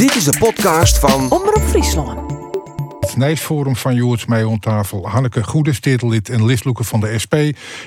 Dit 0.00 0.14
is 0.14 0.24
de 0.24 0.38
podcast 0.38 0.98
van 0.98 1.30
Omroep 1.30 1.62
Friesland. 1.62 2.32
Het 3.00 3.16
Nijsforum 3.16 3.76
van 3.76 3.94
Joorts 3.94 4.26
mee 4.26 4.48
aan 4.48 4.58
tafel. 4.58 5.08
Hanneke 5.08 5.44
Goede, 5.44 5.72
stedelid 5.72 6.28
en 6.28 6.44
listloeker 6.44 6.84
van 6.84 7.00
de 7.00 7.18
SP. 7.24 7.34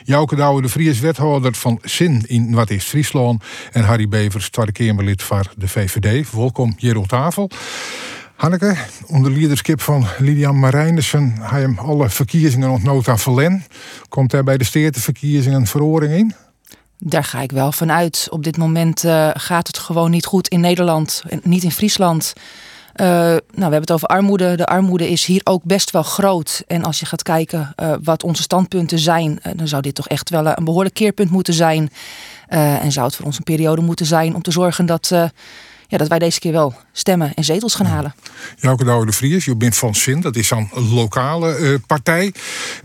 Jouke 0.04 0.36
Douwe 0.36 0.62
de 0.62 0.70
Vries, 0.70 1.00
wethouder 1.00 1.54
van 1.54 1.80
Zin 1.82 2.24
in 2.28 2.54
Wat 2.54 2.70
is 2.70 2.84
Friesland. 2.84 3.44
En 3.72 3.84
Harry 3.84 4.08
Bevers, 4.08 4.50
Tweede 4.50 4.72
Kamerlid 4.72 5.24
van 5.24 5.46
de 5.56 5.68
VVD. 5.68 6.32
Welkom 6.32 6.76
hier 6.78 6.98
op 6.98 7.08
tafel. 7.08 7.50
Hanneke, 8.36 8.76
onder 9.08 9.32
leiderschap 9.32 9.82
van 9.82 10.06
Lilian 10.18 10.60
Marijnissen... 10.60 11.36
hij 11.40 11.62
hem 11.62 11.78
alle 11.78 12.10
verkiezingen 12.10 12.70
ontnood 12.70 13.08
aan 13.08 13.20
verlen. 13.20 13.64
Komt 14.10 14.32
hij 14.32 14.44
bij 14.44 14.58
de 14.58 14.64
steerteverkiezingen 14.64 15.60
een 15.60 15.68
veroring 15.68 16.14
in? 16.14 16.34
Daar 16.98 17.24
ga 17.24 17.42
ik 17.42 17.52
wel 17.52 17.72
van 17.72 17.92
uit. 17.92 18.28
Op 18.30 18.44
dit 18.44 18.58
moment 18.58 19.04
uh, 19.04 19.30
gaat 19.34 19.68
het 19.68 19.78
gewoon 19.78 20.12
niet 20.12 20.26
goed 20.26 20.48
in 20.48 20.60
Nederland, 20.60 21.24
niet 21.44 21.64
in 21.64 21.72
Friesland. 21.72 22.34
Uh, 22.96 23.08
nou, 23.08 23.42
we 23.46 23.62
hebben 23.62 23.80
het 23.80 23.92
over 23.92 24.08
armoede. 24.08 24.56
De 24.56 24.66
armoede 24.66 25.10
is 25.10 25.26
hier 25.26 25.42
ook 25.44 25.64
best 25.64 25.92
wel 25.92 26.04
groot. 26.04 26.64
En 26.68 26.84
als 26.84 27.00
je 27.00 27.06
gaat 27.06 27.24
kijken 27.24 27.74
uh, 27.82 27.94
wat 28.04 28.24
onze 28.24 28.42
standpunten 28.42 29.00
zijn, 29.00 29.40
dan 29.56 29.68
zou 29.68 29.82
dit 29.82 29.96
toch 29.96 30.08
echt 30.08 30.30
wel 30.30 30.46
een 30.46 30.64
behoorlijk 30.64 30.96
keerpunt 30.96 31.30
moeten 31.30 31.54
zijn. 31.54 31.92
en 32.48 32.92
zou 32.92 33.06
het 33.06 33.16
voor 33.16 33.26
ons 33.26 33.38
een 33.38 33.44
periode 33.44 33.82
moeten 33.82 34.06
zijn 34.06 34.36
om 34.36 34.42
te 34.42 34.52
zorgen 34.52 34.86
dat 34.86 35.12
ja, 35.94 36.00
dat 36.00 36.08
wij 36.08 36.20
deze 36.20 36.40
keer 36.40 36.52
wel 36.52 36.74
stemmen 36.92 37.34
en 37.34 37.44
zetels 37.44 37.76
gaan 37.76 37.86
halen. 37.86 38.16
Jouke 38.58 38.84
Douwe 38.84 39.06
de 39.06 39.12
Vries, 39.12 39.46
je 39.46 39.56
bent 39.56 39.76
van 39.76 39.96
Zin, 39.96 40.22
dat 40.22 40.36
is 40.36 40.48
dan 40.48 40.70
een 40.74 40.94
lokale 40.94 41.58
uh, 41.58 41.76
partij. 41.88 42.34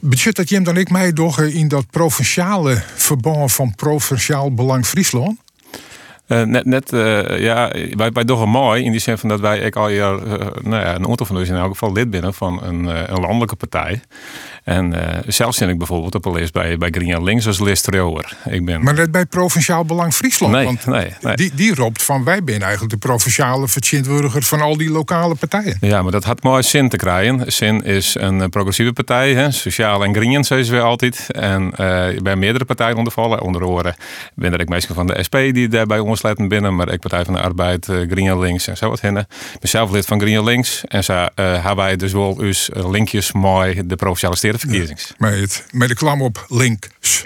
Budget 0.00 0.36
dat 0.36 0.48
je 0.48 0.54
hem 0.54 0.64
dan 0.64 0.76
ik 0.76 0.90
mij 0.90 1.12
toch 1.12 1.40
in 1.40 1.68
dat 1.68 1.90
provinciale 1.90 2.82
verband 2.94 3.52
van 3.52 3.74
Provinciaal 3.74 4.54
Belang 4.54 4.86
Friesland? 4.86 5.38
Uh, 6.26 6.42
net, 6.42 6.64
net 6.64 6.92
uh, 6.92 7.38
ja, 7.38 7.72
wij, 7.90 8.10
wij 8.12 8.24
doen 8.24 8.48
mooi 8.48 8.84
in 8.84 8.90
die 8.90 9.00
zin 9.00 9.18
van 9.18 9.28
dat 9.28 9.40
wij 9.40 9.58
ik 9.58 9.76
al 9.76 9.90
uh, 9.90 9.98
nou 10.62 10.82
ja, 10.82 10.94
een 10.94 11.08
aantal 11.08 11.26
van 11.26 11.36
ons 11.36 11.48
in 11.48 11.54
elk 11.54 11.68
geval 11.68 11.92
lid 11.92 12.10
binnen 12.10 12.34
van 12.34 12.62
een, 12.62 12.84
een 12.84 13.20
landelijke 13.20 13.56
partij. 13.56 14.00
En 14.68 14.94
uh, 14.94 15.00
zelf 15.26 15.54
zit 15.54 15.68
ik 15.68 15.78
bijvoorbeeld 15.78 16.14
op 16.14 16.24
een 16.24 16.32
lijst 16.32 16.52
bij, 16.52 16.78
bij 16.78 16.88
Green 16.90 17.24
Links 17.24 17.46
als 17.46 17.60
listrower. 17.60 18.36
Ik 18.44 18.64
ben... 18.64 18.82
Maar 18.82 18.94
net 18.94 19.10
bij 19.10 19.26
Provinciaal 19.26 19.84
Belang 19.84 20.14
Friesland? 20.14 20.52
Nee, 20.52 20.64
want 20.64 20.86
nee, 20.86 21.12
nee. 21.20 21.36
Die, 21.36 21.52
die 21.54 21.74
roept 21.74 22.02
van 22.02 22.24
wij 22.24 22.40
zijn 22.44 22.62
eigenlijk 22.62 22.92
de 22.92 22.98
provinciale 22.98 23.68
vertegenwoordiger 23.68 24.42
van 24.42 24.60
al 24.60 24.76
die 24.76 24.90
lokale 24.90 25.34
partijen. 25.34 25.76
Ja, 25.80 26.02
maar 26.02 26.12
dat 26.12 26.24
had 26.24 26.42
mooi 26.42 26.62
zin 26.62 26.88
te 26.88 26.96
krijgen. 26.96 27.52
Zin 27.52 27.84
is 27.84 28.16
een 28.18 28.50
progressieve 28.50 28.92
partij, 28.92 29.34
hè, 29.34 29.50
sociaal 29.50 30.04
en 30.04 30.14
green, 30.14 30.44
zeggen 30.44 30.66
ze 30.66 30.80
altijd. 30.80 31.26
En 31.30 31.62
uh, 31.62 32.06
bij 32.22 32.36
meerdere 32.36 32.64
partijen 32.64 32.96
ondervallen. 32.96 33.42
Onder 33.42 33.62
andere 33.62 33.94
ben 34.34 34.52
er 34.52 34.60
ik 34.60 34.68
meestal 34.68 34.94
van 34.94 35.06
de 35.06 35.22
SP 35.26 35.36
die 35.52 35.68
daar 35.68 35.86
bij 35.86 35.98
ons 35.98 36.22
letten 36.22 36.48
binnen. 36.48 36.76
Maar 36.76 36.92
ik 36.92 37.00
Partij 37.00 37.24
van 37.24 37.34
de 37.34 37.40
Arbeid, 37.40 37.88
uh, 37.88 38.10
Green 38.10 38.38
Links 38.38 38.66
en 38.66 38.76
zo 38.76 38.88
wat 38.88 39.00
hinnen. 39.00 39.22
Ik 39.54 39.60
ben 39.60 39.68
zelf 39.68 39.90
lid 39.90 40.06
van 40.06 40.20
Green 40.20 40.44
Links. 40.44 40.84
En 40.84 41.04
zo 41.04 41.12
uh, 41.12 41.26
hebben 41.34 41.76
wij 41.76 41.96
dus 41.96 42.12
wel 42.12 42.42
eens 42.42 42.70
linkjes 42.72 43.32
mooi 43.32 43.86
de 43.86 43.96
provinciale 43.96 44.36
steden 44.36 44.57
met, 45.18 45.64
met 45.72 45.88
de 45.88 45.94
klam 45.94 46.22
op 46.22 46.46
links. 46.48 47.24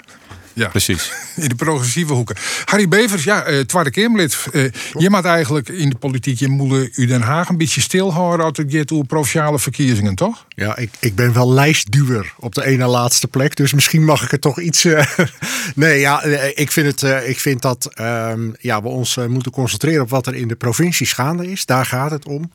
Ja, 0.53 0.67
precies. 0.67 1.11
In 1.35 1.49
de 1.49 1.55
progressieve 1.55 2.13
hoeken. 2.13 2.35
Harry 2.65 2.87
Bevers, 2.87 3.23
ja, 3.23 3.49
uh, 3.49 3.59
tweede 3.59 3.91
Kamerlid. 3.91 4.45
Uh, 4.51 4.63
je 4.93 5.09
moet 5.09 5.25
eigenlijk 5.25 5.69
in 5.69 5.89
de 5.89 5.95
politiek, 5.95 6.39
je 6.39 6.47
moet 6.47 6.97
u 6.97 7.05
Den 7.05 7.21
Haag 7.21 7.49
een 7.49 7.57
beetje 7.57 7.81
stilhouden 7.81 8.45
als 8.45 8.57
het 8.57 8.71
gaat 8.71 8.91
over 8.91 9.05
provinciale 9.05 9.59
verkiezingen, 9.59 10.15
toch? 10.15 10.45
Ja, 10.49 10.77
ik, 10.77 10.89
ik 10.99 11.15
ben 11.15 11.33
wel 11.33 11.53
lijstduwer 11.53 12.33
op 12.37 12.55
de 12.55 12.65
ene 12.65 12.85
laatste 12.85 13.27
plek. 13.27 13.55
Dus 13.55 13.73
misschien 13.73 14.05
mag 14.05 14.23
ik 14.23 14.31
het 14.31 14.41
toch 14.41 14.59
iets. 14.59 14.85
Uh, 14.85 15.05
nee, 15.75 15.99
ja, 15.99 16.23
ik 16.55 16.71
vind, 16.71 17.01
het, 17.01 17.27
ik 17.27 17.39
vind 17.39 17.61
dat 17.61 17.89
um, 17.99 18.55
ja, 18.59 18.81
we 18.81 18.87
ons 18.87 19.17
moeten 19.27 19.51
concentreren 19.51 20.01
op 20.01 20.09
wat 20.09 20.27
er 20.27 20.35
in 20.35 20.47
de 20.47 20.55
provincie 20.55 21.07
gaande 21.07 21.51
is. 21.51 21.65
Daar 21.65 21.85
gaat 21.85 22.11
het 22.11 22.25
om. 22.25 22.51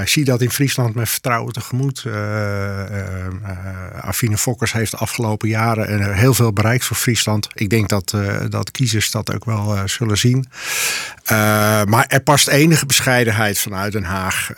ik 0.00 0.08
zie 0.08 0.24
dat 0.24 0.40
in 0.40 0.50
Friesland 0.50 0.94
met 0.94 1.08
vertrouwen 1.08 1.52
tegemoet. 1.52 2.04
Afine 4.00 4.38
Fokkers 4.38 4.72
heeft 4.72 4.90
de 4.90 4.96
afgelopen 4.96 5.48
jaren 5.48 6.14
heel 6.14 6.34
veel 6.34 6.52
bereikt 6.52 6.84
voor 6.84 6.96
Friesland. 7.06 7.48
Ik 7.54 7.70
denk 7.70 7.88
dat, 7.88 8.12
uh, 8.14 8.36
dat 8.48 8.70
kiezers 8.70 9.10
dat 9.10 9.34
ook 9.34 9.44
wel 9.44 9.74
uh, 9.74 9.82
zullen 9.84 10.18
zien. 10.18 10.46
Uh, 11.32 11.38
maar 11.84 12.04
er 12.08 12.20
past 12.20 12.48
enige 12.48 12.86
bescheidenheid 12.86 13.58
vanuit 13.58 13.92
Den 13.92 14.04
Haag 14.04 14.50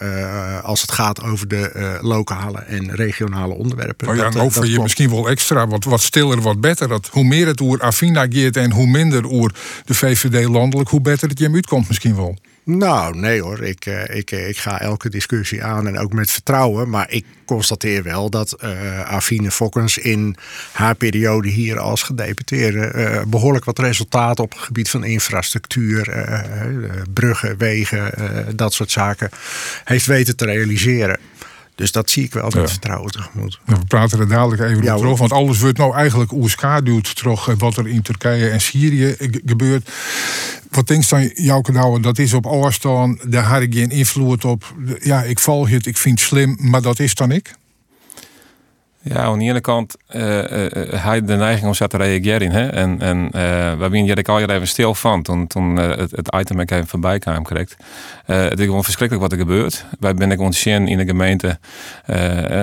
als 0.63 0.81
het 0.81 0.93
gaat 0.93 1.23
over 1.23 1.49
de 1.49 1.99
lokale 2.01 2.59
en 2.59 2.95
regionale 2.95 3.55
onderwerpen. 3.55 4.09
Oh 4.09 4.17
ja, 4.17 4.23
dat, 4.23 4.35
en 4.35 4.41
over 4.41 4.67
je 4.67 4.81
misschien 4.81 5.11
wel 5.11 5.29
extra 5.29 5.67
wat, 5.67 5.85
wat 5.85 6.01
stiller, 6.01 6.41
wat 6.41 6.61
beter. 6.61 6.89
Dat 6.89 7.09
hoe 7.13 7.25
meer 7.25 7.47
het 7.47 7.61
oer 7.61 7.81
Afina 7.81 8.27
gaat 8.29 8.57
en 8.57 8.73
hoe 8.73 8.87
minder 8.87 9.25
oer 9.25 9.53
de 9.85 9.95
VVD 9.95 10.49
landelijk, 10.49 10.89
hoe 10.89 11.01
beter 11.01 11.29
het 11.29 11.39
je 11.39 11.51
uitkomt 11.53 11.89
misschien 11.89 12.17
wel. 12.17 12.39
Nou, 12.71 13.19
nee 13.19 13.43
hoor. 13.43 13.63
Ik, 13.63 13.87
uh, 13.87 14.17
ik, 14.17 14.31
ik 14.31 14.59
ga 14.59 14.81
elke 14.81 15.11
discussie 15.11 15.65
aan 15.65 15.87
en 15.87 15.99
ook 15.99 16.13
met 16.13 16.31
vertrouwen. 16.31 16.89
Maar 16.89 17.11
ik 17.11 17.25
constateer 17.45 18.03
wel 18.03 18.31
dat 18.31 18.57
uh, 18.65 19.01
Afine 19.01 19.51
Fokkens 19.51 19.99
in 19.99 20.37
haar 20.73 20.95
periode 20.95 21.49
hier 21.49 21.79
als 21.79 22.03
gedeputeerde 22.03 23.25
behoorlijk 23.29 23.65
wat 23.65 23.79
resultaten 23.79 24.45
op 24.45 24.53
het 24.53 24.61
gebied 24.61 24.91
van 24.91 25.05
infrastructuur, 25.05 26.27
bruggen, 27.13 27.59
wegen, 27.59 28.13
dat 28.57 28.73
soort 28.73 28.91
zaken 28.91 29.31
heeft 29.85 30.07
weten 30.07 30.37
te 30.37 30.45
realiseren. 30.45 31.19
Dus 31.79 31.93
dat 31.93 32.11
zie 32.11 32.25
ik 32.25 32.33
wel 32.33 32.45
met 32.45 32.55
ja. 32.55 32.69
vertrouwen 32.69 33.11
tegemoet. 33.11 33.61
We 33.65 33.77
praten 33.89 34.19
er 34.19 34.29
dadelijk 34.29 34.63
even 34.63 34.83
ja, 34.83 34.95
over. 34.95 35.17
Want 35.17 35.33
alles 35.33 35.61
wordt 35.61 35.79
nou 35.79 35.95
eigenlijk 35.95 36.33
oerschaduwd 36.33 37.17
terug 37.17 37.45
wat 37.59 37.77
er 37.77 37.89
in 37.89 38.03
Turkije 38.03 38.49
en 38.49 38.61
Syrië 38.61 39.15
gebeurt. 39.47 39.91
Wat 40.71 40.87
denk 40.87 41.03
je 41.03 41.09
dan, 41.09 41.45
Jouke 41.45 41.73
Douwe, 41.73 42.01
dat 42.01 42.19
is 42.19 42.33
op 42.33 42.47
afstand, 42.47 43.33
daar 43.33 43.45
had 43.45 43.63
ik 43.63 43.75
geen 43.75 43.91
invloed 43.91 44.45
op. 44.45 44.75
Ja, 45.01 45.23
ik 45.23 45.39
val 45.39 45.69
het, 45.69 45.87
ik 45.87 45.97
vind 45.97 46.19
het 46.19 46.29
slim, 46.29 46.57
maar 46.61 46.83
dat 46.83 46.99
is 46.99 47.15
dan 47.15 47.31
ik? 47.31 47.55
Ja, 49.03 49.23
aan 49.23 49.39
de 49.39 49.45
ene 49.45 49.61
kant 49.61 49.97
uh, 50.11 50.37
uh, 50.37 50.67
hij 50.95 51.25
de 51.25 51.37
neiging 51.37 51.67
om 51.67 51.89
te 51.89 51.97
reageren. 51.97 52.51
Hè? 52.51 52.69
En, 52.69 53.01
en 53.01 53.31
we 53.79 53.99
hier 53.99 54.29
al 54.29 54.41
even 54.41 54.69
stil 54.69 54.95
van 54.95 55.23
toen, 55.23 55.47
toen 55.47 55.77
het, 55.77 56.11
het 56.11 56.35
item 56.35 56.61
ik 56.61 56.71
even 56.71 56.87
voorbij 56.87 57.19
kwam. 57.19 57.43
Correct. 57.43 57.77
het 58.25 58.59
is 58.59 58.65
gewoon 58.65 58.85
verschrikkelijk 58.85 59.31
wat 59.31 59.39
er 59.39 59.47
gebeurt. 59.47 59.85
Wij 60.01 60.15
ben 60.15 60.31
ik 60.31 60.41
ontzien 60.41 60.89
in 60.89 60.99
de 60.99 61.05
gemeente. 61.05 61.59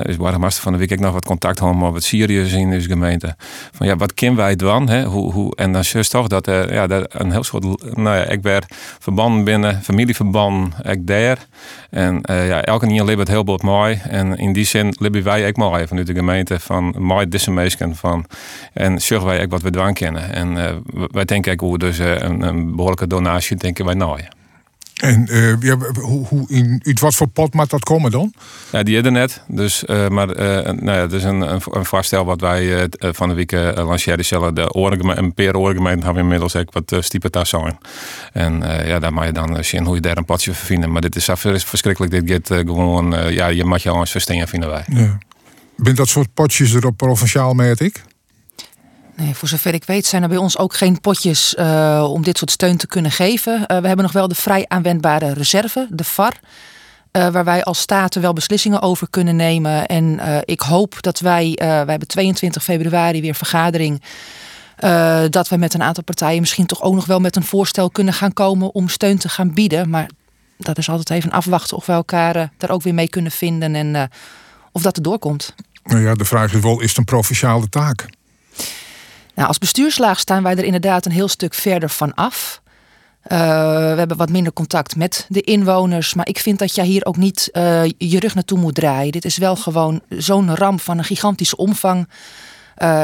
is 0.03 0.17
Bargemaster 0.17 0.63
van 0.63 0.71
de 0.71 0.77
week 0.77 0.91
ik 0.91 0.99
nog 0.99 1.13
wat 1.13 1.25
contact 1.25 1.59
hadden 1.59 1.93
met 1.93 2.03
Syriërs 2.03 2.51
in 2.51 2.69
de 2.69 2.81
gemeente. 2.81 3.35
Van 3.71 3.87
ja, 3.87 3.95
wat 3.95 4.13
kunnen 4.13 4.35
wij 4.35 4.55
doen? 4.55 4.89
Hè? 4.89 5.03
Hoe, 5.03 5.31
hoe, 5.31 5.55
en 5.55 5.71
dan 5.71 5.83
is 5.93 6.09
toch 6.09 6.27
dat, 6.27 6.45
ja, 6.45 6.87
dat 6.87 7.05
een 7.13 7.31
heel 7.31 7.43
soort. 7.43 7.95
Nou 7.95 8.17
ja, 8.17 8.23
ik 8.23 8.41
werd 8.41 8.65
verbanden 8.99 9.43
binnen, 9.43 9.81
familieverband, 9.83 10.73
ik 10.83 11.07
daar. 11.07 11.37
En 11.89 12.19
ja, 12.23 12.61
elke 12.61 12.85
nieuw 12.85 13.05
leeft 13.05 13.19
het 13.19 13.27
heel 13.27 13.43
bot 13.43 13.61
mooi. 13.61 14.01
En 14.09 14.37
in 14.37 14.53
die 14.53 14.65
zin 14.65 14.95
leven 14.99 15.23
wij 15.23 15.47
ook 15.47 15.57
mooi 15.57 15.87
vanuit 15.87 16.07
de 16.07 16.13
van 16.59 16.95
mooi 16.97 17.29
deze 17.29 17.69
van 17.93 18.25
en 18.73 19.01
zorgen 19.01 19.27
wij 19.27 19.43
ook 19.43 19.51
wat 19.51 19.61
we 19.61 19.69
dwang 19.69 19.95
kennen. 19.95 20.33
En 20.33 20.55
uh, 20.55 20.71
wij 21.11 21.25
denken 21.25 21.51
ook 21.51 21.59
hoe 21.59 21.77
dus 21.77 21.99
uh, 21.99 22.19
een, 22.19 22.41
een, 22.41 22.75
behoorlijke 22.75 23.07
donatie 23.07 23.57
denken 23.57 23.85
wij 23.85 23.93
nou. 23.93 24.21
Ja. 24.21 24.27
En 24.95 25.27
uh, 25.31 25.55
ja, 25.59 25.77
hoe, 26.01 26.25
hoe 26.27 26.45
in, 26.49 26.81
uit 26.83 26.99
wat 26.99 27.15
voor 27.15 27.27
pot 27.27 27.53
moet 27.53 27.69
dat 27.69 27.83
komen 27.83 28.11
dan? 28.11 28.33
Ja, 28.71 28.83
die 28.83 29.01
er 29.01 29.11
net. 29.11 29.41
Dus, 29.47 29.83
uh, 29.87 30.07
maar 30.07 30.29
uh, 30.29 30.71
nou 30.71 30.85
ja, 30.85 30.99
dat 30.99 31.13
is 31.13 31.23
een, 31.23 31.41
een, 31.41 31.61
een 31.71 31.85
voorstel 31.85 32.25
wat 32.25 32.41
wij 32.41 32.89
van 32.99 33.29
de 33.29 33.35
week 33.35 33.51
lanceerden. 33.75 34.25
Zullen 34.25 34.55
de 34.55 34.73
oren, 34.73 35.17
een 35.17 35.33
per 35.33 35.57
oorgemeente 35.57 36.05
hebben 36.05 36.13
we 36.13 36.19
inmiddels 36.19 36.55
ook 36.55 36.73
wat 36.73 37.03
stiepen 37.03 37.31
daar 37.31 37.45
zijn. 37.45 37.77
En 38.33 38.63
ja, 38.85 38.99
daar 38.99 39.13
mag 39.13 39.25
je 39.25 39.31
dan 39.31 39.63
zien 39.63 39.85
hoe 39.85 39.95
je 39.95 40.01
daar 40.01 40.17
een 40.17 40.25
potje 40.25 40.53
vinden. 40.53 40.91
Maar 40.91 41.01
dit 41.01 41.15
is, 41.15 41.29
verschrikkelijk. 41.33 42.27
Dit 42.27 42.47
gaat 42.47 42.65
gewoon, 42.65 43.33
ja, 43.33 43.47
je 43.47 43.63
mag 43.63 43.83
je 43.83 43.89
al 43.89 43.99
eens 43.99 44.11
verstingen, 44.11 44.47
vinden 44.47 44.69
wij. 44.69 44.83
Ja. 44.87 45.17
Bent 45.77 45.97
dat 45.97 46.07
soort 46.07 46.33
potjes 46.33 46.73
er 46.73 46.85
op 46.85 46.97
provinciaal, 46.97 47.53
merk 47.53 47.79
ik? 47.79 48.03
Nee, 49.15 49.35
voor 49.35 49.47
zover 49.47 49.73
ik 49.73 49.83
weet 49.83 50.05
zijn 50.05 50.23
er 50.23 50.29
bij 50.29 50.37
ons 50.37 50.57
ook 50.57 50.75
geen 50.75 51.01
potjes 51.01 51.55
uh, 51.59 52.07
om 52.09 52.23
dit 52.23 52.37
soort 52.37 52.51
steun 52.51 52.77
te 52.77 52.87
kunnen 52.87 53.11
geven. 53.11 53.53
Uh, 53.53 53.65
we 53.67 53.87
hebben 53.87 54.01
nog 54.01 54.11
wel 54.11 54.27
de 54.27 54.35
vrij 54.35 54.65
aanwendbare 54.67 55.33
reserve, 55.33 55.87
de 55.89 56.03
VAR. 56.03 56.39
Uh, 57.11 57.27
waar 57.27 57.43
wij 57.43 57.63
als 57.63 57.79
staten 57.79 58.21
wel 58.21 58.33
beslissingen 58.33 58.81
over 58.81 59.09
kunnen 59.09 59.35
nemen. 59.35 59.85
En 59.85 60.19
ik 60.45 60.59
hoop 60.59 61.01
dat 61.01 61.19
wij, 61.19 61.53
wij 61.57 61.85
hebben 61.85 62.07
22 62.07 62.63
februari 62.63 63.21
weer 63.21 63.35
vergadering. 63.35 64.01
dat 65.29 65.47
we 65.49 65.57
met 65.57 65.73
een 65.73 65.83
aantal 65.83 66.03
partijen 66.03 66.39
misschien 66.39 66.65
toch 66.65 66.81
ook 66.81 66.93
nog 66.93 67.05
wel 67.05 67.19
met 67.19 67.35
een 67.35 67.43
voorstel 67.43 67.89
kunnen 67.89 68.13
gaan 68.13 68.33
komen 68.33 68.73
om 68.73 68.89
steun 68.89 69.17
te 69.17 69.29
gaan 69.29 69.53
bieden. 69.53 69.89
Maar 69.89 70.09
dat 70.57 70.77
is 70.77 70.89
altijd 70.89 71.09
even 71.09 71.31
afwachten 71.31 71.77
of 71.77 71.85
we 71.85 71.93
elkaar 71.93 72.51
daar 72.57 72.69
ook 72.69 72.81
weer 72.81 72.93
mee 72.93 73.09
kunnen 73.09 73.31
vinden. 73.31 73.75
En 73.75 74.09
of 74.75 74.81
dat 74.81 74.97
er 74.97 75.03
doorkomt. 75.03 75.53
Nou 75.83 76.01
ja, 76.01 76.13
de 76.13 76.25
vraag 76.25 76.53
is 76.53 76.61
wel, 76.61 76.81
is 76.81 76.89
het 76.89 76.97
een 76.97 77.03
provinciale 77.03 77.69
taak? 77.69 78.05
Nou, 79.35 79.47
als 79.47 79.57
bestuurslaag 79.57 80.19
staan 80.19 80.43
wij 80.43 80.55
er 80.55 80.63
inderdaad 80.63 81.05
een 81.05 81.11
heel 81.11 81.27
stuk 81.27 81.53
verder 81.53 81.89
van 81.89 82.13
af. 82.13 82.61
Uh, 83.23 83.39
we 83.91 83.95
hebben 83.97 84.17
wat 84.17 84.29
minder 84.29 84.53
contact 84.53 84.95
met 84.95 85.25
de 85.29 85.41
inwoners. 85.41 86.13
Maar 86.13 86.27
ik 86.27 86.39
vind 86.39 86.59
dat 86.59 86.75
je 86.75 86.83
hier 86.83 87.05
ook 87.05 87.17
niet 87.17 87.49
uh, 87.53 87.83
je 87.97 88.19
rug 88.19 88.35
naartoe 88.35 88.59
moet 88.59 88.75
draaien. 88.75 89.11
Dit 89.11 89.25
is 89.25 89.37
wel 89.37 89.55
gewoon 89.55 90.01
zo'n 90.09 90.55
ramp 90.55 90.81
van 90.81 90.97
een 90.97 91.03
gigantische 91.03 91.57
omvang. 91.57 92.07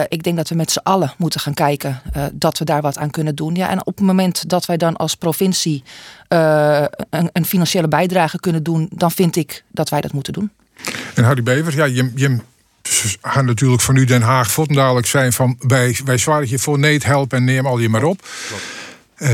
ik 0.07 0.23
denk 0.23 0.37
dat 0.37 0.49
we 0.49 0.55
met 0.55 0.71
z'n 0.71 0.79
allen 0.83 1.13
moeten 1.17 1.39
gaan 1.39 1.53
kijken 1.53 2.01
dat 2.33 2.57
we 2.57 2.65
daar 2.65 2.81
wat 2.81 2.97
aan 2.97 3.09
kunnen 3.09 3.35
doen. 3.35 3.55
Ja, 3.55 3.69
en 3.69 3.85
op 3.85 3.97
het 3.97 4.05
moment 4.05 4.49
dat 4.49 4.65
wij 4.65 4.77
dan 4.77 4.95
als 4.95 5.15
provincie 5.15 5.83
een, 6.27 7.29
een, 7.33 7.45
financiële 7.45 7.87
bijdrage 7.87 8.39
kunnen 8.39 8.63
doen, 8.63 8.89
dan 8.93 9.11
vind 9.11 9.35
ik 9.35 9.63
dat 9.71 9.89
wij 9.89 10.01
dat 10.01 10.13
moeten 10.13 10.33
doen. 10.33 10.51
En 11.13 11.23
Harry 11.23 11.43
Bevers, 11.43 11.75
ja, 11.75 11.85
je, 11.85 12.11
je 12.15 12.37
gaan 13.21 13.45
natuurlijk 13.45 13.81
van 13.81 13.95
u 13.95 14.05
Den 14.05 14.21
Haag 14.21 14.51
dadelijk 14.73 15.07
zijn 15.07 15.33
van 15.33 15.57
wij, 15.59 15.97
wij 16.05 16.17
zwaren 16.17 16.49
je 16.49 16.59
voor 16.59 16.79
nee 16.79 16.99
helpen 17.03 17.37
en 17.37 17.43
neem 17.43 17.65
al 17.65 17.79
je 17.79 17.89
maar 17.89 18.03
op. 18.03 18.27
Uh, 19.17 19.29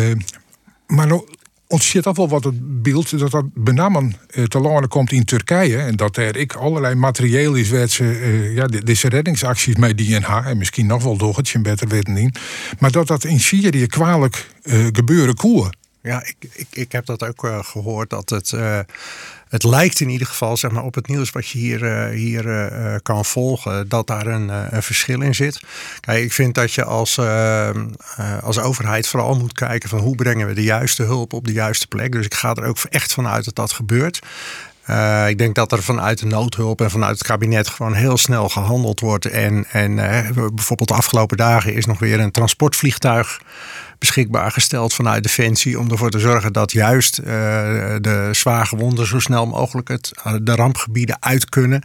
maar 0.88 1.08
nou, 1.08 1.28
ons 1.68 1.90
zit 1.90 2.04
wel 2.04 2.30
wat 2.30 2.44
het 2.44 2.82
beeld 2.82 3.20
dat 3.20 3.32
dat 3.32 3.46
benamen 3.54 4.16
uh, 4.36 4.44
te 4.44 4.60
landen 4.60 4.90
komt 4.90 5.12
in 5.12 5.26
Turkije. 5.26 5.78
En 5.78 5.96
dat 5.96 6.18
er 6.18 6.36
ik 6.36 6.54
allerlei 6.54 6.96
materieel 6.96 7.54
is 7.54 7.70
waar 7.70 7.88
ze 7.88 8.04
uh, 8.04 8.56
ja, 8.56 8.66
deze 8.66 9.10
reddingsacties 9.10 9.76
mee 9.76 9.96
die 9.96 10.16
en 10.16 10.58
misschien 10.58 10.86
nog 10.86 11.04
wel 11.04 11.18
door 11.18 11.38
het 11.38 11.50
je 11.50 11.60
beter 11.60 11.88
weten 11.88 12.14
niet. 12.14 12.40
Maar 12.80 12.92
dat 12.92 13.08
dat 13.08 13.24
in 13.24 13.40
Syrië 13.40 13.88
kwalijk 13.88 14.48
gebeuren 14.92 15.36
koer. 15.36 15.70
Ja, 16.08 16.24
ik, 16.26 16.36
ik, 16.54 16.68
ik 16.72 16.92
heb 16.92 17.06
dat 17.06 17.24
ook 17.24 17.48
gehoord 17.62 18.10
dat 18.10 18.30
het 18.30 18.54
het 19.50 19.64
lijkt 19.64 20.00
in 20.00 20.10
ieder 20.10 20.28
geval 20.28 20.58
zeg 20.58 20.72
maar, 20.72 20.84
op 20.84 20.96
het 20.96 21.08
nieuws 21.08 21.30
wat 21.30 21.48
je 21.48 21.58
hier, 21.58 21.84
uh, 21.84 22.16
hier 22.16 23.02
kan 23.02 23.26
volgen, 23.26 23.90
dat 23.90 24.08
daar 24.08 24.28
een, 24.28 24.50
een, 24.76 24.84
verschil 24.84 25.22
in 25.22 25.36
zit. 25.36 25.62
Kijk, 26.00 26.24
ik 26.24 26.34
vind 26.34 26.56
dat 26.56 26.74
je 26.74 26.84
als, 26.84 27.20
als 28.42 28.60
overheid 28.60 29.08
vooral 29.08 29.38
moet 29.38 29.54
kijken 29.54 29.90
van 29.90 30.00
hoe 30.00 30.16
brengen 30.16 30.48
we 30.48 30.54
de 30.54 30.64
juiste 30.64 31.04
hulp 31.04 31.34
op 31.34 31.46
de 31.46 31.54
juiste 31.54 31.88
plek. 31.88 32.12
Dus 32.12 32.26
ik 32.26 32.34
ga 32.34 32.54
er 32.54 32.66
ook 32.66 32.78
echt 32.90 33.14
vanuit 33.14 33.46
dat 33.46 33.56
dat 33.56 33.72
gebeurt. 33.72 34.20
Ik 35.28 35.38
denk 35.38 35.56
dat 35.56 35.72
er 35.72 35.84
vanuit 35.84 36.20
de 36.20 36.26
noodhulp 36.26 36.82
en 36.82 36.90
vanuit 36.90 37.18
het 37.18 37.28
kabinet 37.28 37.68
gewoon 37.68 37.94
heel 37.94 38.18
snel 38.18 38.50
gehandeld 38.50 39.00
wordt. 39.00 39.26
En, 39.26 39.66
en 39.72 39.92
uh, 39.92 40.30
bijvoorbeeld 40.54 40.90
de 40.90 40.96
afgelopen 40.96 41.38
dagen 41.38 41.74
is 41.74 41.86
nog 41.86 42.00
weer 42.00 42.20
een 42.20 42.32
transportvliegtuig 42.32 43.42
beschikbaar 44.00 44.52
gesteld 44.52 44.94
vanuit 44.94 45.24
Defensie. 45.24 45.80
Om 45.80 45.92
ervoor 45.92 46.10
te 46.10 46.20
zorgen 46.20 46.54
dat 46.54 46.72
juist 46.72 47.20
uh, 47.20 47.26
de 48.02 48.30
zwaargewonden 48.32 49.08
zo 49.08 49.20
snel 49.20 49.46
mogelijk 49.46 49.88
het, 49.88 50.12
de 50.42 50.56
rampgebieden 50.56 51.18
uit 51.20 51.50
kunnen. 51.50 51.84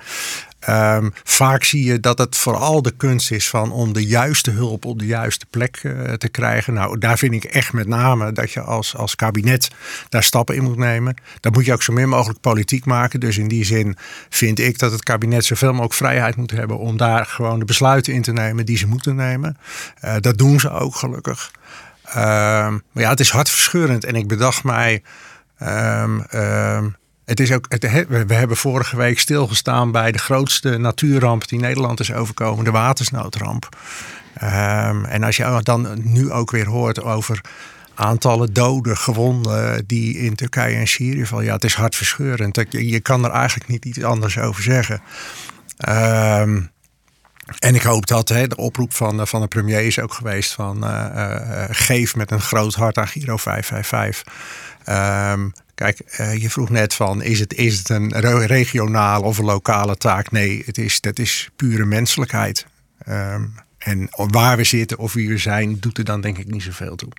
Um, 0.69 1.13
vaak 1.25 1.65
zie 1.65 1.85
je 1.85 2.01
dat 2.01 2.19
het 2.19 2.37
vooral 2.37 2.83
de 2.83 2.91
kunst 2.97 3.31
is 3.31 3.49
van 3.49 3.73
om 3.73 3.93
de 3.93 4.07
juiste 4.07 4.51
hulp 4.51 4.85
op 4.85 4.99
de 4.99 5.07
juiste 5.07 5.47
plek 5.51 5.81
uh, 5.83 6.13
te 6.13 6.29
krijgen. 6.29 6.75
Nou, 6.75 6.99
daar 6.99 7.19
vind 7.19 7.33
ik 7.33 7.45
echt 7.45 7.73
met 7.73 7.87
name 7.87 8.33
dat 8.33 8.51
je 8.51 8.61
als, 8.61 8.97
als 8.97 9.15
kabinet 9.15 9.71
daar 10.09 10.23
stappen 10.23 10.55
in 10.57 10.63
moet 10.63 10.77
nemen. 10.77 11.15
Dan 11.41 11.53
moet 11.53 11.65
je 11.65 11.73
ook 11.73 11.83
zo 11.83 11.93
min 11.93 12.09
mogelijk 12.09 12.41
politiek 12.41 12.85
maken. 12.85 13.21
Dus 13.21 13.39
in 13.39 13.49
die 13.49 13.65
zin 13.65 13.97
vind 14.29 14.59
ik 14.59 14.79
dat 14.79 14.93
het 14.93 15.03
kabinet 15.03 15.45
zoveel 15.45 15.71
mogelijk 15.71 15.95
vrijheid 15.95 16.37
moet 16.37 16.51
hebben 16.51 16.79
om 16.79 16.97
daar 16.97 17.27
gewoon 17.27 17.59
de 17.59 17.65
besluiten 17.65 18.13
in 18.13 18.23
te 18.23 18.33
nemen 18.33 18.67
die 18.67 18.77
ze 18.77 18.87
moeten 18.87 19.17
nemen. 19.17 19.57
Dat 20.21 20.39
doen 20.39 20.61
ze 20.61 20.71
ook 20.71 20.97
gelukkig. 20.97 21.51
Um, 22.17 22.83
maar 22.93 23.03
ja, 23.03 23.11
het 23.11 23.21
is 23.21 23.31
hartverscheurend. 23.31 24.05
En 24.05 24.15
ik 24.15 24.29
bedacht 24.29 24.65
mij. 24.65 25.03
Um, 25.63 26.25
um, 26.35 26.97
het 27.25 27.41
is 27.41 27.53
ook, 27.53 27.67
we 28.09 28.35
hebben 28.35 28.57
vorige 28.57 28.97
week 28.97 29.19
stilgestaan 29.19 29.91
bij 29.91 30.13
de 30.13 30.19
grootste 30.19 30.79
natuurramp 30.79 31.49
die 31.49 31.59
Nederland 31.59 32.01
is 32.01 32.13
overkomen, 32.13 32.65
de 32.65 32.71
watersnoodramp. 32.71 33.69
en 35.09 35.23
als 35.23 35.37
je 35.37 35.61
dan 35.63 36.01
nu 36.03 36.31
ook 36.31 36.51
weer 36.51 36.67
hoort 36.67 37.03
over 37.03 37.41
aantallen 37.95 38.53
doden, 38.53 38.97
gewonden 38.97 39.87
die 39.87 40.19
in 40.19 40.35
Turkije 40.35 40.77
en 40.77 40.89
Syrië 40.89 41.27
vallen, 41.27 41.45
ja, 41.45 41.53
het 41.53 41.65
is 41.65 41.75
hartverscheurend. 41.75 42.57
Je, 42.71 42.89
je 42.89 43.01
kan 43.01 43.25
er 43.25 43.31
eigenlijk 43.31 43.71
niet 43.71 43.85
iets 43.85 44.03
anders 44.03 44.39
over 44.39 44.63
zeggen. 44.63 45.03
Um, 45.89 46.72
en 47.59 47.75
ik 47.75 47.83
hoop 47.83 48.07
dat 48.07 48.29
hè, 48.29 48.47
de 48.47 48.57
oproep 48.57 48.93
van, 48.93 49.21
eh, 49.21 49.27
van 49.27 49.41
de 49.41 49.47
premier 49.47 49.81
is 49.81 49.99
ook 49.99 50.13
geweest 50.13 50.53
van 50.53 50.85
uh, 50.85 51.07
uh, 51.15 51.65
geef 51.71 52.17
met 52.17 52.31
een 52.31 52.41
groot 52.41 52.75
hart 52.75 52.99
aan 52.99 53.09
Giro 53.09 53.37
555. 53.37 54.33
Um, 54.87 54.95
ehm, 54.95 55.49
kijk, 55.75 56.03
je 56.41 56.51
vroeg 56.51 56.71
net 56.71 56.95
van 56.95 57.23
is 57.23 57.41
het, 57.41 57.55
is 57.55 57.79
het 57.79 57.89
een 57.89 58.21
regionale 58.47 59.25
of 59.25 59.39
een 59.39 59.45
lokale 59.45 59.97
taak? 59.97 60.31
Nee, 60.31 60.63
het 60.67 60.79
is, 60.79 61.01
dat 61.01 61.19
is 61.19 61.51
pure 61.57 61.85
menselijkheid. 61.85 62.67
Um, 63.09 63.55
en 63.79 64.09
waar 64.11 64.57
we 64.57 64.65
zitten 64.65 64.99
of 64.99 65.13
wie 65.13 65.29
we 65.29 65.39
zijn, 65.39 65.77
doet 65.81 65.99
er 65.99 66.05
dan 66.05 66.21
denk 66.21 66.39
ik 66.39 66.51
niet 66.51 66.63
zoveel 66.63 66.97
toe. 66.97 67.11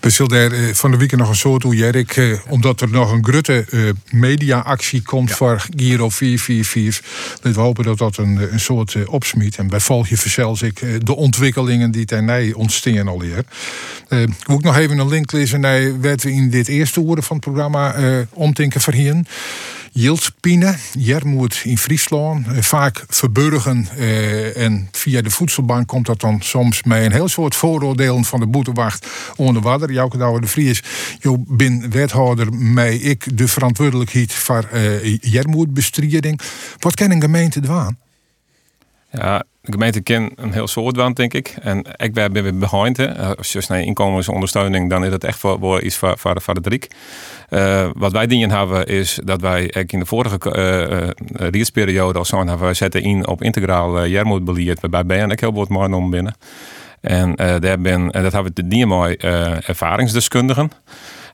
We 0.00 0.10
zullen 0.10 0.52
er 0.52 0.74
van 0.74 0.90
de 0.90 0.96
weekend 0.96 1.20
nog 1.20 1.30
een 1.30 1.36
soort 1.36 1.60
toe, 1.60 1.76
Jerk. 1.76 2.16
Eh, 2.16 2.38
omdat 2.48 2.80
er 2.80 2.90
nog 2.90 3.12
een 3.12 3.24
grutte 3.24 3.66
uh, 3.70 3.90
media-actie 4.10 5.02
komt 5.02 5.30
voor 5.30 5.66
Giro 5.76 6.08
444. 6.08 7.38
Dat 7.40 7.54
we 7.54 7.60
hopen 7.60 7.84
dat 7.84 7.98
dat 7.98 8.16
een, 8.16 8.52
een 8.52 8.60
soort 8.60 8.94
uh, 8.94 9.12
opsmiet. 9.12 9.56
En 9.56 9.66
bij 9.66 9.80
Volgje 9.80 10.16
verzels 10.16 10.62
ik 10.62 11.04
de 11.04 11.16
ontwikkelingen 11.16 11.90
die 11.90 12.06
daarna 12.06 12.52
ontstaan 12.52 13.08
alweer. 13.08 13.44
Uh, 14.08 14.26
moet 14.46 14.58
ik 14.58 14.64
nog 14.64 14.76
even 14.76 14.98
een 14.98 15.08
link 15.08 15.32
lezen 15.32 15.60
naar 15.60 16.00
wat 16.00 16.22
we 16.22 16.32
in 16.32 16.50
dit 16.50 16.68
eerste 16.68 17.00
uur 17.00 17.22
van 17.22 17.36
het 17.36 17.44
programma 17.44 17.94
omtinken 18.32 18.80
verhien. 18.80 19.26
Jildspine, 19.98 20.74
Jermoed 20.98 21.60
in 21.64 21.78
Friesland. 21.78 22.46
Eh, 22.46 22.62
vaak 22.62 23.04
verburgen 23.08 23.88
eh, 23.96 24.56
en 24.56 24.88
via 24.92 25.22
de 25.22 25.30
voedselbank 25.30 25.86
komt 25.86 26.06
dat 26.06 26.20
dan 26.20 26.40
soms 26.40 26.82
met 26.82 27.04
een 27.04 27.12
heel 27.12 27.28
soort 27.28 27.56
vooroordelen 27.56 28.24
van 28.24 28.40
de 28.40 28.46
boetewacht 28.46 29.06
onder 29.36 29.62
water. 29.62 29.92
Jouke 29.92 30.16
Douwe 30.16 30.40
de 30.40 30.46
Vries, 30.46 30.82
je 31.20 31.44
bin 31.46 31.90
wethouder 31.90 32.52
mij 32.52 32.96
ik 32.96 33.38
de 33.38 33.48
verantwoordelijkheid 33.48 34.32
voor 34.32 34.68
uh, 34.74 35.16
Jermoedbestrijding. 35.20 36.40
Wat 36.78 36.94
kan 36.94 37.10
een 37.10 37.20
gemeente 37.20 37.60
doen? 37.60 38.07
Ja, 39.10 39.42
de 39.60 39.72
gemeente 39.72 40.00
kent 40.00 40.32
een 40.36 40.52
heel 40.52 40.66
soort 40.66 40.96
van, 40.96 41.16
denk 41.16 41.34
ik. 41.34 41.54
En 41.60 41.84
ik 41.96 42.12
ben 42.12 42.32
weer 42.32 42.58
behind. 42.58 43.16
Als 43.36 43.52
je 43.52 43.64
naar 43.68 43.80
inkomensondersteuning, 43.80 44.90
dan 44.90 45.04
is 45.04 45.12
het 45.12 45.24
echt 45.24 45.38
voor, 45.38 45.58
voor 45.58 45.82
iets 45.82 45.96
voor 45.96 46.54
de 46.54 46.60
drie. 46.60 46.86
Uh, 47.50 47.88
wat 47.92 48.12
wij 48.12 48.26
dingen 48.26 48.50
hebben 48.50 48.86
is 48.86 49.18
dat 49.24 49.40
wij 49.40 49.72
in 49.92 49.98
de 49.98 50.06
vorige 50.06 50.38
uh, 51.40 51.50
al 52.16 52.24
zo 52.24 52.46
hebben 52.46 52.76
zetten 52.76 53.02
in 53.02 53.26
op 53.26 53.42
integraal 53.42 54.04
uh. 54.04 54.80
Waarbij 54.80 55.04
ben 55.04 55.30
ik 55.30 55.40
heel 55.40 55.52
wat 55.52 55.68
mooi 55.68 55.92
om 55.92 56.10
binnen. 56.10 56.34
En 57.00 57.34
daar 57.34 57.80
ben, 57.80 58.06
dat 58.08 58.32
hebben 58.32 58.52
we 58.54 58.62
de 58.62 58.66
mooi 58.86 59.14
ervaringsdeskundigen. 59.66 60.70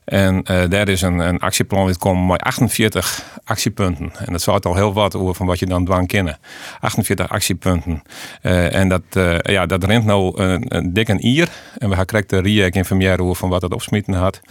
En 0.05 0.43
uh, 0.51 0.63
daar 0.69 0.87
is 0.87 1.01
een, 1.01 1.19
een 1.19 1.39
actieplan 1.39 1.85
die 1.85 1.97
komt 1.97 2.27
met 2.27 2.41
48 2.41 3.39
actiepunten. 3.43 4.11
En 4.25 4.31
dat 4.31 4.41
zou 4.41 4.55
al 4.59 4.75
heel 4.75 4.93
wat 4.93 5.15
over 5.15 5.35
van 5.35 5.45
wat 5.45 5.59
je 5.59 5.65
dan 5.65 5.85
dwang 5.85 6.07
kennen. 6.07 6.39
48 6.79 7.29
actiepunten. 7.29 8.01
Uh, 8.41 8.75
en 8.75 8.89
dat, 8.89 9.01
uh, 9.17 9.37
ja, 9.39 9.65
dat 9.65 9.83
rent 9.83 10.05
nou 10.05 10.41
een, 10.41 10.65
een 10.67 10.93
dik 10.93 11.07
een 11.07 11.25
ier. 11.25 11.49
En 11.77 11.89
we 11.89 11.95
gaan 11.95 12.05
krijgen 12.05 12.29
de 12.29 12.49
RIEC 12.49 12.75
informatie 12.75 13.21
over 13.21 13.35
van 13.35 13.49
wat 13.49 13.61
het 13.61 13.73
opsmieten 13.73 14.13
had. 14.13 14.41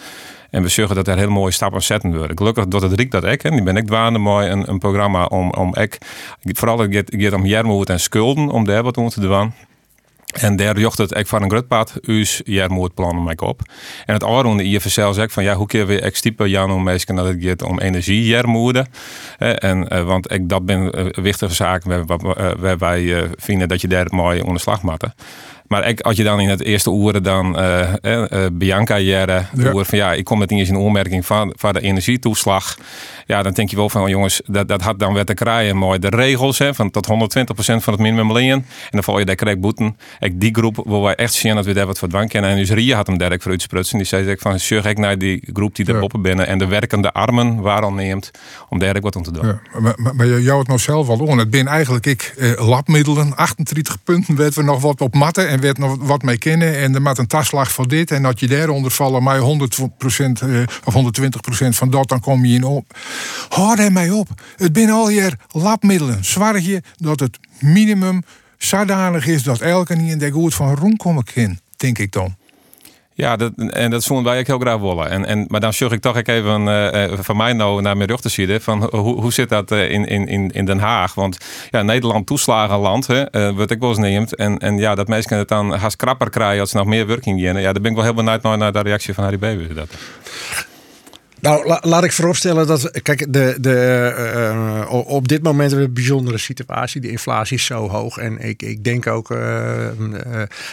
En 0.51 0.63
we 0.63 0.69
zorgen 0.69 0.95
dat 0.95 1.09
er 1.09 1.17
hele 1.17 1.31
mooie 1.31 1.53
stappen 1.53 1.83
zetten 1.83 2.17
worden. 2.17 2.37
Gelukkig 2.37 2.67
doet 2.67 2.83
het 2.83 2.93
Riek 2.93 3.11
dat 3.11 3.25
ik. 3.25 3.45
En 3.45 3.51
die 3.51 3.63
ben 3.63 3.77
ik 3.77 3.87
dwaande 3.87 4.19
mooi 4.19 4.49
een, 4.49 4.69
een 4.69 4.79
programma 4.79 5.25
om, 5.25 5.51
om 5.51 5.77
ik, 5.77 5.99
vooral 6.43 6.79
het 6.79 7.11
gaat 7.17 7.33
om 7.33 7.47
jermoed 7.47 7.91
en 7.91 8.01
schulden, 8.01 8.49
om 8.49 8.65
daar 8.65 8.83
wat 8.83 8.95
te 8.95 9.21
doen. 9.21 9.53
En 10.41 10.57
daar 10.57 10.79
jocht 10.79 10.99
het 10.99 11.17
ik 11.17 11.27
van 11.27 11.43
een 11.43 11.51
grutpad 11.51 11.99
us 12.03 12.43
plan 12.95 13.25
mij 13.25 13.37
op. 13.37 13.61
En 14.05 14.15
het 14.15 14.23
andere 14.23 14.71
je 14.71 14.89
zelf 14.89 15.15
zegt 15.15 15.33
van 15.33 15.43
ja, 15.43 15.55
hoe 15.55 15.67
kun 15.67 15.87
je 15.87 16.01
echt 16.01 16.23
type 16.23 16.49
Jan 16.49 16.83
mensen 16.83 17.17
dat 17.17 17.27
het 17.27 17.37
gaat 17.45 17.63
om 17.63 17.81
energie 17.81 18.25
jermoeden. 18.25 18.87
En 19.39 19.87
uh, 19.93 20.03
want 20.03 20.33
ik 20.33 20.49
dat 20.49 20.67
ben 20.67 20.99
uh, 20.99 21.13
wichtige 21.13 21.55
zaak 21.55 21.85
waar, 21.85 22.05
waar 22.59 22.79
wij 22.79 23.31
vinden 23.37 23.69
dat 23.69 23.81
je 23.81 23.89
daar 23.89 24.07
mooi 24.11 24.41
onder 24.41 24.61
slag. 24.61 24.83
Maar 25.67 25.89
ik, 25.89 26.01
als 26.01 26.17
je 26.17 26.25
dan 26.25 26.41
in 26.41 26.49
het 26.49 26.63
eerste 26.63 26.91
oeren 26.91 27.23
dan 27.23 27.59
uh, 27.61 27.93
uh, 28.03 28.47
Bianca 28.53 28.99
jaren, 28.99 29.49
ja. 29.57 29.85
van 29.85 29.99
ja, 29.99 30.13
ik 30.13 30.25
kom 30.25 30.39
met 30.39 30.51
eens 30.51 30.69
in 30.69 30.79
oormerking 30.79 31.27
van, 31.27 31.53
van 31.57 31.73
de 31.73 31.81
energietoeslag. 31.81 32.77
Ja, 33.27 33.43
dan 33.43 33.53
denk 33.53 33.71
je 33.71 33.77
wel 33.77 33.89
van 33.89 34.03
oh, 34.03 34.09
jongens, 34.09 34.41
dat, 34.47 34.69
dat 34.69 34.83
had 34.83 34.99
dan 34.99 35.15
weer 35.15 35.25
te 35.25 35.35
krijgen 35.35 35.77
mooi 35.77 35.99
de 35.99 36.09
regels 36.09 36.59
hè, 36.59 36.75
van 36.75 36.91
tot 36.91 37.07
120% 37.07 37.11
van 37.55 37.93
het 37.93 37.99
minimum 37.99 38.37
En 38.37 38.65
dan 38.91 39.03
val 39.03 39.19
je 39.19 39.25
daar 39.25 39.35
krijg 39.35 39.59
boeten. 39.59 39.97
Ik 40.19 40.41
die 40.41 40.55
groep 40.55 40.83
waar 40.85 41.01
wij 41.01 41.15
echt 41.15 41.33
zien 41.33 41.55
dat 41.55 41.65
we 41.65 41.73
daar 41.73 41.87
wat 41.87 41.99
voor 41.99 42.09
dwang 42.09 42.29
kennen. 42.29 42.51
En 42.51 42.57
dus 42.57 42.71
Ria 42.71 42.97
had 42.97 43.07
hem 43.07 43.19
direct 43.19 43.43
voor 43.43 43.51
uitsprutsen. 43.51 43.99
Die 43.99 44.07
zei 44.07 44.31
ik 44.31 44.41
van 44.41 44.61
zorg 44.61 44.85
ik 44.85 44.99
naar 44.99 45.19
die 45.19 45.43
groep 45.53 45.77
die 45.77 45.87
er 45.87 45.99
poppen 45.99 46.23
binnen 46.23 46.47
en 46.47 46.59
de 46.59 46.67
werkende 46.67 47.13
armen 47.13 47.61
waar 47.61 47.83
al 47.83 47.93
neemt 47.93 48.31
om 48.69 48.79
daar 48.79 49.01
wat 49.01 49.17
om 49.17 49.23
te 49.23 49.33
doen. 49.33 49.47
Ja, 49.47 49.61
maar, 49.79 49.95
maar, 49.97 50.15
maar 50.15 50.41
jou 50.41 50.59
het 50.59 50.69
nog 50.69 50.81
zelf 50.81 51.09
al 51.09 51.19
on. 51.19 51.39
Het 51.39 51.51
ben 51.51 51.67
eigenlijk 51.67 52.07
ik 52.07 52.35
uh, 52.37 52.69
labmiddelen, 52.69 53.37
28 53.37 54.03
punten 54.03 54.37
werd 54.37 54.55
we 54.55 54.63
nog 54.63 54.81
wat 54.81 55.01
op 55.01 55.15
matten 55.15 55.49
en 55.55 55.61
werd 55.61 55.79
nog 55.79 55.97
wat 56.01 56.23
mee 56.23 56.39
kennen. 56.39 56.77
En 56.77 56.95
er 56.95 57.03
maakt 57.03 57.19
een 57.19 57.27
taslag 57.27 57.73
voor 57.73 57.89
dit. 57.89 58.11
En 58.11 58.23
dat 58.23 58.41
je 58.41 58.47
daaronder 58.47 58.91
vallen, 58.91 59.23
maar 59.23 59.39
100% 59.39 59.43
uh, 59.43 60.63
of 60.85 60.95
120% 60.95 61.69
van 61.69 61.91
dat, 61.91 62.09
dan 62.09 62.21
kom 62.21 62.45
je 62.45 62.55
in 62.55 62.65
op. 62.65 62.99
Houd 63.49 63.79
er 63.79 63.93
mij 63.93 64.11
op. 64.11 64.29
Het 64.57 64.73
ben 64.73 64.91
al 64.91 65.09
hier 65.09 65.39
labmiddelen. 65.51 66.25
Zorg 66.25 66.65
je 66.65 66.83
dat 66.97 67.21
het 67.21 67.39
minimum 67.61 68.23
zodanig 68.59 69.27
is 69.27 69.43
dat 69.43 69.61
elke 69.61 69.95
niet 69.95 70.11
in 70.11 70.19
de 70.19 70.31
goed 70.31 70.55
van 70.55 70.75
rond 70.75 70.97
komen 70.97 71.25
kan, 71.35 71.59
denk 71.77 71.99
ik 71.99 72.13
dan. 72.13 72.37
Ja, 73.17 73.37
dat, 73.37 73.53
en 73.57 73.91
dat 73.91 74.03
zouden 74.03 74.31
wij 74.31 74.41
ook 74.41 74.47
heel 74.47 74.59
graag 74.59 74.79
willen. 74.79 75.11
En, 75.11 75.25
en, 75.27 75.45
maar 75.49 75.61
dan 75.61 75.73
zoek 75.73 75.93
ik 75.93 76.01
toch 76.01 76.23
even 76.23 76.67
uh, 76.67 77.19
van 77.19 77.37
mij 77.37 77.53
nou 77.53 77.83
naar 77.83 77.97
mijn 77.97 78.09
rugterzijde. 78.09 78.61
Van 78.61 78.89
hoe, 78.91 79.21
hoe 79.21 79.33
zit 79.33 79.49
dat 79.49 79.71
in, 79.71 80.07
in, 80.07 80.51
in 80.51 80.65
Den 80.65 80.79
Haag? 80.79 81.15
Want 81.15 81.39
ja, 81.71 81.83
Nederland 81.83 82.27
toeslagenland, 82.27 83.07
hè, 83.07 83.55
wat 83.55 83.71
ik 83.71 83.81
wel 83.81 83.89
eens 83.89 83.99
neemt. 83.99 84.35
En, 84.35 84.59
en 84.59 84.79
ja, 84.79 84.95
dat 84.95 85.09
mensen 85.09 85.39
het 85.39 85.49
dan 85.49 85.73
haast 85.73 85.97
krapper 85.97 86.31
krijgen 86.31 86.61
als 86.61 86.71
ze 86.71 86.77
nog 86.77 86.87
meer 86.87 87.07
werking 87.07 87.41
Ja, 87.41 87.53
daar 87.53 87.73
ben 87.73 87.91
ik 87.91 87.97
wel 87.97 88.05
heel 88.05 88.15
benieuwd 88.15 88.43
naar 88.43 88.73
de 88.73 88.81
reactie 88.81 89.15
van 89.15 89.25
Harry 89.25 89.39
Bewe. 89.39 89.75
Dat. 89.75 89.89
Nou, 91.45 91.79
laat 91.81 92.05
ik 92.05 92.13
vooropstellen 92.13 92.67
dat, 92.67 92.91
kijk, 93.03 93.33
de, 93.33 93.57
de, 93.61 94.15
uh, 94.89 94.93
op 94.93 95.29
dit 95.29 95.43
moment 95.43 95.71
hebben 95.71 95.79
we 95.79 95.87
een 95.87 96.05
bijzondere 96.05 96.39
situatie. 96.39 97.01
De 97.01 97.11
inflatie 97.11 97.57
is 97.57 97.65
zo 97.65 97.89
hoog. 97.89 98.19
En 98.19 98.39
ik, 98.39 98.63
ik 98.63 98.85
denk 98.85 99.07
ook, 99.07 99.31
uh, 99.31 99.39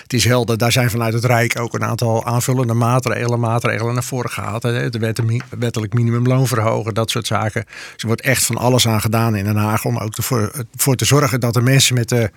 het 0.01 0.13
is 0.13 0.25
helder, 0.25 0.57
daar 0.57 0.71
zijn 0.71 0.89
vanuit 0.89 1.13
het 1.13 1.25
Rijk 1.25 1.59
ook 1.59 1.73
een 1.73 1.83
aantal 1.83 2.25
aanvullende 2.25 2.73
maatregelen, 2.73 3.39
maatregelen 3.39 3.93
naar 3.93 4.03
voren 4.03 4.29
gehaald. 4.29 4.63
Hè. 4.63 4.89
De 4.89 4.99
wet, 4.99 5.21
wettelijk 5.59 5.93
minimumloon 5.93 6.47
verhogen, 6.47 6.93
dat 6.93 7.09
soort 7.09 7.27
zaken. 7.27 7.65
Dus 7.65 8.01
er 8.01 8.07
wordt 8.07 8.21
echt 8.21 8.45
van 8.45 8.57
alles 8.57 8.87
aan 8.87 9.01
gedaan 9.01 9.35
in 9.35 9.43
Den 9.43 9.55
Haag 9.55 9.85
om 9.85 9.97
ook 9.97 10.17
ervoor 10.17 10.51
voor 10.75 10.95
te 10.95 11.05
zorgen 11.05 11.39
dat 11.39 11.53
de 11.53 11.61
mensen 11.61 11.95
met 11.95 12.09
de 12.09 12.31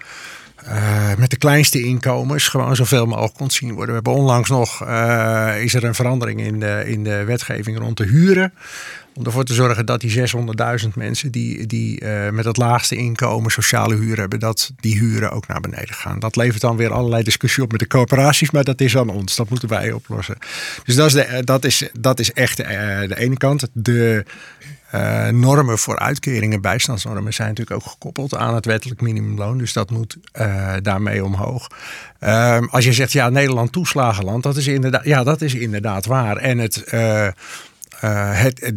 uh, 0.69 1.15
met 1.19 1.31
de 1.31 1.37
kleinste 1.37 1.83
inkomens 1.83 2.49
gewoon 2.49 2.77
zoveel 2.77 3.07
mogelijk 3.07 3.41
ontzien 3.41 3.73
worden. 3.73 3.87
We 3.89 3.93
hebben 3.95 4.13
onlangs 4.13 4.49
nog 4.49 4.83
uh, 4.83 5.63
is 5.63 5.75
er 5.75 5.85
een 5.85 5.95
verandering 5.95 6.41
in 6.41 6.61
de, 6.61 6.83
in 6.87 7.05
de 7.05 7.25
wetgeving 7.25 7.79
rond 7.79 7.97
de 7.97 8.05
huren. 8.05 8.53
Om 9.15 9.25
ervoor 9.25 9.45
te 9.45 9.55
zorgen 9.55 9.87
dat 9.87 10.01
die 10.01 10.29
600.000 10.83 10.89
mensen 10.95 11.31
die, 11.31 11.67
die 11.67 12.01
uh, 12.01 12.31
met 12.31 12.45
het 12.45 12.57
laagste 12.57 12.97
inkomen 12.97 13.51
sociale 13.51 13.95
huur 13.95 14.19
hebben, 14.19 14.41
dat 14.41 14.73
die 14.81 14.99
huren 14.99 15.31
ook 15.31 15.47
naar 15.47 15.61
beneden 15.61 15.95
gaan. 15.95 16.19
Dat 16.19 16.37
levert 16.37 16.61
dan 16.61 16.77
weer 16.77 16.93
allerlei 16.93 17.23
discussie 17.23 17.63
op 17.63 17.71
met 17.71 17.81
de 17.81 17.87
corporaties, 17.87 18.51
maar 18.51 18.65
dat 18.65 18.81
is 18.81 18.97
aan 18.97 19.09
ons. 19.09 19.37
Dat 19.37 19.49
moeten 19.49 19.69
wij 19.69 19.93
oplossen. 19.93 20.39
Dus 20.85 20.95
dat 20.95 21.07
is, 21.07 21.13
de, 21.13 21.43
dat 21.45 21.65
is, 21.65 21.89
dat 21.99 22.21
is 22.21 22.33
echt 22.33 22.57
de 22.57 23.15
ene 23.17 23.37
kant. 23.37 23.69
De 23.73 24.25
uh, 24.95 25.29
normen 25.29 25.79
voor 25.79 25.99
uitkeringen, 25.99 26.61
bijstandsnormen, 26.61 27.35
zijn 27.35 27.49
natuurlijk 27.49 27.77
ook 27.77 27.91
gekoppeld 27.91 28.35
aan 28.35 28.55
het 28.55 28.67
wettelijk 28.67 29.01
minimumloon. 29.01 29.59
Dus 29.59 29.73
dat 29.73 29.91
moet 29.91 30.17
uh, 30.41 30.75
daarmee 30.83 31.25
omhoog. 31.25 31.69
Uh, 32.21 32.59
als 32.71 32.85
je 32.85 32.93
zegt, 32.93 33.13
ja, 33.13 33.29
Nederland 33.29 33.73
toeslagenland, 33.73 34.43
dat 34.43 34.57
is 34.57 34.67
inderdaad, 34.67 35.05
ja, 35.05 35.25
dat 35.25 35.41
is 35.41 35.55
inderdaad 35.55 36.07
waar. 36.07 36.37
En 36.37 36.59
het, 36.59 36.85
uh, 36.95 37.29
het 38.01 38.75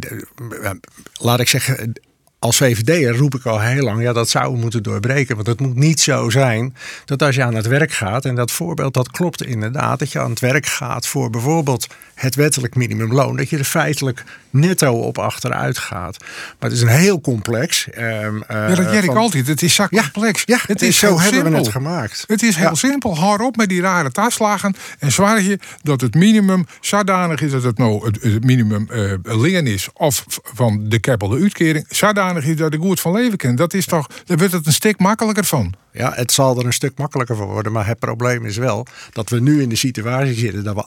laat 1.13 1.39
ik 1.39 1.47
zeggen, 1.47 1.93
als 2.39 2.58
VVD'er 2.58 3.15
roep 3.15 3.36
ik 3.36 3.46
al 3.46 3.62
heel 3.62 3.84
lang, 3.84 4.01
ja, 4.01 4.13
dat 4.13 4.29
zou 4.29 4.53
we 4.53 4.60
moeten 4.60 4.84
doorbreken. 4.84 5.36
Want 5.36 5.48
het 5.48 5.60
moet 5.60 5.75
niet 5.75 6.00
zo 6.00 6.29
zijn 6.29 6.75
dat 7.06 7.22
als 7.22 7.36
je 7.36 7.44
aan 7.44 7.56
het 7.56 7.67
werk 7.67 7.91
gaat, 7.91 8.25
en 8.25 8.36
dat 8.36 8.51
voorbeeld 8.51 8.94
dat 8.94 9.12
klopt 9.12 9.46
inderdaad, 9.46 10.00
dat 10.00 10.12
je 10.12 10.20
aan 10.20 10.29
het 10.29 10.39
werk 10.39 10.65
gaat 10.65 11.08
voor 11.08 11.29
bijvoorbeeld 11.29 11.88
het 12.13 12.36
wettelijk 12.36 12.75
minimumloon, 12.75 13.36
dat 13.36 13.50
je 13.50 13.58
er 13.58 13.63
feitelijk 13.63 14.24
netto 14.50 14.94
op 14.94 15.17
achteruit 15.17 15.77
gaat. 15.77 16.17
Maar 16.20 16.70
het 16.70 16.72
is 16.72 16.82
een 16.82 16.88
heel 16.88 17.22
complex. 17.22 17.88
Um, 17.98 18.44
ja, 18.48 18.67
dat 18.67 18.89
zeg 18.89 19.03
ik 19.03 19.15
altijd. 19.15 19.48
Het 19.48 19.62
is 19.62 19.75
zo 19.75 19.88
complex. 19.88 20.44
Ja, 20.46 20.60
het, 20.65 20.82
is, 20.82 21.00
zo 21.00 21.08
hebben 21.08 21.34
simpel. 21.34 21.51
we 21.51 21.58
het 21.58 21.67
gemaakt. 21.67 22.24
Het 22.27 22.44
is 22.44 22.56
heel 22.56 22.75
simpel. 22.75 23.17
Hou 23.17 23.44
op 23.44 23.56
met 23.56 23.70
die 23.70 23.82
rare 23.82 24.12
taslagen 24.12 24.75
en 25.00 25.12
zwaar 25.12 25.41
je 25.41 25.60
dat 25.84 26.01
het 26.01 26.13
minimum 26.13 26.65
zodanig 26.82 27.41
is 27.41 27.51
dat 27.51 27.63
het 27.63 27.77
nou 27.77 28.06
het, 28.06 28.44
minimum 28.44 28.88
uh, 28.91 29.13
lingen 29.22 29.67
is 29.67 29.89
of 29.94 30.25
van 30.44 30.89
de 30.89 31.00
keppelde 31.00 31.41
uitkering 31.41 31.86
zodanig 31.89 32.26
is 32.36 32.55
dat 32.55 32.74
ik 32.74 32.79
goed 32.79 33.00
van 33.00 33.12
leven 33.12 33.38
kan. 33.38 33.55
Dat 33.55 33.74
is 33.74 33.86
toch, 33.86 34.07
daar 34.25 34.38
wordt 34.38 34.53
het 34.53 34.65
een 34.65 34.74
stuk 34.74 35.00
makkelijker 35.00 35.46
van. 35.46 35.74
Ja, 35.91 36.12
het 36.13 36.31
zal 36.31 36.60
er 36.60 36.65
een 36.65 36.74
stuk 36.74 36.98
makkelijker 36.98 37.36
voor 37.36 37.48
worden. 37.48 37.72
Maar 37.72 37.88
het 37.88 38.00
probleem 38.00 38.46
is 38.46 38.57
wel 38.57 38.86
dat 39.12 39.29
we 39.29 39.39
nu 39.39 39.62
in 39.62 39.69
de 39.69 39.75
situatie 39.75 40.34
zitten 40.34 40.63
dat 40.63 40.75
we 40.75 40.86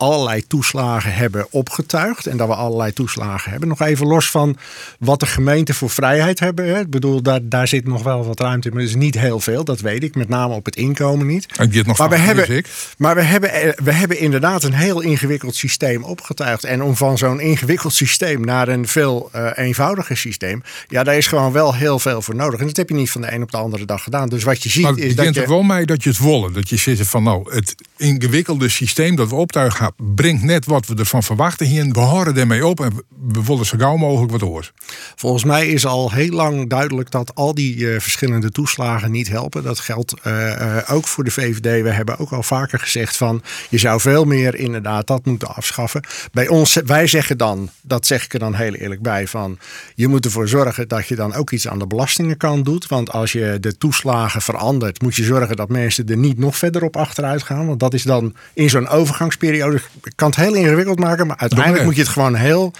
allerlei 0.00 0.46
toeslagen 0.46 1.14
hebben 1.14 1.46
opgetuigd. 1.50 2.26
En 2.26 2.36
dat 2.36 2.48
we 2.48 2.54
allerlei 2.54 2.92
toeslagen 2.92 3.50
hebben. 3.50 3.68
Nog 3.68 3.80
even 3.80 4.06
los 4.06 4.30
van 4.30 4.56
wat 4.98 5.20
de 5.20 5.26
gemeenten 5.26 5.74
voor 5.74 5.90
vrijheid 5.90 6.40
hebben. 6.40 6.68
Hè. 6.68 6.80
Ik 6.80 6.90
bedoel, 6.90 7.22
daar, 7.22 7.40
daar 7.42 7.68
zit 7.68 7.86
nog 7.86 8.02
wel 8.02 8.24
wat 8.24 8.40
ruimte 8.40 8.68
in. 8.68 8.74
Maar 8.74 8.82
is 8.82 8.94
niet 8.94 9.18
heel 9.18 9.40
veel, 9.40 9.64
dat 9.64 9.80
weet 9.80 10.02
ik. 10.02 10.14
Met 10.14 10.28
name 10.28 10.54
op 10.54 10.64
het 10.64 10.76
inkomen 10.76 11.26
niet. 11.26 11.46
En 11.56 11.70
nog 11.86 11.98
maar 11.98 12.08
we 12.08 12.16
hebben, 12.16 12.64
maar 12.98 13.14
we 13.14 13.22
hebben, 13.22 13.52
eh, 13.52 13.72
we 13.84 13.92
hebben 13.92 14.18
inderdaad 14.18 14.62
een 14.62 14.74
heel 14.74 15.00
ingewikkeld 15.00 15.54
systeem 15.54 16.04
opgetuigd. 16.04 16.64
En 16.64 16.82
om 16.82 16.96
van 16.96 17.18
zo'n 17.18 17.40
ingewikkeld 17.40 17.92
systeem 17.92 18.44
naar 18.44 18.68
een 18.68 18.88
veel 18.88 19.30
uh, 19.34 19.50
eenvoudiger 19.54 20.16
systeem. 20.16 20.62
Ja, 20.88 21.04
daar 21.04 21.16
is 21.16 21.26
gewoon 21.26 21.52
wel 21.52 21.74
heel 21.74 21.98
veel 21.98 22.22
voor 22.22 22.34
nodig. 22.34 22.60
En 22.60 22.66
dat 22.66 22.76
heb 22.76 22.88
je 22.88 22.94
niet 22.94 23.10
van 23.10 23.20
de 23.20 23.32
een 23.32 23.42
op 23.42 23.50
de 23.50 23.56
andere 23.56 23.84
dag 23.84 24.02
gedaan. 24.02 24.28
Dus 24.28 24.42
wat 24.42 24.62
je 24.62 24.68
ziet 24.68 24.82
maar 24.82 24.98
is 24.98 25.14
dat 25.14 25.34
je... 25.34 25.42
er 25.42 25.48
wel 25.48 25.62
mee 25.62 25.86
dat 25.86 26.02
je 26.02 26.08
het 26.08 26.18
wollen. 26.18 26.52
Dat 26.52 26.68
je 26.68 26.76
zit 26.76 27.08
van 27.08 27.22
nou, 27.22 27.54
het 27.54 27.74
ingewikkelde 27.96 28.68
systeem 28.68 29.16
dat 29.16 29.28
we 29.28 29.34
optuigen 29.34 29.89
brengt 29.96 30.42
net 30.42 30.66
wat 30.66 30.86
we 30.86 30.94
ervan 30.94 31.22
verwachten 31.22 31.66
hier. 31.66 31.92
We 31.92 32.00
horen 32.00 32.36
ermee 32.36 32.66
op 32.66 32.80
en 32.80 32.92
we 33.32 33.44
willen 33.44 33.66
zo 33.66 33.78
gauw 33.78 33.96
mogelijk 33.96 34.32
wat 34.32 34.40
horen. 34.40 34.68
Volgens 35.16 35.44
mij 35.44 35.68
is 35.68 35.86
al 35.86 36.10
heel 36.10 36.30
lang 36.30 36.68
duidelijk 36.68 37.10
dat 37.10 37.34
al 37.34 37.54
die 37.54 37.76
uh, 37.76 38.00
verschillende 38.00 38.50
toeslagen 38.50 39.10
niet 39.10 39.28
helpen. 39.28 39.62
Dat 39.62 39.80
geldt 39.80 40.14
uh, 40.26 40.46
uh, 40.46 40.76
ook 40.90 41.06
voor 41.06 41.24
de 41.24 41.30
VVD. 41.30 41.82
We 41.82 41.90
hebben 41.90 42.18
ook 42.18 42.30
al 42.30 42.42
vaker 42.42 42.78
gezegd 42.78 43.16
van 43.16 43.42
je 43.68 43.78
zou 43.78 44.00
veel 44.00 44.24
meer 44.24 44.54
inderdaad 44.54 45.06
dat 45.06 45.24
moeten 45.24 45.54
afschaffen. 45.54 46.02
Bij 46.32 46.48
ons, 46.48 46.74
wij 46.84 47.06
zeggen 47.06 47.38
dan, 47.38 47.70
dat 47.82 48.06
zeg 48.06 48.24
ik 48.24 48.32
er 48.32 48.38
dan 48.38 48.54
heel 48.54 48.74
eerlijk 48.74 49.02
bij, 49.02 49.26
van 49.26 49.58
je 49.94 50.08
moet 50.08 50.24
ervoor 50.24 50.48
zorgen 50.48 50.88
dat 50.88 51.08
je 51.08 51.16
dan 51.16 51.34
ook 51.34 51.50
iets 51.50 51.68
aan 51.68 51.78
de 51.78 51.86
belastingenkant 51.86 52.64
doet. 52.64 52.86
Want 52.86 53.12
als 53.12 53.32
je 53.32 53.58
de 53.60 53.78
toeslagen 53.78 54.42
verandert, 54.42 55.02
moet 55.02 55.14
je 55.14 55.24
zorgen 55.24 55.56
dat 55.56 55.68
mensen 55.68 56.08
er 56.08 56.16
niet 56.16 56.38
nog 56.38 56.56
verder 56.56 56.82
op 56.82 56.96
achteruit 56.96 57.42
gaan. 57.42 57.66
Want 57.66 57.80
dat 57.80 57.94
is 57.94 58.02
dan 58.02 58.34
in 58.54 58.70
zo'n 58.70 58.88
overgangsperiode 58.88 59.78
kan 60.14 60.28
het 60.28 60.36
heel 60.36 60.54
ingewikkeld 60.54 60.98
maken, 60.98 61.26
maar 61.26 61.36
uiteindelijk 61.36 61.84
moet 61.84 61.94
je 61.94 62.00
het 62.02 62.10
gewoon 62.10 62.34
heel. 62.34 62.72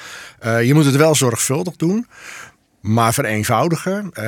Uh, 0.45 0.63
je 0.63 0.75
moet 0.75 0.85
het 0.85 0.97
wel 0.97 1.15
zorgvuldig 1.15 1.77
doen. 1.77 2.07
Maar 2.81 3.15
vereenvoudigen, 3.15 4.11
uh, 4.15 4.25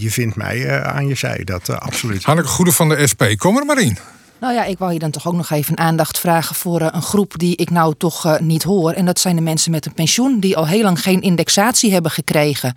je 0.00 0.10
vindt 0.10 0.36
mij 0.36 0.56
uh, 0.56 0.82
aan 0.82 1.06
je 1.06 1.14
zij, 1.14 1.44
dat 1.44 1.70
absoluut. 1.80 2.24
Hanneke 2.24 2.48
Goede 2.48 2.72
van 2.72 2.88
de 2.88 3.06
SP, 3.12 3.22
kom 3.36 3.56
er 3.56 3.64
maar 3.64 3.80
in. 3.80 3.98
Nou 4.40 4.54
ja, 4.54 4.64
ik 4.64 4.78
wou 4.78 4.90
hier 4.90 5.00
dan 5.00 5.10
toch 5.10 5.26
ook 5.26 5.34
nog 5.34 5.50
even 5.50 5.78
aandacht 5.78 6.18
vragen 6.18 6.54
voor 6.54 6.80
een 6.80 7.02
groep 7.02 7.32
die 7.36 7.56
ik 7.56 7.70
nou 7.70 7.94
toch 7.98 8.40
niet 8.40 8.62
hoor. 8.62 8.92
En 8.92 9.04
dat 9.04 9.18
zijn 9.20 9.36
de 9.36 9.42
mensen 9.42 9.70
met 9.70 9.86
een 9.86 9.94
pensioen 9.94 10.40
die 10.40 10.56
al 10.56 10.66
heel 10.66 10.82
lang 10.82 11.02
geen 11.02 11.20
indexatie 11.20 11.92
hebben 11.92 12.10
gekregen. 12.10 12.74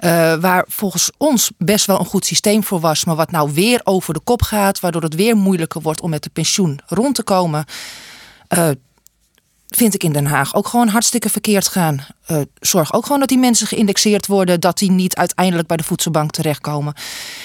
Uh, 0.00 0.34
waar 0.34 0.64
volgens 0.68 1.10
ons 1.16 1.50
best 1.58 1.86
wel 1.86 1.98
een 1.98 2.06
goed 2.06 2.26
systeem 2.26 2.64
voor 2.64 2.80
was, 2.80 3.04
maar 3.04 3.16
wat 3.16 3.30
nou 3.30 3.50
weer 3.52 3.80
over 3.84 4.14
de 4.14 4.20
kop 4.20 4.42
gaat, 4.42 4.80
waardoor 4.80 5.02
het 5.02 5.14
weer 5.14 5.36
moeilijker 5.36 5.82
wordt 5.82 6.00
om 6.00 6.10
met 6.10 6.22
de 6.22 6.30
pensioen 6.30 6.80
rond 6.86 7.14
te 7.14 7.22
komen. 7.22 7.64
Uh, 8.58 8.68
vind 9.68 9.94
ik 9.94 10.04
in 10.04 10.12
Den 10.12 10.26
Haag 10.26 10.54
ook 10.54 10.66
gewoon 10.66 10.88
hartstikke 10.88 11.28
verkeerd 11.28 11.68
gaan. 11.68 12.06
Uh, 12.30 12.40
zorg 12.60 12.92
ook 12.92 13.02
gewoon 13.02 13.18
dat 13.18 13.28
die 13.28 13.38
mensen 13.38 13.66
geïndexeerd 13.66 14.26
worden, 14.26 14.60
dat 14.60 14.78
die 14.78 14.90
niet 14.90 15.16
uiteindelijk 15.16 15.68
bij 15.68 15.76
de 15.76 15.82
voedselbank 15.82 16.30
terechtkomen. 16.30 16.94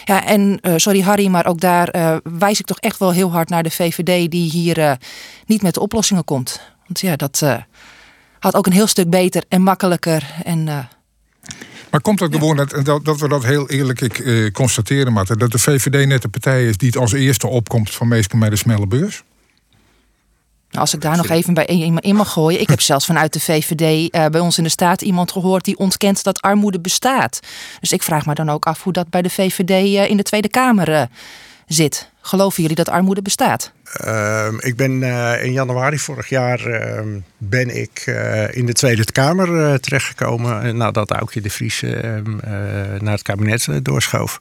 Ja, 0.03 0.25
en 0.25 0.59
uh, 0.61 0.73
sorry 0.77 1.01
Harry, 1.01 1.27
maar 1.27 1.45
ook 1.45 1.59
daar 1.59 1.95
uh, 1.95 2.15
wijs 2.23 2.59
ik 2.59 2.65
toch 2.65 2.79
echt 2.79 2.99
wel 2.99 3.11
heel 3.11 3.31
hard 3.31 3.49
naar 3.49 3.63
de 3.63 3.71
VVD 3.71 4.31
die 4.31 4.49
hier 4.49 4.97
niet 5.45 5.61
met 5.61 5.73
de 5.73 5.79
oplossingen 5.79 6.25
komt. 6.25 6.61
Want 6.85 6.99
ja, 6.99 7.15
dat 7.15 7.43
had 8.39 8.55
ook 8.55 8.65
een 8.65 8.71
heel 8.71 8.87
stuk 8.87 9.09
beter 9.09 9.43
en 9.49 9.61
makkelijker. 9.61 10.33
En, 10.43 10.63
maar 11.91 12.01
komt 12.01 12.19
dat 12.19 12.33
gewoon 12.33 12.55
dat, 12.55 12.69
dat, 12.83 13.05
dat, 13.05 13.19
we 13.19 13.27
dat 13.27 13.43
heel 13.43 13.69
eerlijk 13.69 14.01
ik, 14.01 14.53
constateren, 14.53 15.13
Marten, 15.13 15.37
dat 15.37 15.51
de 15.51 15.59
VVD 15.59 16.07
net 16.07 16.21
de 16.21 16.27
partij 16.27 16.67
is 16.67 16.77
die 16.77 16.87
het 16.87 16.97
als 16.97 17.11
eerste 17.11 17.47
opkomt 17.47 17.91
van 17.91 18.07
meestal 18.07 18.39
met 18.39 18.49
de 18.49 18.55
snelle 18.55 18.87
beurs? 18.87 19.23
Als 20.73 20.93
ik 20.93 21.01
daar 21.01 21.17
nog 21.17 21.29
even 21.29 21.53
bij 21.53 21.65
in 21.65 22.15
mag 22.15 22.31
gooien. 22.31 22.61
Ik 22.61 22.69
heb 22.69 22.81
zelfs 22.91 23.05
vanuit 23.05 23.33
de 23.33 23.39
VVD 23.39 24.15
uh, 24.15 24.25
bij 24.25 24.39
ons 24.39 24.57
in 24.57 24.63
de 24.63 24.69
staat 24.69 25.01
iemand 25.01 25.31
gehoord 25.31 25.65
die 25.65 25.77
ontkent 25.77 26.23
dat 26.23 26.41
armoede 26.41 26.79
bestaat. 26.79 27.39
Dus 27.79 27.91
ik 27.91 28.03
vraag 28.03 28.25
me 28.25 28.33
dan 28.33 28.49
ook 28.49 28.65
af 28.65 28.83
hoe 28.83 28.93
dat 28.93 29.09
bij 29.09 29.21
de 29.21 29.29
VVD 29.29 29.69
uh, 29.69 30.09
in 30.09 30.17
de 30.17 30.23
Tweede 30.23 30.49
Kamer 30.49 30.89
uh, 30.89 31.01
zit. 31.67 32.11
Geloven 32.21 32.61
jullie 32.61 32.77
dat 32.77 32.89
armoede 32.89 33.21
bestaat? 33.21 33.71
Ehm, 33.93 34.55
ik 34.59 34.75
ben 34.75 35.03
in 35.43 35.51
januari 35.51 35.97
vorig 35.99 36.29
jaar 36.29 36.65
ehm, 36.65 37.19
ben 37.37 37.81
ik 37.81 38.03
in 38.51 38.65
de 38.65 38.73
Tweede 38.73 39.11
Kamer 39.11 39.79
terechtgekomen 39.79 40.77
nadat 40.77 41.11
Aukje 41.11 41.41
de 41.41 41.49
Vries 41.49 41.83
ehm, 41.83 42.35
naar 43.03 43.13
het 43.13 43.21
kabinet 43.21 43.67
doorschoof. 43.81 44.39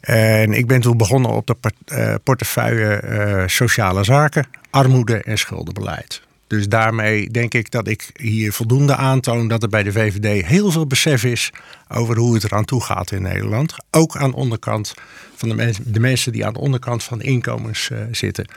En 0.00 0.52
ik 0.52 0.66
ben 0.66 0.80
toen 0.80 0.96
begonnen 0.96 1.30
op 1.30 1.46
de 1.46 2.20
portefeuille 2.22 3.44
sociale 3.46 4.04
zaken 4.04 4.46
armoede 4.70 5.22
en 5.22 5.38
schuldenbeleid. 5.38 6.22
Dus 6.48 6.68
daarmee 6.68 7.30
denk 7.30 7.54
ik 7.54 7.70
dat 7.70 7.88
ik 7.88 8.10
hier 8.14 8.52
voldoende 8.52 8.96
aantoon 8.96 9.48
dat 9.48 9.62
er 9.62 9.68
bij 9.68 9.82
de 9.82 9.92
VVD 9.92 10.46
heel 10.46 10.70
veel 10.70 10.86
besef 10.86 11.24
is 11.24 11.50
over 11.88 12.16
hoe 12.16 12.34
het 12.34 12.44
eraan 12.44 12.64
toe 12.64 12.82
gaat 12.82 13.10
in 13.10 13.22
Nederland. 13.22 13.74
Ook 13.90 14.16
aan 14.16 14.30
de 14.30 14.36
onderkant 14.36 14.94
van 15.34 15.48
de, 15.84 16.00
mensen, 16.00 16.32
die 16.32 16.46
aan 16.46 16.52
de 16.52 16.58
onderkant 16.58 17.02
van 17.04 17.18
de 17.18 17.24
inkomens 17.24 17.88
uh, 17.92 17.98
zitten. 18.10 18.48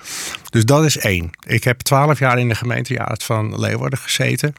Dus 0.50 0.66
dat 0.66 0.86
is 0.86 0.98
één. 0.98 1.30
Ik 1.46 1.64
heb 1.64 1.80
twaalf 1.80 2.20
jaar 2.20 2.40
in 2.40 2.48
de 2.48 2.56
gemeenteraad 2.56 3.24
van 3.24 3.60
Leeuwarden 3.60 4.00
gezeten. 4.00 4.54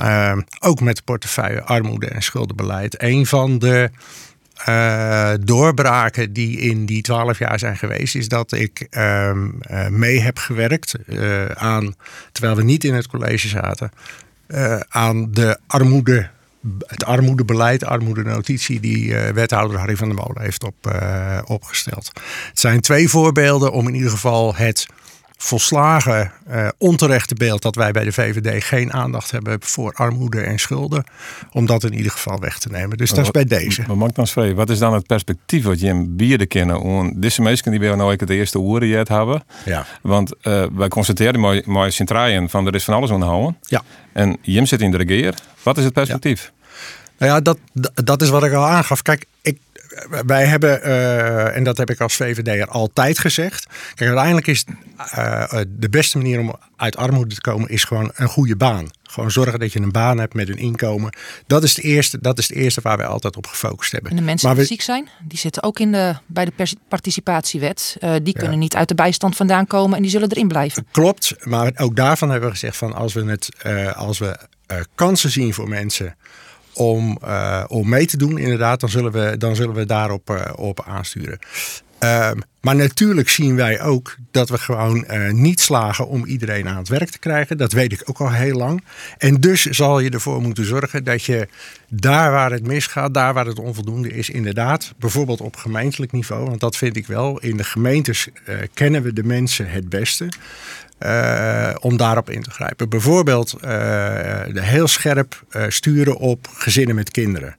Uh, 0.00 0.36
ook 0.60 0.80
met 0.80 0.96
de 0.96 1.02
portefeuille 1.04 1.62
armoede 1.62 2.06
en 2.06 2.22
schuldenbeleid. 2.22 3.02
Een 3.02 3.26
van 3.26 3.58
de 3.58 3.90
doorbraken 5.40 6.32
die 6.32 6.58
in 6.58 6.86
die 6.86 7.02
twaalf 7.02 7.38
jaar 7.38 7.58
zijn 7.58 7.76
geweest, 7.76 8.14
is 8.14 8.28
dat 8.28 8.52
ik 8.52 8.86
ehm, 8.90 9.48
mee 9.98 10.20
heb 10.20 10.38
gewerkt 10.38 10.94
aan, 11.54 11.94
terwijl 12.32 12.56
we 12.56 12.62
niet 12.62 12.84
in 12.84 12.94
het 12.94 13.06
college 13.06 13.48
zaten, 13.48 13.90
aan 14.88 15.32
de 15.32 15.58
armoede 15.66 16.30
het 16.86 17.04
armoedebeleid, 17.04 17.84
armoedenotitie 17.84 18.80
die 18.80 19.16
wethouder 19.16 19.78
Harry 19.78 19.96
van 19.96 20.08
der 20.08 20.16
Molen 20.16 20.42
heeft 20.42 20.64
op, 20.64 21.02
opgesteld. 21.44 22.10
Het 22.48 22.60
zijn 22.60 22.80
twee 22.80 23.08
voorbeelden 23.08 23.72
om 23.72 23.88
in 23.88 23.94
ieder 23.94 24.10
geval 24.10 24.54
het 24.54 24.86
volslagen 25.44 26.32
uh, 26.50 26.68
onterechte 26.78 27.34
beeld 27.34 27.62
dat 27.62 27.74
wij 27.74 27.92
bij 27.92 28.04
de 28.04 28.12
VVD 28.12 28.64
geen 28.64 28.92
aandacht 28.92 29.30
hebben 29.30 29.56
voor 29.60 29.92
armoede 29.92 30.40
en 30.40 30.58
schulden, 30.58 31.04
om 31.52 31.66
dat 31.66 31.84
in 31.84 31.94
ieder 31.94 32.12
geval 32.12 32.40
weg 32.40 32.58
te 32.58 32.68
nemen. 32.68 32.96
Dus 32.96 33.10
dat 33.10 33.24
is 33.24 33.30
bij 33.30 33.44
deze. 33.44 33.84
Maar 33.86 33.96
mag 33.96 34.12
dan 34.12 34.26
spreken, 34.26 34.56
wat 34.56 34.70
is 34.70 34.78
dan 34.78 34.94
het 34.94 35.06
perspectief 35.06 35.64
wat 35.64 35.80
je 35.80 35.86
in 35.86 36.16
bieden 36.16 36.48
kennen? 36.48 36.80
Om 36.80 37.20
deze 37.20 37.42
mensen 37.42 37.70
die 37.70 37.80
bij 37.80 37.94
nou 37.94 38.16
de 38.16 38.34
eerste 38.34 38.58
oren 38.58 38.88
jet 38.88 39.08
hebben. 39.08 39.44
Ja. 39.64 39.86
Want 40.02 40.32
uh, 40.42 40.64
wij 40.72 40.88
constateren 40.88 41.40
mooi, 41.40 41.62
mooi 41.64 41.90
sint 41.90 42.10
van 42.50 42.66
er 42.66 42.74
is 42.74 42.84
van 42.84 42.94
alles 42.94 43.10
onderhouden. 43.10 43.56
Ja. 43.60 43.82
En 44.12 44.36
Jim 44.42 44.66
zit 44.66 44.80
in 44.80 44.90
de 44.90 44.96
regeer. 44.96 45.34
Wat 45.62 45.78
is 45.78 45.84
het 45.84 45.92
perspectief? 45.92 46.52
Nou 47.18 47.32
ja, 47.32 47.40
dat, 47.40 47.58
dat 47.94 48.22
is 48.22 48.28
wat 48.28 48.44
ik 48.44 48.52
al 48.52 48.66
aangaf. 48.66 49.02
Kijk, 49.02 49.26
ik, 49.42 49.58
wij 50.26 50.46
hebben, 50.46 50.80
uh, 50.86 51.56
en 51.56 51.64
dat 51.64 51.76
heb 51.76 51.90
ik 51.90 52.00
als 52.00 52.16
VVD'er 52.16 52.66
altijd 52.66 53.18
gezegd. 53.18 53.66
Kijk, 53.94 54.08
uiteindelijk 54.08 54.46
is 54.46 54.64
uh, 55.18 55.60
de 55.68 55.88
beste 55.88 56.18
manier 56.18 56.40
om 56.40 56.54
uit 56.76 56.96
armoede 56.96 57.34
te 57.34 57.40
komen, 57.40 57.68
is 57.68 57.84
gewoon 57.84 58.10
een 58.14 58.28
goede 58.28 58.56
baan. 58.56 58.90
Gewoon 59.02 59.30
zorgen 59.30 59.58
dat 59.58 59.72
je 59.72 59.80
een 59.80 59.92
baan 59.92 60.18
hebt 60.18 60.34
met 60.34 60.48
een 60.48 60.56
inkomen. 60.56 61.16
Dat 61.46 61.62
is, 61.62 61.76
het 61.76 61.84
eerste, 61.84 62.18
dat 62.20 62.38
is 62.38 62.48
het 62.48 62.56
eerste 62.56 62.80
waar 62.80 62.96
wij 62.96 63.06
altijd 63.06 63.36
op 63.36 63.46
gefocust 63.46 63.92
hebben. 63.92 64.10
En 64.10 64.16
de 64.16 64.22
mensen 64.22 64.54
die 64.54 64.64
ziek 64.64 64.82
zijn, 64.82 65.08
die 65.22 65.38
zitten 65.38 65.62
ook 65.62 65.78
in 65.78 65.92
de, 65.92 66.14
bij 66.26 66.44
de 66.44 66.52
participatiewet. 66.88 67.96
Uh, 68.00 68.14
die 68.22 68.34
kunnen 68.34 68.58
niet 68.58 68.76
uit 68.76 68.88
de 68.88 68.94
bijstand 68.94 69.36
vandaan 69.36 69.66
komen 69.66 69.96
en 69.96 70.02
die 70.02 70.10
zullen 70.10 70.30
erin 70.30 70.48
blijven. 70.48 70.86
Klopt, 70.90 71.34
maar 71.44 71.72
ook 71.76 71.96
daarvan 71.96 72.30
hebben 72.30 72.48
we 72.48 72.54
gezegd 72.54 72.76
van 72.76 72.94
als 72.94 73.12
we, 73.12 73.24
het, 73.24 73.48
als 73.94 74.18
we 74.18 74.38
kansen 74.94 75.30
zien 75.30 75.54
voor 75.54 75.68
mensen 75.68 76.16
om, 76.74 77.18
uh, 77.24 77.64
om 77.68 77.88
mee 77.88 78.06
te 78.06 78.16
doen, 78.16 78.38
inderdaad, 78.38 78.80
dan 78.80 78.88
zullen 78.88 79.12
we, 79.12 79.36
dan 79.38 79.56
zullen 79.56 79.74
we 79.74 79.86
daarop 79.86 80.30
uh, 80.30 80.42
op 80.56 80.84
aansturen. 80.86 81.38
Uh, 82.04 82.30
maar 82.60 82.76
natuurlijk 82.76 83.28
zien 83.28 83.56
wij 83.56 83.80
ook 83.80 84.16
dat 84.30 84.48
we 84.48 84.58
gewoon 84.58 85.04
uh, 85.10 85.30
niet 85.30 85.60
slagen 85.60 86.08
om 86.08 86.24
iedereen 86.24 86.68
aan 86.68 86.76
het 86.76 86.88
werk 86.88 87.10
te 87.10 87.18
krijgen. 87.18 87.58
Dat 87.58 87.72
weet 87.72 87.92
ik 87.92 88.02
ook 88.04 88.20
al 88.20 88.30
heel 88.30 88.56
lang. 88.56 88.84
En 89.18 89.34
dus 89.34 89.64
zal 89.64 90.00
je 90.00 90.10
ervoor 90.10 90.42
moeten 90.42 90.64
zorgen 90.64 91.04
dat 91.04 91.24
je 91.24 91.48
daar 91.88 92.30
waar 92.30 92.50
het 92.50 92.66
misgaat, 92.66 93.14
daar 93.14 93.34
waar 93.34 93.46
het 93.46 93.58
onvoldoende 93.58 94.12
is, 94.12 94.30
inderdaad, 94.30 94.94
bijvoorbeeld 94.96 95.40
op 95.40 95.56
gemeentelijk 95.56 96.12
niveau, 96.12 96.44
want 96.44 96.60
dat 96.60 96.76
vind 96.76 96.96
ik 96.96 97.06
wel, 97.06 97.38
in 97.40 97.56
de 97.56 97.64
gemeentes 97.64 98.28
kennen 98.74 99.02
we 99.02 99.12
de 99.12 99.24
mensen 99.24 99.70
het 99.70 99.88
beste. 99.88 100.28
Uh, 101.04 101.70
om 101.80 101.96
daarop 101.96 102.30
in 102.30 102.42
te 102.42 102.50
grijpen. 102.50 102.88
Bijvoorbeeld 102.88 103.56
uh, 103.64 103.70
heel 104.54 104.88
scherp 104.88 105.42
uh, 105.50 105.64
sturen 105.68 106.16
op 106.16 106.48
gezinnen 106.52 106.94
met 106.94 107.10
kinderen. 107.10 107.56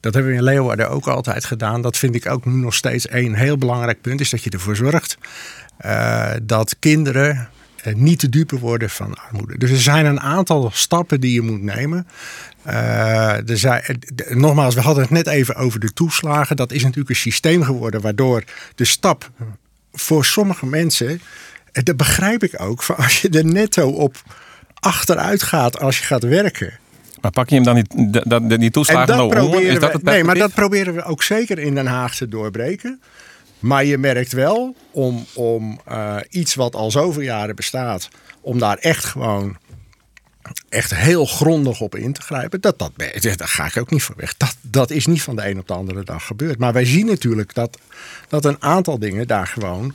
Dat 0.00 0.14
hebben 0.14 0.32
we 0.32 0.38
in 0.38 0.44
Leeuwarden 0.44 0.90
ook 0.90 1.06
altijd 1.06 1.44
gedaan. 1.44 1.82
Dat 1.82 1.96
vind 1.96 2.14
ik 2.14 2.30
ook 2.30 2.44
nu 2.44 2.52
nog 2.52 2.74
steeds 2.74 3.10
een 3.10 3.34
heel 3.34 3.58
belangrijk 3.58 4.00
punt. 4.00 4.20
Is 4.20 4.30
dat 4.30 4.42
je 4.42 4.50
ervoor 4.50 4.76
zorgt 4.76 5.18
dat 6.42 6.76
kinderen 6.78 7.48
niet 7.94 8.18
te 8.18 8.28
dupe 8.28 8.58
worden 8.58 8.90
van 8.90 9.14
armoede. 9.14 9.58
Dus 9.58 9.70
er 9.70 9.80
zijn 9.80 10.06
een 10.06 10.20
aantal 10.20 10.70
stappen 10.72 11.20
die 11.20 11.32
je 11.32 11.42
moet 11.42 11.62
nemen. 11.62 12.06
er 12.64 13.58
zijn, 13.58 13.82
nogmaals, 14.28 14.74
we 14.74 14.80
hadden 14.80 15.02
het 15.02 15.12
net 15.12 15.26
even 15.26 15.54
over 15.54 15.80
de 15.80 15.92
toeslagen. 15.92 16.56
Dat 16.56 16.72
is 16.72 16.82
natuurlijk 16.82 17.10
een 17.10 17.16
systeem 17.16 17.62
geworden 17.62 18.00
waardoor 18.00 18.44
de 18.74 18.84
stap 18.84 19.30
voor 19.92 20.24
sommige 20.24 20.66
mensen 20.66 21.20
dat 21.84 21.96
begrijp 21.96 22.42
ik 22.42 22.60
ook. 22.60 22.82
Van 22.82 22.96
als 22.96 23.20
je 23.20 23.28
er 23.28 23.44
netto 23.44 23.90
op 23.90 24.16
achteruit 24.74 25.42
gaat 25.42 25.80
als 25.80 25.98
je 25.98 26.04
gaat 26.04 26.22
werken. 26.22 26.78
Maar 27.20 27.30
pak 27.30 27.48
je 27.48 27.54
hem 27.54 27.64
dan 27.64 27.74
niet, 27.74 28.30
dat, 28.30 28.60
die 28.60 28.70
toeslagen 28.70 29.16
nou 29.16 29.40
om? 29.40 29.54
Is 29.54 29.78
dat 29.78 29.92
het 29.92 30.02
nee, 30.02 30.24
maar 30.24 30.34
dat 30.34 30.54
proberen 30.54 30.94
we 30.94 31.02
ook 31.02 31.22
zeker 31.22 31.58
in 31.58 31.74
Den 31.74 31.86
Haag 31.86 32.16
te 32.16 32.28
doorbreken. 32.28 33.00
Maar 33.58 33.84
je 33.84 33.98
merkt 33.98 34.32
wel, 34.32 34.76
om, 34.90 35.26
om 35.34 35.80
uh, 35.88 36.16
iets 36.30 36.54
wat 36.54 36.74
al 36.74 36.90
zoveel 36.90 37.22
jaren 37.22 37.56
bestaat, 37.56 38.08
om 38.40 38.58
daar 38.58 38.76
echt 38.76 39.04
gewoon 39.04 39.56
echt 40.68 40.94
heel 40.94 41.26
grondig 41.26 41.80
op 41.80 41.94
in 41.94 42.12
te 42.12 42.20
grijpen, 42.20 42.60
dat, 42.60 42.78
dat, 42.78 42.92
daar 43.36 43.48
ga 43.48 43.66
ik 43.66 43.76
ook 43.76 43.90
niet 43.90 44.02
voor 44.02 44.14
weg. 44.18 44.36
Dat, 44.36 44.56
dat 44.60 44.90
is 44.90 45.06
niet 45.06 45.22
van 45.22 45.36
de 45.36 45.48
een 45.48 45.58
op 45.58 45.68
de 45.68 45.74
andere 45.74 46.04
dag 46.04 46.26
gebeurd. 46.26 46.58
Maar 46.58 46.72
wij 46.72 46.84
zien 46.84 47.06
natuurlijk 47.06 47.54
dat, 47.54 47.78
dat 48.28 48.44
een 48.44 48.62
aantal 48.62 48.98
dingen 48.98 49.26
daar 49.26 49.46
gewoon 49.46 49.94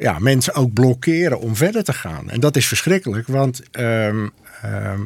ja, 0.00 0.18
mensen 0.18 0.54
ook 0.54 0.72
blokkeren 0.72 1.40
om 1.40 1.56
verder 1.56 1.84
te 1.84 1.92
gaan. 1.92 2.30
En 2.30 2.40
dat 2.40 2.56
is 2.56 2.66
verschrikkelijk, 2.66 3.26
want. 3.26 3.60
Um, 3.78 4.32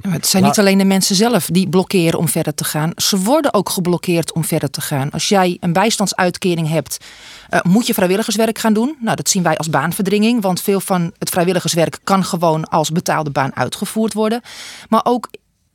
het 0.09 0.27
zijn 0.27 0.43
niet 0.43 0.59
alleen 0.59 0.79
de 0.79 0.85
mensen 0.85 1.17
zelf 1.17 1.47
die 1.47 1.69
blokkeren 1.69 2.19
om 2.19 2.29
verder 2.29 2.55
te 2.55 2.65
gaan. 2.65 2.93
Ze 2.97 3.19
worden 3.19 3.55
ook 3.55 3.69
geblokkeerd 3.69 4.33
om 4.33 4.45
verder 4.45 4.71
te 4.71 4.81
gaan. 4.81 5.11
Als 5.11 5.29
jij 5.29 5.57
een 5.61 5.73
bijstandsuitkering 5.73 6.69
hebt, 6.69 7.05
uh, 7.51 7.61
moet 7.63 7.87
je 7.87 7.95
vrijwilligerswerk 7.95 8.59
gaan 8.59 8.73
doen. 8.73 8.97
Nou, 9.01 9.17
dat 9.17 9.29
zien 9.29 9.43
wij 9.43 9.57
als 9.57 9.71
baanverdringing, 9.71 10.43
want 10.43 10.61
veel 10.61 10.81
van 10.81 11.13
het 11.19 11.31
vrijwilligerswerk 11.31 11.99
kan 12.05 12.25
gewoon 12.25 12.65
als 12.65 12.91
betaalde 12.91 13.31
baan 13.31 13.57
uitgevoerd 13.57 14.13
worden. 14.13 14.41
Maar 14.89 15.05
ook 15.05 15.29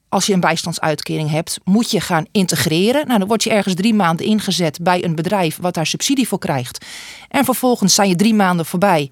als 0.10 0.26
je 0.26 0.34
een 0.34 0.40
bijstandsuitkering 0.40 1.30
hebt, 1.30 1.60
moet 1.64 1.92
je 1.92 2.02
gaan 2.02 2.26
integreren. 2.32 3.08
Nou, 3.08 3.20
dan 3.20 3.28
word 3.28 3.44
je 3.44 3.50
ergens 3.50 3.76
drie 3.76 3.94
maanden 3.94 4.26
ingezet 4.26 4.80
bij 4.82 5.04
een 5.04 5.16
bedrijf 5.16 5.58
wat 5.62 5.74
daar 5.74 5.88
subsidie 5.88 6.28
voor 6.28 6.40
krijgt. 6.40 6.86
En 7.28 7.46
vervolgens 7.46 7.94
zijn 7.94 8.10
je 8.10 8.16
drie 8.16 8.34
maanden 8.34 8.66
voorbij. 8.66 9.12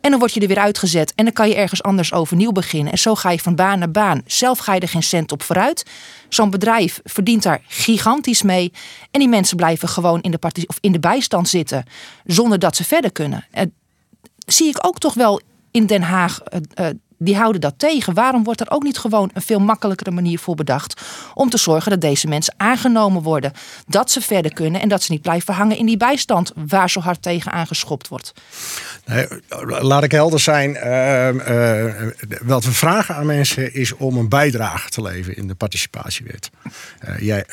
En 0.00 0.10
dan 0.10 0.18
word 0.18 0.34
je 0.34 0.40
er 0.40 0.48
weer 0.48 0.58
uitgezet 0.58 1.12
en 1.14 1.24
dan 1.24 1.32
kan 1.32 1.48
je 1.48 1.54
ergens 1.54 1.82
anders 1.82 2.12
overnieuw 2.12 2.52
beginnen. 2.52 2.92
En 2.92 2.98
zo 2.98 3.14
ga 3.14 3.30
je 3.30 3.38
van 3.38 3.54
baan 3.54 3.78
naar 3.78 3.90
baan. 3.90 4.22
Zelf 4.26 4.58
ga 4.58 4.74
je 4.74 4.80
er 4.80 4.88
geen 4.88 5.02
cent 5.02 5.32
op 5.32 5.42
vooruit. 5.42 5.86
Zo'n 6.28 6.50
bedrijf 6.50 7.00
verdient 7.04 7.42
daar 7.42 7.60
gigantisch 7.66 8.42
mee. 8.42 8.72
En 9.10 9.20
die 9.20 9.28
mensen 9.28 9.56
blijven 9.56 9.88
gewoon 9.88 10.20
in 10.20 10.30
de, 10.30 10.38
of 10.66 10.78
in 10.80 10.92
de 10.92 11.00
bijstand 11.00 11.48
zitten 11.48 11.84
zonder 12.24 12.58
dat 12.58 12.76
ze 12.76 12.84
verder 12.84 13.12
kunnen. 13.12 13.46
Uh, 13.54 13.62
zie 14.46 14.68
ik 14.68 14.86
ook 14.86 14.98
toch 14.98 15.14
wel 15.14 15.40
in 15.70 15.86
Den 15.86 16.02
Haag 16.02 16.40
uh, 16.54 16.60
uh, 16.86 16.86
die 17.18 17.36
houden 17.36 17.60
dat 17.60 17.74
tegen. 17.76 18.14
Waarom 18.14 18.44
wordt 18.44 18.60
er 18.60 18.70
ook 18.70 18.82
niet 18.82 18.98
gewoon 18.98 19.30
een 19.32 19.42
veel 19.42 19.60
makkelijkere 19.60 20.10
manier 20.10 20.38
voor 20.38 20.54
bedacht 20.54 21.00
om 21.34 21.50
te 21.50 21.58
zorgen 21.58 21.90
dat 21.90 22.00
deze 22.00 22.28
mensen 22.28 22.54
aangenomen 22.56 23.22
worden, 23.22 23.52
dat 23.86 24.10
ze 24.10 24.20
verder 24.20 24.52
kunnen 24.52 24.80
en 24.80 24.88
dat 24.88 25.02
ze 25.02 25.12
niet 25.12 25.22
blijven 25.22 25.54
hangen 25.54 25.76
in 25.76 25.86
die 25.86 25.96
bijstand 25.96 26.52
waar 26.54 26.90
zo 26.90 27.00
hard 27.00 27.22
tegen 27.22 27.52
aangeschopt 27.52 28.08
wordt? 28.08 28.32
Nee, 29.06 29.26
laat 29.80 30.02
ik 30.02 30.12
helder 30.12 30.40
zijn. 30.40 30.70
Uh, 30.70 31.28
uh, 31.28 32.10
wat 32.42 32.64
we 32.64 32.72
vragen 32.72 33.14
aan 33.14 33.26
mensen 33.26 33.74
is 33.74 33.94
om 33.94 34.16
een 34.16 34.28
bijdrage 34.28 34.88
te 34.88 35.02
leveren 35.02 35.36
in 35.36 35.48
de 35.48 35.54
participatiewet. 35.54 36.50
Uh, 37.08 37.18
jij, 37.18 37.44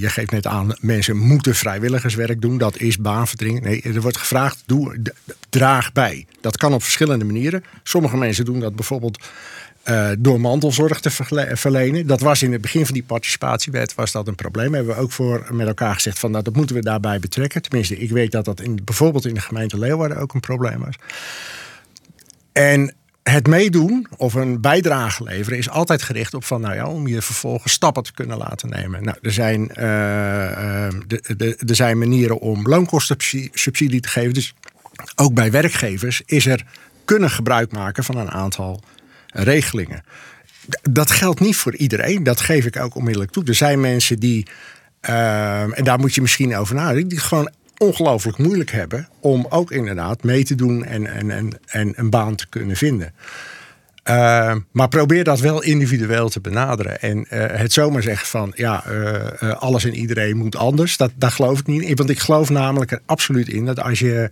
je 0.00 0.08
geeft 0.08 0.30
net 0.30 0.46
aan, 0.46 0.76
mensen 0.80 1.16
moeten 1.16 1.54
vrijwilligerswerk 1.54 2.40
doen. 2.40 2.58
Dat 2.58 2.76
is 2.76 2.98
baanverdringing. 2.98 3.64
Nee, 3.64 3.82
er 3.82 4.00
wordt 4.00 4.16
gevraagd, 4.16 4.62
doe, 4.66 5.02
draag 5.48 5.92
bij. 5.92 6.26
Dat 6.40 6.56
kan 6.56 6.74
op 6.74 6.82
verschillende 6.82 7.24
manieren. 7.24 7.64
Sommige 7.82 8.16
mensen 8.16 8.44
doen 8.44 8.60
dat 8.60 8.76
bijvoorbeeld 8.76 8.97
uh, 9.88 10.10
door 10.18 10.40
mantelzorg 10.40 11.00
te 11.00 11.10
verlenen. 11.56 12.06
Dat 12.06 12.20
was 12.20 12.42
in 12.42 12.52
het 12.52 12.60
begin 12.60 12.84
van 12.84 12.94
die 12.94 13.02
participatiewet 13.02 13.94
was 13.94 14.12
dat 14.12 14.28
een 14.28 14.34
probleem. 14.34 14.74
Hebben 14.74 14.94
we 14.94 15.00
ook 15.00 15.12
voor 15.12 15.46
met 15.50 15.66
elkaar 15.66 15.94
gezegd 15.94 16.18
van 16.18 16.30
nou, 16.30 16.44
dat 16.44 16.56
moeten 16.56 16.76
we 16.76 16.82
daarbij 16.82 17.18
betrekken. 17.18 17.62
Tenminste, 17.62 17.98
ik 17.98 18.10
weet 18.10 18.32
dat 18.32 18.44
dat 18.44 18.60
in, 18.60 18.80
bijvoorbeeld 18.84 19.26
in 19.26 19.34
de 19.34 19.40
gemeente 19.40 19.78
Leeuwarden 19.78 20.18
ook 20.18 20.34
een 20.34 20.40
probleem 20.40 20.78
was. 20.78 20.94
En 22.52 22.94
het 23.22 23.46
meedoen 23.46 24.06
of 24.16 24.34
een 24.34 24.60
bijdrage 24.60 25.22
leveren 25.22 25.58
is 25.58 25.68
altijd 25.68 26.02
gericht 26.02 26.34
op 26.34 26.44
van 26.44 26.60
nou 26.60 26.74
ja, 26.74 26.86
om 26.86 27.06
je 27.06 27.22
vervolgens 27.22 27.72
stappen 27.72 28.02
te 28.02 28.12
kunnen 28.12 28.38
laten 28.38 28.68
nemen. 28.68 29.04
Nou, 29.04 29.16
er 29.22 29.32
zijn, 29.32 29.70
uh, 29.78 30.84
er 31.68 31.76
zijn 31.76 31.98
manieren 31.98 32.38
om 32.38 32.68
loonkosten-subsidie 32.68 34.00
te 34.00 34.08
geven. 34.08 34.34
Dus 34.34 34.54
ook 35.14 35.34
bij 35.34 35.50
werkgevers 35.50 36.22
is 36.26 36.46
er 36.46 36.64
kunnen 37.08 37.30
gebruik 37.30 37.72
maken 37.72 38.04
van 38.04 38.16
een 38.16 38.30
aantal 38.30 38.82
regelingen. 39.26 40.02
Dat 40.82 41.10
geldt 41.10 41.40
niet 41.40 41.56
voor 41.56 41.76
iedereen, 41.76 42.22
dat 42.22 42.40
geef 42.40 42.64
ik 42.64 42.76
ook 42.76 42.94
onmiddellijk 42.94 43.32
toe. 43.32 43.44
Er 43.44 43.54
zijn 43.54 43.80
mensen 43.80 44.18
die, 44.18 44.46
ehm, 45.00 45.72
en 45.72 45.84
daar 45.84 45.98
moet 45.98 46.14
je 46.14 46.20
misschien 46.20 46.56
over 46.56 46.74
nadenken, 46.74 47.08
die 47.08 47.18
gewoon 47.18 47.50
ongelooflijk 47.78 48.38
moeilijk 48.38 48.70
hebben 48.70 49.08
om 49.20 49.46
ook 49.48 49.70
inderdaad 49.70 50.22
mee 50.22 50.44
te 50.44 50.54
doen 50.54 50.84
en, 50.84 51.06
en, 51.06 51.30
en, 51.30 51.60
en 51.66 51.92
een 51.96 52.10
baan 52.10 52.34
te 52.34 52.48
kunnen 52.48 52.76
vinden. 52.76 53.12
Ehm, 54.02 54.60
maar 54.72 54.88
probeer 54.88 55.24
dat 55.24 55.40
wel 55.40 55.62
individueel 55.62 56.28
te 56.28 56.40
benaderen. 56.40 57.00
En 57.00 57.18
uh, 57.18 57.24
het 57.30 57.72
zomaar 57.72 58.02
zeggen 58.02 58.26
van 58.26 58.52
ja, 58.54 58.84
uh, 58.88 59.14
uh, 59.42 59.54
alles 59.56 59.84
en 59.84 59.94
iedereen 59.94 60.36
moet 60.36 60.56
anders, 60.56 60.96
dat, 60.96 61.10
daar 61.14 61.30
geloof 61.30 61.58
ik 61.58 61.66
niet 61.66 61.82
in. 61.82 61.96
Want 61.96 62.10
ik 62.10 62.18
geloof 62.18 62.50
namelijk 62.50 62.90
er 62.90 63.00
absoluut 63.06 63.48
in 63.48 63.64
dat 63.64 63.80
als 63.80 63.98
je 63.98 64.30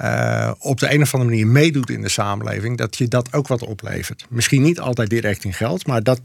uh, 0.00 0.50
op 0.58 0.80
de 0.80 0.94
een 0.94 1.02
of 1.02 1.14
andere 1.14 1.30
manier 1.30 1.46
meedoet 1.46 1.90
in 1.90 2.02
de 2.02 2.08
samenleving, 2.08 2.78
dat 2.78 2.96
je 2.96 3.08
dat 3.08 3.32
ook 3.32 3.48
wat 3.48 3.64
oplevert. 3.64 4.26
Misschien 4.28 4.62
niet 4.62 4.80
altijd 4.80 5.10
direct 5.10 5.44
in 5.44 5.52
geld, 5.52 5.86
maar 5.86 6.02
dat 6.02 6.20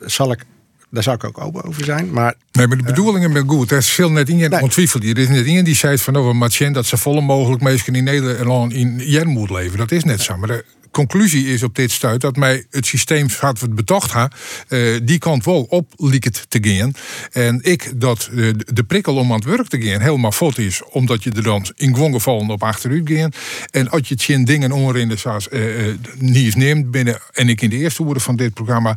zal 0.00 0.32
ik 0.32 0.44
Daar 0.90 1.02
zou 1.02 1.16
ik 1.16 1.24
ook 1.24 1.40
open 1.40 1.64
over 1.64 1.84
zijn. 1.84 2.10
Maar, 2.10 2.34
nee, 2.52 2.66
maar 2.66 2.76
de 2.76 2.82
bedoelingen 2.82 3.32
zijn 3.32 3.48
goed. 3.48 3.70
Er 3.70 3.76
is 3.76 3.90
veel 3.90 4.10
net 4.10 4.28
in 4.28 4.36
nee. 4.36 4.60
ontwiefeld. 4.60 5.04
Er 5.04 5.18
is 5.18 5.28
net 5.28 5.46
iemand 5.46 5.66
die 5.66 5.74
zei 5.74 5.98
van 5.98 6.16
over 6.16 6.36
Matjen 6.36 6.72
dat 6.72 6.86
ze 6.86 6.96
volle 6.96 7.20
mogelijk 7.20 7.62
mensen 7.62 7.94
in 7.94 8.04
Nederland 8.04 8.72
in 8.72 8.98
Jen 8.98 9.28
moet 9.28 9.50
leven. 9.50 9.78
Dat 9.78 9.90
is 9.92 10.04
net 10.04 10.20
zo. 10.20 10.36
Maar 10.36 10.48
de 10.48 10.64
conclusie 10.90 11.46
is 11.46 11.62
op 11.62 11.74
dit 11.74 11.90
stuit 11.90 12.20
dat 12.20 12.36
mij 12.36 12.66
het 12.70 12.86
systeem 12.86 13.28
gaat 13.28 13.60
het 13.60 13.74
betocht 13.74 14.10
ha, 14.10 14.30
uh, 14.68 15.00
die 15.02 15.18
kant 15.18 15.44
wel 15.44 15.62
op 15.62 15.92
lieket 15.96 16.46
te 16.48 16.58
gaan. 16.60 16.92
En 17.32 17.60
ik 17.62 18.00
dat 18.00 18.28
uh, 18.32 18.52
de 18.72 18.84
prikkel 18.84 19.16
om 19.16 19.32
aan 19.32 19.38
het 19.38 19.44
werk 19.44 19.68
te 19.68 19.82
gaan 19.82 20.00
helemaal 20.00 20.32
fot 20.32 20.58
is, 20.58 20.82
omdat 20.90 21.22
je 21.24 21.32
er 21.32 21.42
dan 21.42 21.66
in 21.76 21.94
gewoon 21.94 22.12
gevallen 22.12 22.50
op 22.50 22.62
achteruit 22.62 23.10
gaan. 23.10 23.32
En 23.70 23.90
als 23.90 24.08
je 24.08 24.14
het 24.32 24.46
dingen 24.46 24.72
onrinden 24.72 25.18
zoals 25.18 25.48
uh, 25.50 25.94
niet 26.18 26.56
neemt 26.56 26.90
binnen, 26.90 27.20
en 27.32 27.48
ik 27.48 27.60
in 27.60 27.70
de 27.70 27.76
eerste 27.76 28.02
woorden 28.02 28.22
van 28.22 28.36
dit 28.36 28.54
programma 28.54 28.96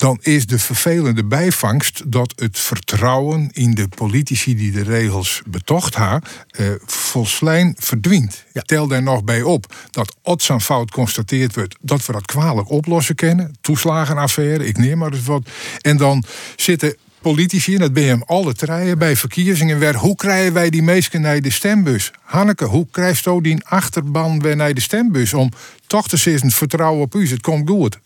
dan 0.00 0.18
is 0.22 0.46
de 0.46 0.58
vervelende 0.58 1.24
bijvangst 1.24 2.02
dat 2.06 2.32
het 2.36 2.58
vertrouwen 2.58 3.50
in 3.52 3.74
de 3.74 3.88
politici 3.88 4.56
die 4.56 4.72
de 4.72 4.82
regels 4.82 5.42
betocht 5.46 5.94
haar, 5.94 6.22
eh, 6.50 6.66
volslijn 6.86 7.74
verdwijnt. 7.78 8.44
Ja. 8.52 8.60
Tel 8.60 8.86
daar 8.86 9.02
nog 9.02 9.24
bij 9.24 9.42
op 9.42 9.74
dat 9.90 10.16
als 10.22 10.50
aan 10.50 10.60
fout 10.60 10.90
constateerd 10.90 11.54
wordt 11.54 11.76
dat 11.80 12.06
we 12.06 12.12
dat 12.12 12.24
kwalijk 12.24 12.70
oplossen 12.70 13.14
kennen, 13.14 13.56
toeslagenaffaire, 13.60 14.66
ik 14.66 14.78
neem 14.78 14.98
maar 14.98 15.12
eens 15.12 15.24
wat, 15.24 15.48
en 15.80 15.96
dan 15.96 16.24
zitten 16.56 16.96
politici, 17.20 17.74
en 17.74 17.80
dat 17.80 17.92
ben 17.92 18.02
je 18.02 18.08
hem 18.08 18.22
alle 18.26 18.54
treien 18.54 18.98
bij 18.98 19.16
verkiezingen 19.16 19.78
weer. 19.78 19.96
Hoe 19.96 20.16
krijgen 20.16 20.52
wij 20.52 20.70
die 20.70 20.82
meesten 20.82 21.20
naar 21.20 21.40
de 21.40 21.50
stembus? 21.50 22.10
Hanneke, 22.22 22.64
hoe 22.64 22.86
krijgt 22.90 23.22
zo 23.22 23.40
die 23.40 23.64
achterban 23.64 24.40
weer 24.40 24.56
naar 24.56 24.74
de 24.74 24.80
stembus 24.80 25.34
om 25.34 25.50
toch 25.86 26.08
te 26.08 26.16
zeggen 26.16 26.50
vertrouwen 26.50 27.02
op 27.02 27.14
u? 27.14 27.28
Het 27.28 27.40
komt 27.40 27.68
goed. 27.68 27.98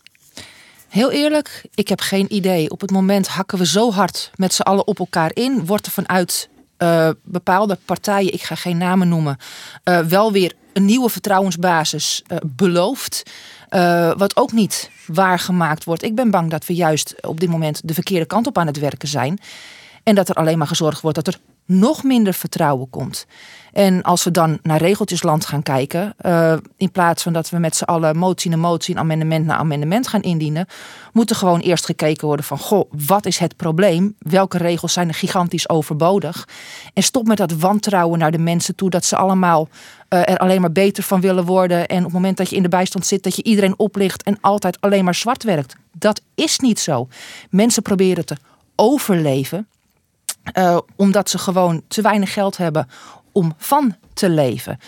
Heel 0.95 1.11
eerlijk, 1.11 1.65
ik 1.73 1.87
heb 1.87 1.99
geen 2.01 2.33
idee. 2.33 2.69
Op 2.69 2.81
het 2.81 2.91
moment 2.91 3.27
hakken 3.27 3.57
we 3.57 3.65
zo 3.65 3.91
hard 3.91 4.31
met 4.35 4.53
z'n 4.53 4.61
allen 4.61 4.87
op 4.87 4.99
elkaar 4.99 5.31
in. 5.33 5.65
Wordt 5.65 5.85
er 5.85 5.91
vanuit 5.91 6.49
uh, 6.77 7.09
bepaalde 7.23 7.77
partijen, 7.85 8.33
ik 8.33 8.43
ga 8.43 8.55
geen 8.55 8.77
namen 8.77 9.07
noemen, 9.07 9.37
uh, 9.83 9.99
wel 9.99 10.31
weer 10.31 10.53
een 10.73 10.85
nieuwe 10.85 11.09
vertrouwensbasis 11.09 12.23
uh, 12.27 12.37
beloofd. 12.45 13.23
wat 14.17 14.35
ook 14.35 14.51
niet 14.51 14.89
waargemaakt 15.07 15.83
wordt. 15.83 16.03
Ik 16.03 16.15
ben 16.15 16.31
bang 16.31 16.49
dat 16.49 16.65
we 16.65 16.73
juist 16.73 17.15
op 17.21 17.39
dit 17.39 17.49
moment 17.49 17.81
de 17.83 17.93
verkeerde 17.93 18.25
kant 18.25 18.47
op 18.47 18.57
aan 18.57 18.67
het 18.67 18.79
werken 18.79 19.07
zijn. 19.07 19.39
En 20.03 20.15
dat 20.15 20.29
er 20.29 20.35
alleen 20.35 20.57
maar 20.57 20.67
gezorgd 20.67 21.01
wordt 21.01 21.23
dat 21.23 21.33
er 21.33 21.39
nog 21.65 22.03
minder 22.03 22.33
vertrouwen 22.33 22.89
komt. 22.89 23.25
En 23.73 24.01
als 24.01 24.23
we 24.23 24.31
dan 24.31 24.59
naar 24.61 24.77
regeltjesland 24.77 25.45
gaan 25.45 25.63
kijken, 25.63 26.15
uh, 26.21 26.53
in 26.77 26.91
plaats 26.91 27.23
van 27.23 27.33
dat 27.33 27.49
we 27.49 27.57
met 27.57 27.75
z'n 27.75 27.83
allen 27.83 28.17
motie 28.17 28.51
na 28.51 28.57
motie, 28.57 28.97
amendement 28.97 29.45
na 29.45 29.57
amendement 29.57 30.07
gaan 30.07 30.21
indienen, 30.21 30.67
moet 31.13 31.29
er 31.29 31.35
gewoon 31.35 31.59
eerst 31.59 31.85
gekeken 31.85 32.27
worden 32.27 32.45
van, 32.45 32.57
goh, 32.57 32.91
wat 33.07 33.25
is 33.25 33.37
het 33.37 33.55
probleem? 33.55 34.15
Welke 34.19 34.57
regels 34.57 34.93
zijn 34.93 35.07
er 35.07 35.13
gigantisch 35.13 35.69
overbodig? 35.69 36.47
En 36.93 37.03
stop 37.03 37.27
met 37.27 37.37
dat 37.37 37.51
wantrouwen 37.51 38.19
naar 38.19 38.31
de 38.31 38.37
mensen 38.37 38.75
toe, 38.75 38.89
dat 38.89 39.05
ze 39.05 39.15
allemaal 39.15 39.67
uh, 40.09 40.29
er 40.29 40.37
alleen 40.37 40.61
maar 40.61 40.71
beter 40.71 41.03
van 41.03 41.21
willen 41.21 41.45
worden. 41.45 41.87
En 41.87 41.97
op 41.97 42.03
het 42.03 42.13
moment 42.13 42.37
dat 42.37 42.49
je 42.49 42.55
in 42.55 42.63
de 42.63 42.69
bijstand 42.69 43.05
zit, 43.05 43.23
dat 43.23 43.35
je 43.35 43.43
iedereen 43.43 43.79
oplicht 43.79 44.23
en 44.23 44.37
altijd 44.41 44.81
alleen 44.81 45.03
maar 45.03 45.15
zwart 45.15 45.43
werkt. 45.43 45.75
Dat 45.91 46.21
is 46.35 46.59
niet 46.59 46.79
zo. 46.79 47.07
Mensen 47.49 47.81
proberen 47.81 48.25
te 48.25 48.37
overleven. 48.75 49.67
Uh, 50.53 50.77
omdat 50.95 51.29
ze 51.29 51.37
gewoon 51.37 51.81
te 51.87 52.01
weinig 52.01 52.33
geld 52.33 52.57
hebben 52.57 52.87
om 53.31 53.53
van 53.57 53.95
te 54.13 54.29
leven. 54.29 54.79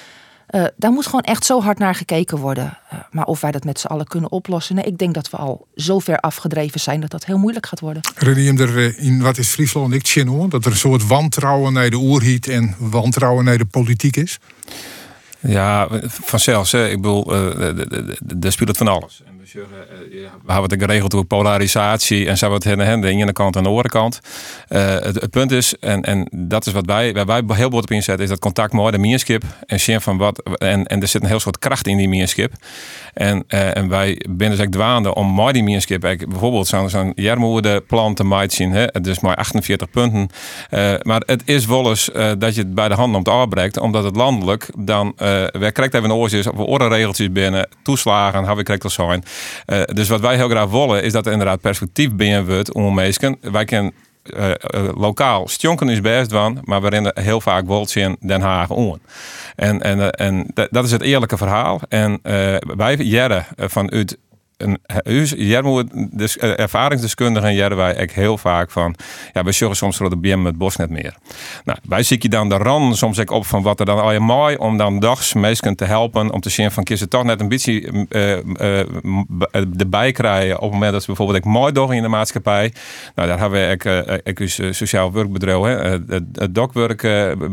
Uh, 0.49 0.65
daar 0.77 0.91
moet 0.91 1.05
gewoon 1.05 1.21
echt 1.21 1.45
zo 1.45 1.61
hard 1.61 1.77
naar 1.77 1.95
gekeken 1.95 2.37
worden. 2.37 2.77
Uh, 2.93 2.99
maar 3.11 3.25
of 3.25 3.41
wij 3.41 3.51
dat 3.51 3.63
met 3.63 3.79
z'n 3.79 3.87
allen 3.87 4.07
kunnen 4.07 4.31
oplossen, 4.31 4.75
nee, 4.75 4.83
ik 4.83 4.97
denk 4.97 5.13
dat 5.13 5.29
we 5.29 5.37
al 5.37 5.67
zo 5.75 5.99
ver 5.99 6.19
afgedreven 6.19 6.79
zijn 6.79 7.01
dat 7.01 7.11
dat 7.11 7.25
heel 7.25 7.37
moeilijk 7.37 7.65
gaat 7.65 7.79
worden. 7.79 8.01
Reden 8.15 8.59
er 8.59 8.97
in 8.97 9.21
wat 9.21 9.37
is 9.37 9.47
Friesland 9.49 9.93
ik 9.93 10.07
zie 10.07 10.47
dat 10.47 10.65
er 10.65 10.71
een 10.71 10.77
soort 10.77 11.07
wantrouwen 11.07 11.73
naar 11.73 11.89
de 11.89 11.97
oerhiet 11.97 12.47
en 12.47 12.75
wantrouwen 12.77 13.45
naar 13.45 13.57
de 13.57 13.65
politiek 13.65 14.15
is? 14.15 14.39
Ja, 15.39 15.87
vanzelfs. 16.07 16.71
Hè. 16.71 16.89
Ik 16.89 17.01
bedoel, 17.01 17.25
daar 18.19 18.51
speelt 18.51 18.67
het 18.67 18.77
van 18.77 18.87
alles. 18.87 19.23
Eh, 19.55 19.61
we 20.45 20.51
hebben 20.51 20.69
het 20.69 20.81
geregeld 20.81 21.11
door 21.11 21.25
polarisatie 21.25 22.27
en 22.27 22.37
zo 22.37 22.49
wat 22.49 22.63
hen 22.63 22.81
aan 22.81 23.01
de 23.01 23.07
ene 23.07 23.31
kant 23.31 23.55
en 23.55 23.63
de 23.63 23.69
andere 23.69 23.89
kant. 23.89 24.19
Uh, 24.69 24.87
het, 24.87 25.21
het, 25.21 25.29
punt 25.29 25.51
is, 25.51 25.75
en, 25.79 26.01
en 26.01 26.27
dat 26.31 26.65
is 26.65 26.73
wat 26.73 26.85
wij, 26.85 27.13
waar 27.13 27.25
wij 27.25 27.43
heel 27.47 27.69
bot 27.69 27.83
op 27.83 27.91
inzetten, 27.91 28.23
is 28.23 28.29
dat 28.29 28.39
contact 28.39 28.73
met 28.73 28.91
de 28.91 28.97
meerskip 28.97 29.43
en 29.65 29.79
zien 29.79 30.01
van 30.01 30.17
wat. 30.17 30.57
En, 30.57 30.85
en 30.85 31.01
er 31.01 31.07
zit 31.07 31.21
een 31.21 31.27
heel 31.27 31.39
soort 31.39 31.59
kracht 31.59 31.87
in 31.87 31.97
die 31.97 32.09
meerskip. 32.09 32.53
En, 33.13 33.43
uh, 33.47 33.77
en 33.77 33.89
wij 33.89 34.21
binnen 34.29 34.57
dus 34.57 34.67
dwaande 34.69 35.15
om 35.15 35.33
maar 35.33 35.53
die 35.53 35.63
meerskip 35.63 36.01
bijvoorbeeld 36.01 36.67
zo'n 36.67 36.89
zo'n 36.89 37.13
plan 37.87 38.13
te 38.13 38.23
maken. 38.23 38.71
Hè, 38.71 38.85
dus 39.01 39.19
maar 39.19 39.35
48 39.35 39.89
punten. 39.89 40.29
Maar 41.01 41.21
het 41.25 41.41
is 41.45 41.65
wel 41.65 41.89
eens 41.89 42.09
dat 42.37 42.55
je 42.55 42.61
het 42.61 42.75
bij 42.75 42.87
de 42.87 42.93
hand 42.93 43.15
om 43.15 43.23
te 43.23 43.29
afbreekt, 43.29 43.79
omdat 43.79 44.03
het 44.03 44.15
landelijk 44.15 44.69
dan. 44.77 45.13
Wij 45.15 45.71
krijgen 45.71 45.93
even 45.93 46.03
een 46.03 46.11
oortjes 46.11 46.47
of 46.47 46.77
regeltjes 46.77 47.31
binnen, 47.31 47.69
toeslagen, 47.83 48.37
hebben 48.37 48.55
we 48.55 48.63
krijgt 48.63 48.91
zijn. 48.91 49.23
Uh, 49.67 49.81
dus 49.83 50.09
wat 50.09 50.19
wij 50.19 50.35
heel 50.35 50.49
graag 50.49 50.69
willen, 50.69 51.03
is 51.03 51.11
dat 51.11 51.25
er 51.25 51.31
inderdaad 51.31 51.61
perspectief 51.61 52.11
binnen 52.15 52.45
wordt 52.45 52.73
om 52.73 52.93
mensen. 52.93 53.37
Wij 53.41 53.65
kunnen 53.65 53.93
uh, 54.23 54.49
uh, 54.49 54.53
lokaal 54.95 55.47
stjonken 55.47 55.89
is 55.89 56.01
best 56.01 56.31
van, 56.31 56.59
maar 56.63 56.83
rennen 56.83 57.11
heel 57.21 57.41
vaak 57.41 57.65
wolt 57.65 57.95
in 57.95 58.17
Den 58.19 58.41
Haag 58.41 58.69
om. 58.69 58.99
En, 59.55 59.81
en, 59.81 60.11
en 60.11 60.51
dat 60.69 60.85
is 60.85 60.91
het 60.91 61.01
eerlijke 61.01 61.37
verhaal. 61.37 61.81
En 61.89 62.19
wij 62.77 62.95
jaren 62.95 63.45
vanuit 63.57 64.17
een, 64.57 64.79
jij 65.37 65.61
moet 65.61 65.89
dus, 66.11 66.37
uh, 66.37 66.59
ervaringsdeskundigen 66.59 67.53
jaren 67.53 67.77
wij 67.77 67.95
echt 67.95 68.13
heel 68.13 68.37
vaak 68.37 68.71
van, 68.71 68.95
ja, 69.33 69.43
we 69.43 69.51
zorgen 69.51 69.77
soms 69.77 69.97
voor 69.97 70.09
de 70.09 70.17
BM 70.17 70.45
het 70.45 70.57
bos 70.57 70.75
net 70.75 70.89
meer. 70.89 71.15
Nou, 71.63 71.79
wij 71.87 72.03
zie 72.03 72.17
je 72.21 72.29
dan 72.29 72.49
de 72.49 72.57
rand 72.57 72.97
soms 72.97 73.19
ook 73.19 73.31
op 73.31 73.45
van 73.45 73.61
wat 73.61 73.79
er 73.79 73.85
dan 73.85 74.01
al 74.01 74.11
je 74.11 74.19
mooi 74.19 74.55
om 74.55 74.77
dan 74.77 74.99
dags 74.99 75.33
mensen 75.33 75.75
te 75.75 75.85
helpen 75.85 76.31
om 76.31 76.39
te 76.39 76.49
zien 76.49 76.71
van 76.71 76.83
kies 76.83 77.05
toch 77.09 77.23
net 77.23 77.41
een 77.41 77.47
beetje 77.47 78.05
uh, 78.09 78.37
uh, 78.37 79.79
erbij 79.79 80.11
krijgen 80.11 80.55
op 80.55 80.61
het 80.61 80.71
moment 80.71 80.91
dat 80.91 81.01
ze 81.01 81.07
bijvoorbeeld 81.07 81.37
ik 81.37 81.45
mooi 81.45 81.71
door 81.71 81.95
in 81.95 82.01
de 82.01 82.07
maatschappij. 82.07 82.73
Nou, 83.15 83.27
daar 83.27 83.39
hebben 83.39 83.59
we 83.59 83.73
ik, 83.73 84.23
ik 84.23 84.37
dus 84.37 84.59
sociaal 84.77 85.11
werkbedrijf, 85.11 85.61
hè, 85.61 85.89
het, 86.13 86.23
het 86.33 86.55
dokwerk 86.55 87.01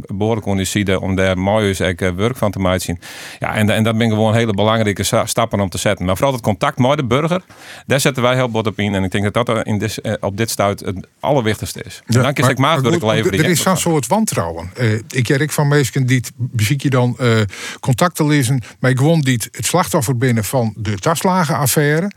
behoorlijk 0.06 0.46
onderzoeken 0.46 1.00
om 1.00 1.14
daar 1.14 1.38
mooi 1.38 1.68
eens 1.68 1.78
werk 1.98 2.36
van 2.36 2.50
te 2.50 2.58
maken. 2.58 2.98
Ja, 3.38 3.54
en, 3.54 3.70
en 3.70 3.82
dat 3.82 3.98
ben 3.98 4.08
gewoon 4.08 4.34
hele 4.34 4.52
belangrijke 4.52 5.02
stappen 5.24 5.60
om 5.60 5.68
te 5.68 5.78
zetten. 5.78 6.06
Maar 6.06 6.16
vooral 6.16 6.34
het 6.34 6.42
contact 6.42 6.78
mooi 6.78 6.93
de 6.96 7.04
burger. 7.04 7.42
Daar 7.86 8.00
zetten 8.00 8.22
wij 8.22 8.34
heel 8.34 8.50
bot 8.50 8.66
op 8.66 8.78
in. 8.78 8.94
En 8.94 9.04
ik 9.04 9.10
denk 9.10 9.32
dat 9.32 9.46
dat 9.46 9.66
in 9.66 9.78
dit, 9.78 9.98
eh, 9.98 10.12
op 10.20 10.36
dit 10.36 10.50
stuit 10.50 10.80
het 10.80 11.06
allerwichtigste 11.20 11.82
is. 11.82 12.02
Ja, 12.06 12.32
dan 12.32 12.48
ik 12.50 12.58
maatwerk 12.58 13.02
leveren. 13.02 13.38
Er 13.38 13.50
is 13.50 13.62
zo'n 13.62 13.76
soort 13.76 14.06
wantrouwen. 14.06 14.70
Uh, 14.80 14.92
ik 15.08 15.28
ik 15.28 15.52
van 15.52 15.68
mensen 15.68 16.06
die 16.06 16.22
beziek 16.36 16.82
je 16.82 16.90
dan 16.90 17.16
uh, 17.20 17.40
contacten 17.80 18.26
lezen. 18.26 18.62
Maar 18.78 18.96
gewoon 18.96 19.20
die 19.20 19.40
het 19.50 19.66
slachtoffer 19.66 20.16
binnen 20.16 20.44
van 20.44 20.74
de 20.76 20.98
taslagenaffaire. 20.98 22.10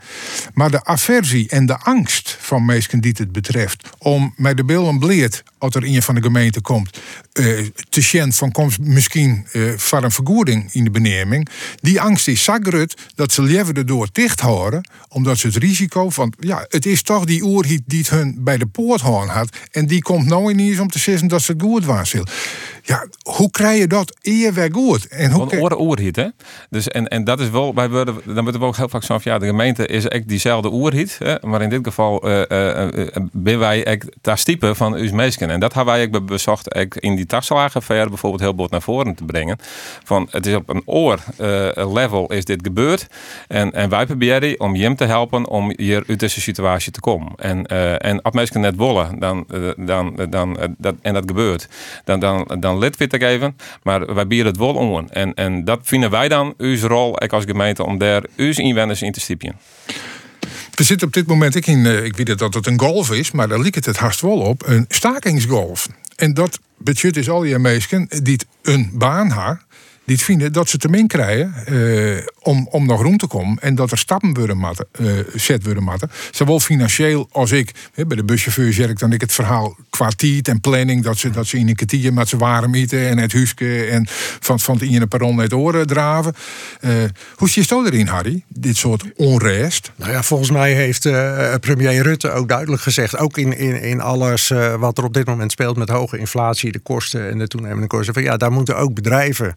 Maar 0.54 0.70
de 0.70 0.84
aversie 0.84 1.48
en 1.48 1.66
de 1.66 1.78
angst 1.78 2.36
van 2.40 2.64
mensen 2.64 3.00
die 3.00 3.14
het 3.16 3.32
betreft. 3.32 3.88
Om 3.98 4.32
met 4.36 4.56
de 4.56 4.64
billen 4.64 4.98
bleert 4.98 5.42
als 5.58 5.74
er 5.74 5.84
een 5.84 6.02
van 6.02 6.14
de 6.14 6.22
gemeente 6.22 6.60
komt. 6.60 6.98
Uh, 7.32 7.66
te 7.88 8.00
van 8.32 8.52
komt 8.52 8.78
misschien 8.78 9.46
uh, 9.52 9.72
van 9.76 10.04
een 10.04 10.10
vergoeding 10.10 10.72
in 10.72 10.84
de 10.84 10.90
beneming. 10.90 11.48
Die 11.80 12.00
angst 12.00 12.28
is 12.28 12.44
zo 12.44 12.56
groot 12.62 12.96
dat 13.14 13.32
ze 13.32 13.42
leven 13.42 13.74
erdoor 13.74 14.08
dicht 14.12 14.40
houden 14.40 14.88
omdat 15.08 15.38
ze 15.38 15.46
het 15.46 15.56
risico 15.56 16.10
van, 16.10 16.32
ja, 16.40 16.66
het 16.68 16.86
is 16.86 17.02
toch 17.02 17.24
die 17.24 17.42
oerhiet 17.42 17.82
die 17.86 17.98
het 17.98 18.10
hun 18.10 18.36
bij 18.38 18.56
de 18.56 18.66
poort 18.66 19.00
had. 19.00 19.56
En 19.70 19.86
die 19.86 20.02
komt 20.02 20.26
nou 20.26 20.50
ineens 20.50 20.78
om 20.78 20.90
te 20.90 20.98
zeggen 20.98 21.28
dat 21.28 21.42
ze 21.42 21.54
goed 21.58 21.84
was. 21.84 22.14
Ja, 22.88 23.06
hoe 23.22 23.50
krijg 23.50 23.78
je 23.78 23.86
dat 23.86 24.16
eer 24.22 24.52
weer 24.52 24.72
goed? 24.72 25.08
En 25.08 25.30
hoe 25.30 25.52
een 25.52 25.60
oor 25.60 25.80
oerhiet, 25.80 26.16
hè? 26.16 26.26
Dus 26.70 26.88
en, 26.88 27.08
en 27.08 27.24
dat 27.24 27.40
is 27.40 27.50
wel, 27.50 27.74
wij 27.74 27.90
worden, 27.90 28.14
dan 28.24 28.42
worden 28.42 28.60
we 28.60 28.66
ook 28.66 28.76
heel 28.76 28.88
vaak 28.88 29.02
zo 29.02 29.18
van, 29.18 29.32
ja, 29.32 29.38
de 29.38 29.46
gemeente 29.46 29.86
is 29.86 30.08
echt 30.08 30.28
diezelfde 30.28 30.72
oerhiet. 30.72 31.16
Hè? 31.18 31.34
Maar 31.40 31.62
in 31.62 31.68
dit 31.68 31.80
geval 31.82 32.28
uh, 32.28 32.42
uh, 32.48 33.06
ben 33.32 33.58
wij 33.58 33.84
echt 33.84 34.06
daar 34.20 34.42
type 34.42 34.74
van 34.74 34.94
uw 34.94 35.12
meesken. 35.12 35.50
En 35.50 35.60
dat 35.60 35.74
hebben 35.74 35.94
wij 35.94 36.10
ook 36.14 36.26
bezocht 36.26 36.74
in 36.94 37.16
die 37.16 37.26
ver 37.28 38.08
bijvoorbeeld 38.08 38.42
heel 38.42 38.54
bot 38.54 38.70
naar 38.70 38.82
voren 38.82 39.14
te 39.14 39.24
brengen. 39.24 39.56
Van, 40.04 40.28
het 40.30 40.46
is 40.46 40.54
op 40.54 40.68
een 40.68 40.82
oor 40.84 41.18
level 41.74 42.32
is 42.32 42.44
dit 42.44 42.60
gebeurd. 42.62 43.06
En, 43.48 43.72
en 43.72 43.88
wij 43.88 44.06
proberen 44.06 44.60
om 44.60 44.74
hem 44.74 44.96
te 44.96 45.04
helpen 45.04 45.48
om 45.48 45.72
hier 45.76 46.04
uit 46.08 46.20
deze 46.20 46.40
situatie 46.40 46.92
te 46.92 47.00
komen. 47.00 47.32
En, 47.36 47.66
en 47.98 48.22
als 48.22 48.34
mensen 48.34 48.60
net 48.60 48.76
willen, 48.76 49.18
dan, 49.18 49.46
dan, 49.76 50.18
dan, 50.30 50.56
dat, 50.78 50.94
en 51.02 51.14
dat 51.14 51.24
gebeurt, 51.26 51.68
dan, 52.04 52.20
dan, 52.20 52.56
dan 52.60 52.77
lid 52.78 52.96
te 53.08 53.18
geven. 53.18 53.56
Maar 53.82 54.14
wij 54.14 54.26
bieden 54.26 54.46
het 54.46 54.56
wel 54.56 54.74
om. 54.74 55.08
En, 55.08 55.34
en 55.34 55.64
dat 55.64 55.80
vinden 55.82 56.10
wij 56.10 56.28
dan 56.28 56.54
uw 56.58 56.86
rol 56.86 57.18
als 57.18 57.44
gemeente 57.44 57.84
om 57.84 57.98
daar 57.98 58.22
uw 58.36 58.52
inwoners 58.54 59.02
in 59.02 59.12
te 59.12 59.20
stipjen. 59.20 59.56
We 60.74 60.84
zitten 60.84 61.06
op 61.06 61.12
dit 61.12 61.26
moment, 61.26 61.54
ik, 61.54 61.66
in, 61.66 61.86
eh, 61.86 62.04
ik 62.04 62.16
weet 62.16 62.38
dat 62.38 62.54
het 62.54 62.66
een 62.66 62.80
golf 62.80 63.10
is, 63.10 63.30
maar 63.30 63.48
daar 63.48 63.60
ligt 63.60 63.74
het 63.74 63.86
het 63.86 63.96
haast 63.96 64.20
wel 64.20 64.38
op, 64.38 64.66
een 64.66 64.84
stakingsgolf. 64.88 65.88
En 66.16 66.34
dat 66.34 66.60
budget 66.78 67.16
is 67.16 67.30
al 67.30 67.44
je 67.44 67.58
meesken 67.58 68.08
die 68.22 68.38
een 68.62 68.90
baan 68.94 69.30
haar 69.30 69.66
die 70.08 70.18
vinden 70.18 70.52
dat 70.52 70.68
ze 70.68 70.78
te 70.78 70.88
min 70.88 71.06
krijgen 71.06 71.54
uh, 71.68 72.18
om, 72.40 72.68
om 72.70 72.86
nog 72.86 73.02
rond 73.02 73.18
te 73.18 73.26
komen. 73.26 73.58
En 73.60 73.74
dat 73.74 73.90
er 73.90 73.98
stappen 73.98 74.56
matten, 74.56 74.86
uh, 75.00 75.12
zet 75.34 75.64
worden 75.64 75.82
matten. 75.82 76.10
Zowel 76.30 76.60
financieel 76.60 77.28
als 77.32 77.52
ik. 77.52 77.72
Bij 77.94 78.16
de 78.16 78.24
buschauffeur 78.24 78.72
zeg 78.72 78.88
ik 78.88 78.98
dan 78.98 79.12
ik 79.12 79.20
het 79.20 79.32
verhaal 79.32 79.76
kwartiet 79.90 80.48
en 80.48 80.60
planning. 80.60 81.02
Dat 81.02 81.18
ze, 81.18 81.30
dat 81.30 81.46
ze 81.46 81.58
in 81.58 81.68
een 81.68 81.74
kwartier 81.74 82.12
met 82.12 82.28
z'n 82.28 82.36
warm 82.36 82.74
eten 82.74 83.08
en 83.08 83.18
het 83.18 83.32
huiske 83.32 83.84
en 83.84 84.06
van, 84.40 84.60
van 84.60 84.74
het 84.74 84.88
ene 84.88 85.06
perron 85.06 85.38
het 85.38 85.52
oren 85.52 85.86
draven. 85.86 86.34
Uh, 86.80 86.92
hoe 87.34 87.48
zie 87.48 87.64
je 87.68 87.82
erin, 87.84 88.06
Harry? 88.06 88.44
Dit 88.48 88.76
soort 88.76 89.04
onrest? 89.16 89.92
Nou 89.96 90.12
ja, 90.12 90.22
volgens 90.22 90.50
mij 90.50 90.72
heeft 90.72 91.02
premier 91.60 92.02
Rutte 92.02 92.30
ook 92.30 92.48
duidelijk 92.48 92.82
gezegd. 92.82 93.16
Ook 93.16 93.38
in, 93.38 93.58
in, 93.58 93.82
in 93.82 94.00
alles 94.00 94.52
wat 94.78 94.98
er 94.98 95.04
op 95.04 95.14
dit 95.14 95.26
moment 95.26 95.52
speelt 95.52 95.76
met 95.76 95.88
hoge 95.88 96.18
inflatie, 96.18 96.72
de 96.72 96.78
kosten 96.78 97.30
en 97.30 97.38
de 97.38 97.48
toenemende 97.48 97.86
kosten. 97.86 98.14
Van, 98.14 98.22
ja, 98.22 98.36
daar 98.36 98.52
moeten 98.52 98.76
ook 98.76 98.94
bedrijven 98.94 99.56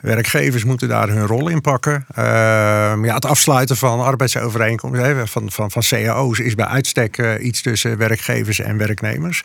Werkgevers 0.00 0.64
moeten 0.64 0.88
daar 0.88 1.08
hun 1.08 1.26
rol 1.26 1.48
in 1.48 1.60
pakken. 1.60 2.06
Ehm, 2.14 3.04
ja, 3.04 3.14
het 3.14 3.24
afsluiten 3.24 3.76
van 3.76 4.00
arbeidsovereenkomsten, 4.00 5.28
van, 5.28 5.50
van, 5.50 5.70
van 5.70 5.82
cao's, 5.88 6.38
is 6.38 6.54
bij 6.54 6.66
uitstek 6.66 7.18
uh, 7.18 7.44
iets 7.44 7.62
tussen 7.62 7.98
werkgevers 7.98 8.58
en 8.58 8.76
werknemers. 8.76 9.44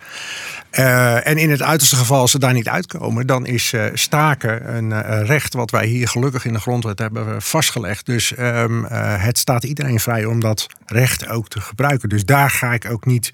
Uh, 0.72 1.28
en 1.28 1.38
in 1.38 1.50
het 1.50 1.62
uiterste 1.62 1.96
geval, 1.96 2.20
als 2.20 2.32
ze 2.32 2.40
daar 2.40 2.54
niet 2.54 2.68
uitkomen, 2.68 3.28
dan 3.28 3.46
is 3.46 3.74
uh, 3.74 3.86
staken 3.94 4.76
een 4.76 5.26
recht 5.26 5.54
wat 5.54 5.72
wij 5.72 5.86
hier 5.86 6.08
gelukkig 6.08 6.46
in 6.46 6.54
de 6.54 6.60
grondwet 6.60 7.00
hebben 7.00 7.42
vastgelegd. 7.42 8.06
Dus 8.06 8.34
um, 8.40 8.86
het 9.00 9.38
staat 9.38 9.64
iedereen 9.64 10.00
vrij 10.00 10.26
om 10.26 10.40
dat 10.40 10.68
recht 10.86 11.28
ook 11.28 11.48
te 11.48 11.62
gebruiken. 11.62 12.10
Dus 12.10 12.26
daar 12.26 12.50
ga 12.50 12.74
ik 12.74 12.92
ook 12.92 13.06
niet 13.06 13.34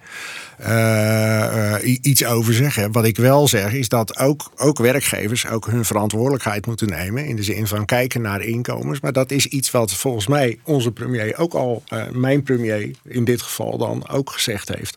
iets 2.01 2.25
over 2.25 2.53
zeggen. 2.53 2.91
Wat 2.91 3.05
ik 3.05 3.17
wel 3.17 3.47
zeg, 3.47 3.73
is 3.73 3.89
dat 3.89 4.17
ook, 4.17 4.51
ook 4.55 4.77
werkgevers 4.77 5.47
ook 5.47 5.65
hun 5.65 5.85
verantwoordelijkheid 5.85 6.65
moeten 6.65 6.87
nemen 6.87 7.14
in 7.23 7.35
de 7.35 7.43
zin 7.43 7.67
van 7.67 7.85
kijken 7.85 8.21
naar 8.21 8.41
inkomens. 8.41 8.99
Maar 8.99 9.13
dat 9.13 9.31
is 9.31 9.45
iets 9.45 9.71
wat 9.71 9.93
volgens 9.93 10.27
mij 10.27 10.59
onze 10.63 10.91
premier 10.91 11.37
ook 11.37 11.53
al, 11.53 11.83
uh, 11.93 12.03
mijn 12.11 12.43
premier 12.43 12.91
in 13.03 13.23
dit 13.23 13.41
geval 13.41 13.77
dan 13.77 14.09
ook 14.09 14.29
gezegd 14.29 14.69
heeft. 14.69 14.95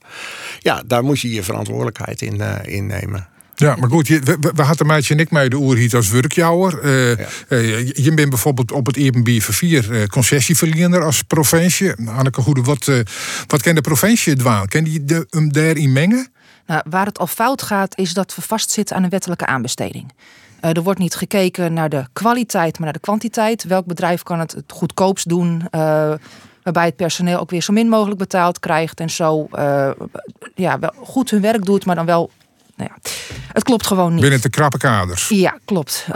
Ja, 0.59 0.83
daar 0.87 1.04
moet 1.04 1.20
je 1.20 1.33
je 1.33 1.42
verantwoordelijkheid 1.42 2.22
in, 2.22 2.35
uh, 2.35 2.54
in 2.62 2.87
nemen. 2.87 3.28
Ja, 3.54 3.76
maar 3.76 3.90
goed, 3.90 4.07
je, 4.07 4.20
we, 4.20 4.52
we 4.54 4.62
hadden 4.62 4.87
meidje 4.87 5.14
en 5.14 5.20
ik 5.20 5.31
mij 5.31 5.48
de 5.48 5.57
oerhiet 5.57 5.94
als 5.94 6.11
werkjouwer. 6.11 6.85
Uh, 6.85 7.16
ja. 7.16 7.26
uh, 7.48 7.87
je 7.87 8.14
bent 8.14 8.28
bijvoorbeeld 8.28 8.72
op 8.72 8.87
het 8.87 8.96
Erpenbier 8.96 9.42
4 9.42 9.90
uh, 9.90 10.07
concessieverlener 10.07 11.04
als 11.04 11.22
provincie. 11.22 11.92
Anneke 12.07 12.42
Goede, 12.42 12.62
wat, 12.62 12.90
wat 13.46 13.62
kan 13.62 13.74
de 13.74 13.81
provincie 13.81 14.37
dwaal? 14.37 14.66
Kan 14.66 14.85
die 14.85 15.04
de, 15.04 15.26
hem 15.31 15.52
daarin 15.52 15.92
mengen? 15.92 16.31
Nou, 16.68 16.83
waar 16.90 17.07
het 17.07 17.18
al 17.18 17.26
fout 17.26 17.62
gaat, 17.62 17.98
is 17.98 18.12
dat 18.12 18.35
we 18.35 18.42
vastzitten 18.42 18.96
aan 18.96 19.02
een 19.02 19.11
wettelijke 19.11 19.46
aanbesteding. 19.46 20.12
Uh, 20.60 20.76
er 20.76 20.82
wordt 20.82 20.98
niet 20.98 21.14
gekeken 21.14 21.72
naar 21.72 21.88
de 21.88 22.04
kwaliteit, 22.12 22.72
maar 22.72 22.84
naar 22.84 22.92
de 22.92 22.98
kwantiteit. 22.98 23.64
Welk 23.64 23.86
bedrijf 23.86 24.22
kan 24.22 24.38
het 24.38 24.52
het 24.52 24.72
goedkoopst 24.72 25.28
doen? 25.28 25.54
Uh, 25.70 26.12
waarbij 26.62 26.84
het 26.84 26.96
personeel 26.96 27.38
ook 27.38 27.50
weer 27.50 27.62
zo 27.62 27.72
min 27.72 27.88
mogelijk 27.88 28.18
betaald 28.18 28.60
krijgt. 28.60 29.00
En 29.00 29.10
zo 29.10 29.48
uh, 29.52 29.90
ja, 30.54 30.78
wel 30.78 30.92
goed 30.96 31.30
hun 31.30 31.40
werk 31.40 31.64
doet, 31.64 31.86
maar 31.86 31.94
dan 31.94 32.06
wel. 32.06 32.30
Nou 32.76 32.90
ja, 32.94 33.10
het 33.52 33.62
klopt 33.62 33.86
gewoon 33.86 34.12
niet. 34.12 34.20
Binnen 34.20 34.40
de 34.40 34.50
krappe 34.50 34.78
kaders. 34.78 35.28
Ja, 35.28 35.58
klopt. 35.64 36.06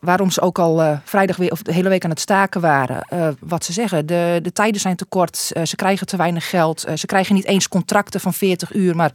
waarom 0.00 0.30
ze 0.30 0.40
ook 0.40 0.58
al 0.58 1.00
vrijdag 1.04 1.36
weer 1.36 1.50
of 1.50 1.62
de 1.62 1.72
hele 1.72 1.88
week 1.88 2.04
aan 2.04 2.10
het 2.10 2.20
staken 2.20 2.60
waren. 2.60 3.06
wat 3.40 3.64
ze 3.64 3.72
zeggen, 3.72 4.06
de, 4.06 4.38
de 4.42 4.52
tijden 4.52 4.80
zijn 4.80 4.96
te 4.96 5.04
kort. 5.04 5.36
ze 5.64 5.76
krijgen 5.76 6.06
te 6.06 6.16
weinig 6.16 6.48
geld. 6.48 6.86
ze 6.94 7.06
krijgen 7.06 7.34
niet 7.34 7.44
eens 7.44 7.68
contracten 7.68 8.20
van 8.20 8.34
40 8.34 8.74
uur, 8.74 8.96
maar 8.96 9.12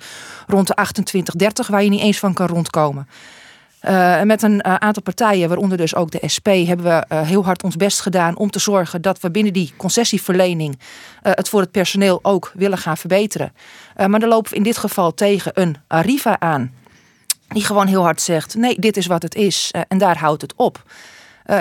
rond 0.47 0.67
de 0.67 0.75
28, 0.75 1.33
30 1.35 1.67
waar 1.67 1.83
je 1.83 1.89
niet 1.89 2.01
eens 2.01 2.19
van 2.19 2.33
kan 2.33 2.47
rondkomen. 2.47 3.07
Uh, 3.89 4.21
met 4.21 4.41
een 4.41 4.63
uh, 4.67 4.75
aantal 4.75 5.03
partijen, 5.03 5.47
waaronder 5.47 5.77
dus 5.77 5.95
ook 5.95 6.11
de 6.11 6.27
SP, 6.35 6.47
hebben 6.47 6.85
we 6.85 7.05
uh, 7.09 7.21
heel 7.21 7.45
hard 7.45 7.63
ons 7.63 7.75
best 7.75 8.01
gedaan 8.01 8.37
om 8.37 8.49
te 8.49 8.59
zorgen 8.59 9.01
dat 9.01 9.19
we 9.19 9.31
binnen 9.31 9.53
die 9.53 9.73
concessieverlening 9.77 10.79
het 11.21 11.49
voor 11.49 11.59
het 11.59 11.71
personeel 11.71 12.19
ook 12.21 12.51
willen 12.55 12.77
gaan 12.77 12.97
verbeteren. 12.97 13.53
maar 14.07 14.19
dan 14.19 14.29
lopen 14.29 14.51
we 14.51 14.57
in 14.57 14.63
dit 14.63 14.77
geval 14.77 15.13
tegen 15.13 15.51
een 15.55 15.77
Arriva 15.87 16.39
aan, 16.39 16.73
die 17.47 17.65
gewoon 17.65 17.87
heel 17.87 18.01
hard 18.01 18.21
zegt: 18.21 18.55
nee, 18.55 18.79
dit 18.79 18.97
is 18.97 19.05
wat 19.05 19.21
het 19.21 19.35
is 19.35 19.73
en 19.87 19.97
daar 19.97 20.17
houdt 20.17 20.41
het 20.41 20.53
op. 20.55 20.83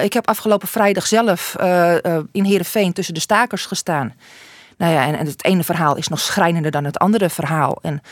ik 0.02 0.12
heb 0.12 0.28
afgelopen 0.28 0.68
vrijdag 0.68 1.06
zelf 1.06 1.56
in 2.32 2.44
Heerenveen 2.44 2.92
tussen 2.92 3.14
de 3.14 3.20
stakers 3.20 3.66
gestaan. 3.66 4.14
Nou 4.76 4.92
ja, 4.92 5.06
en, 5.06 5.18
en, 5.18 5.26
het 5.26 5.44
ene 5.44 5.64
verhaal 5.64 5.96
is 5.96 6.08
nog 6.08 6.20
schrijnender 6.20 6.70
dan 6.70 6.84
het 6.84 6.98
andere 6.98 7.30
verhaal. 7.30 7.78
En 7.82 8.02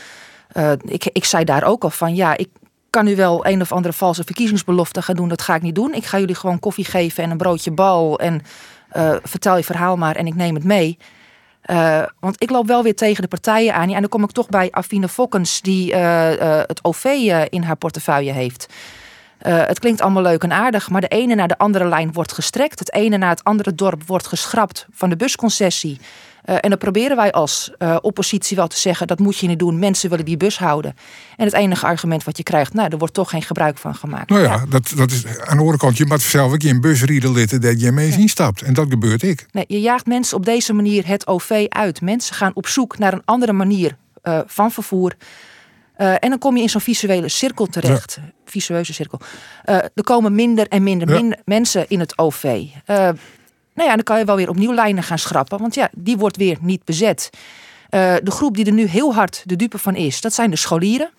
ik, 0.85 1.05
ik 1.05 1.25
zei 1.25 1.43
daar 1.43 1.63
ook 1.63 1.83
al 1.83 1.89
van: 1.89 2.15
ja, 2.15 2.37
ik 2.37 2.49
kan 2.91 3.07
u 3.07 3.15
wel 3.15 3.45
een 3.45 3.61
of 3.61 3.71
andere 3.71 3.93
valse 3.93 4.23
verkiezingsbelofte 4.23 5.01
gaan 5.01 5.15
doen. 5.15 5.29
Dat 5.29 5.41
ga 5.41 5.55
ik 5.55 5.61
niet 5.61 5.75
doen. 5.75 5.93
Ik 5.93 6.05
ga 6.05 6.19
jullie 6.19 6.35
gewoon 6.35 6.59
koffie 6.59 6.85
geven 6.85 7.23
en 7.23 7.31
een 7.31 7.37
broodje 7.37 7.71
bal. 7.71 8.19
En 8.19 8.41
uh, 8.97 9.15
vertel 9.23 9.57
je 9.57 9.63
verhaal 9.63 9.97
maar 9.97 10.15
en 10.15 10.27
ik 10.27 10.35
neem 10.35 10.55
het 10.55 10.63
mee. 10.63 10.97
Uh, 11.65 12.03
want 12.19 12.41
ik 12.41 12.49
loop 12.49 12.67
wel 12.67 12.83
weer 12.83 12.95
tegen 12.95 13.21
de 13.21 13.27
partijen 13.27 13.73
aan. 13.73 13.89
En 13.89 13.99
dan 13.99 14.09
kom 14.09 14.23
ik 14.23 14.31
toch 14.31 14.49
bij 14.49 14.71
Afine 14.71 15.07
Fokkens, 15.07 15.61
die 15.61 15.91
uh, 15.93 16.27
het 16.65 16.83
OV 16.83 17.05
in 17.49 17.63
haar 17.63 17.75
portefeuille 17.75 18.31
heeft. 18.31 18.67
het 19.43 19.79
klinkt 19.79 20.01
allemaal 20.01 20.23
leuk 20.23 20.43
en 20.43 20.51
aardig, 20.51 20.89
maar 20.89 21.01
de 21.01 21.07
ene 21.07 21.35
naar 21.35 21.47
de 21.47 21.57
andere 21.57 21.85
lijn 21.87 22.13
wordt 22.13 22.33
gestrekt. 22.33 22.79
Het 22.79 22.93
ene 22.93 23.17
naar 23.17 23.29
het 23.29 23.43
andere 23.43 23.75
dorp 23.75 24.03
wordt 24.07 24.27
geschrapt 24.27 24.87
van 24.91 25.09
de 25.09 25.15
busconcessie. 25.15 25.99
Uh, 26.45 26.55
en 26.61 26.69
dan 26.69 26.77
proberen 26.77 27.15
wij 27.15 27.31
als 27.31 27.71
uh, 27.79 27.97
oppositie 28.01 28.57
wel 28.57 28.67
te 28.67 28.77
zeggen: 28.77 29.07
dat 29.07 29.19
moet 29.19 29.37
je 29.37 29.47
niet 29.47 29.59
doen. 29.59 29.79
Mensen 29.79 30.09
willen 30.09 30.25
die 30.25 30.37
bus 30.37 30.57
houden. 30.57 30.95
En 31.37 31.45
het 31.45 31.53
enige 31.53 31.85
argument 31.85 32.23
wat 32.23 32.37
je 32.37 32.43
krijgt, 32.43 32.73
nou, 32.73 32.89
er 32.91 32.97
wordt 32.97 33.13
toch 33.13 33.29
geen 33.29 33.41
gebruik 33.41 33.77
van 33.77 33.95
gemaakt. 33.95 34.29
Nou 34.29 34.41
ja, 34.41 34.65
Dat, 34.69 34.93
dat 34.95 35.11
is 35.11 35.25
aan 35.25 35.33
de 35.33 35.61
andere 35.61 35.77
kant. 35.77 35.97
Je 35.97 36.05
moet 36.05 36.21
zelf 36.21 36.51
ook 36.51 36.63
in 36.63 36.81
busrieden 36.81 37.31
litten 37.31 37.61
dat 37.61 37.81
je 37.81 37.91
mee 37.91 38.19
ja. 38.19 38.27
stapt. 38.27 38.61
En 38.61 38.73
dat 38.73 38.89
gebeurt 38.89 39.23
ik. 39.23 39.45
Nee, 39.51 39.65
je 39.67 39.81
jaagt 39.81 40.05
mensen 40.05 40.37
op 40.37 40.45
deze 40.45 40.73
manier 40.73 41.07
het 41.07 41.27
OV 41.27 41.65
uit. 41.69 42.01
Mensen 42.01 42.35
gaan 42.35 42.51
op 42.53 42.67
zoek 42.67 42.97
naar 42.97 43.13
een 43.13 43.21
andere 43.25 43.53
manier 43.53 43.97
uh, 44.23 44.39
van 44.45 44.71
vervoer. 44.71 45.13
en 45.95 46.29
dan 46.29 46.37
kom 46.37 46.55
je 46.55 46.61
in 46.61 46.69
zo'n 46.69 46.81
visuele 46.81 47.29
cirkel 47.29 47.65
terecht. 47.65 48.17
Ja. 48.21 48.31
Visueuze 48.45 48.93
cirkel. 48.93 49.19
er 49.63 50.03
komen 50.03 50.35
minder 50.35 50.67
en 50.67 50.83
minder, 50.83 51.09
ja. 51.09 51.15
minder 51.15 51.39
mensen 51.45 51.85
in 51.87 51.99
het 51.99 52.17
OV. 52.17 52.65
Nou 53.81 53.93
ja, 53.93 53.99
dan 53.99 54.05
kan 54.05 54.19
je 54.19 54.25
wel 54.25 54.35
weer 54.35 54.49
opnieuw 54.49 54.73
lijnen 54.73 55.03
gaan 55.03 55.19
schrappen. 55.19 55.59
Want 55.59 55.75
ja, 55.75 55.89
die 55.91 56.17
wordt 56.17 56.37
weer 56.37 56.57
niet 56.61 56.85
bezet. 56.85 57.29
Uh, 57.33 58.15
de 58.23 58.31
groep 58.31 58.55
die 58.55 58.65
er 58.65 58.73
nu 58.73 58.85
heel 58.85 59.13
hard 59.13 59.43
de 59.45 59.55
dupe 59.55 59.77
van 59.77 59.95
is, 59.95 60.21
dat 60.21 60.33
zijn 60.33 60.49
de 60.49 60.55
scholieren. 60.55 61.09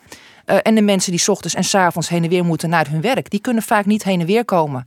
Uh, 0.47 0.57
en 0.63 0.75
de 0.75 0.83
mensen 0.83 1.11
die 1.11 1.21
s 1.21 1.29
ochtends 1.29 1.55
en 1.55 1.65
s 1.65 1.75
avonds 1.75 2.09
heen 2.09 2.23
en 2.23 2.29
weer 2.29 2.45
moeten 2.45 2.69
naar 2.69 2.89
hun 2.89 3.01
werk. 3.01 3.31
Die 3.31 3.41
kunnen 3.41 3.63
vaak 3.63 3.87
niet 3.87 4.05
heen 4.05 4.21
en 4.21 4.27
weer 4.27 4.45
komen. 4.45 4.87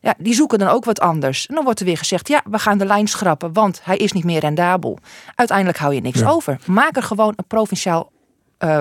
Ja, 0.00 0.14
die 0.18 0.34
zoeken 0.34 0.58
dan 0.58 0.68
ook 0.68 0.84
wat 0.84 1.00
anders. 1.00 1.46
En 1.46 1.54
dan 1.54 1.64
wordt 1.64 1.80
er 1.80 1.86
weer 1.86 1.98
gezegd, 1.98 2.28
ja, 2.28 2.42
we 2.44 2.58
gaan 2.58 2.78
de 2.78 2.86
lijn 2.86 3.06
schrappen, 3.06 3.52
want 3.52 3.80
hij 3.82 3.96
is 3.96 4.12
niet 4.12 4.24
meer 4.24 4.40
rendabel. 4.40 4.98
Uiteindelijk 5.34 5.78
hou 5.78 5.94
je 5.94 6.00
niks 6.00 6.20
ja. 6.20 6.28
over. 6.28 6.58
Maak 6.66 6.96
er 6.96 7.02
gewoon 7.02 7.32
een 7.36 7.46
provinciaal 7.46 8.10
uh, 8.58 8.80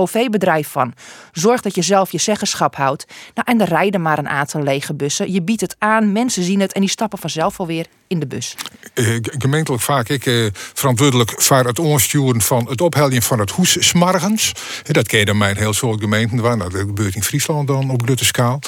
OV-bedrijf 0.00 0.68
van. 0.68 0.94
Zorg 1.32 1.60
dat 1.60 1.74
je 1.74 1.82
zelf 1.82 2.12
je 2.12 2.18
zeggenschap 2.18 2.76
houdt. 2.76 3.06
Nou, 3.34 3.48
en 3.50 3.60
er 3.60 3.68
rijden 3.68 4.02
maar 4.02 4.18
een 4.18 4.28
aantal 4.28 4.62
lege 4.62 4.94
bussen. 4.94 5.32
Je 5.32 5.42
biedt 5.42 5.60
het 5.60 5.76
aan, 5.78 6.12
mensen 6.12 6.42
zien 6.42 6.60
het 6.60 6.72
en 6.72 6.80
die 6.80 6.90
stappen 6.90 7.18
vanzelf 7.18 7.60
alweer 7.60 7.86
in 8.10 8.20
de 8.20 8.26
bus. 8.26 8.56
Uh, 8.94 9.18
gemeentelijk 9.22 9.82
vaak 9.82 10.08
ik 10.08 10.26
uh, 10.26 10.46
verantwoordelijk 10.52 11.42
voor 11.42 11.64
het 11.64 11.78
ondersturen 11.78 12.40
van 12.40 12.68
het 12.68 12.80
ophelden 12.80 13.22
van 13.22 13.38
het 13.38 13.50
hoes 13.50 13.88
smargens. 13.88 14.52
Uh, 14.86 14.92
dat 14.92 15.06
ken 15.06 15.18
je 15.18 15.24
dan 15.24 15.38
mijn 15.38 15.56
heel 15.56 15.72
soort 15.72 16.00
gemeenten 16.00 16.40
waar. 16.40 16.56
Nou, 16.56 16.70
dat 16.70 16.80
gebeurt 16.80 17.14
in 17.14 17.22
Friesland 17.22 17.66
dan 17.66 17.90
op 17.90 18.02
grote 18.02 18.24
schaal. 18.24 18.60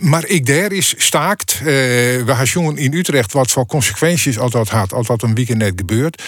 maar 0.00 0.26
ik 0.26 0.46
daar 0.46 0.72
is 0.72 0.94
staakt. 0.96 1.60
we 1.62 2.24
gaan 2.26 2.44
jongen 2.44 2.76
in 2.76 2.92
Utrecht 2.92 3.32
wat 3.32 3.50
voor 3.50 3.66
consequenties 3.66 4.38
als 4.38 4.52
dat 4.52 4.68
had, 4.68 4.92
als 4.92 5.06
dat 5.06 5.22
een 5.22 5.34
weekend 5.34 5.58
net 5.58 5.72
gebeurt. 5.76 6.22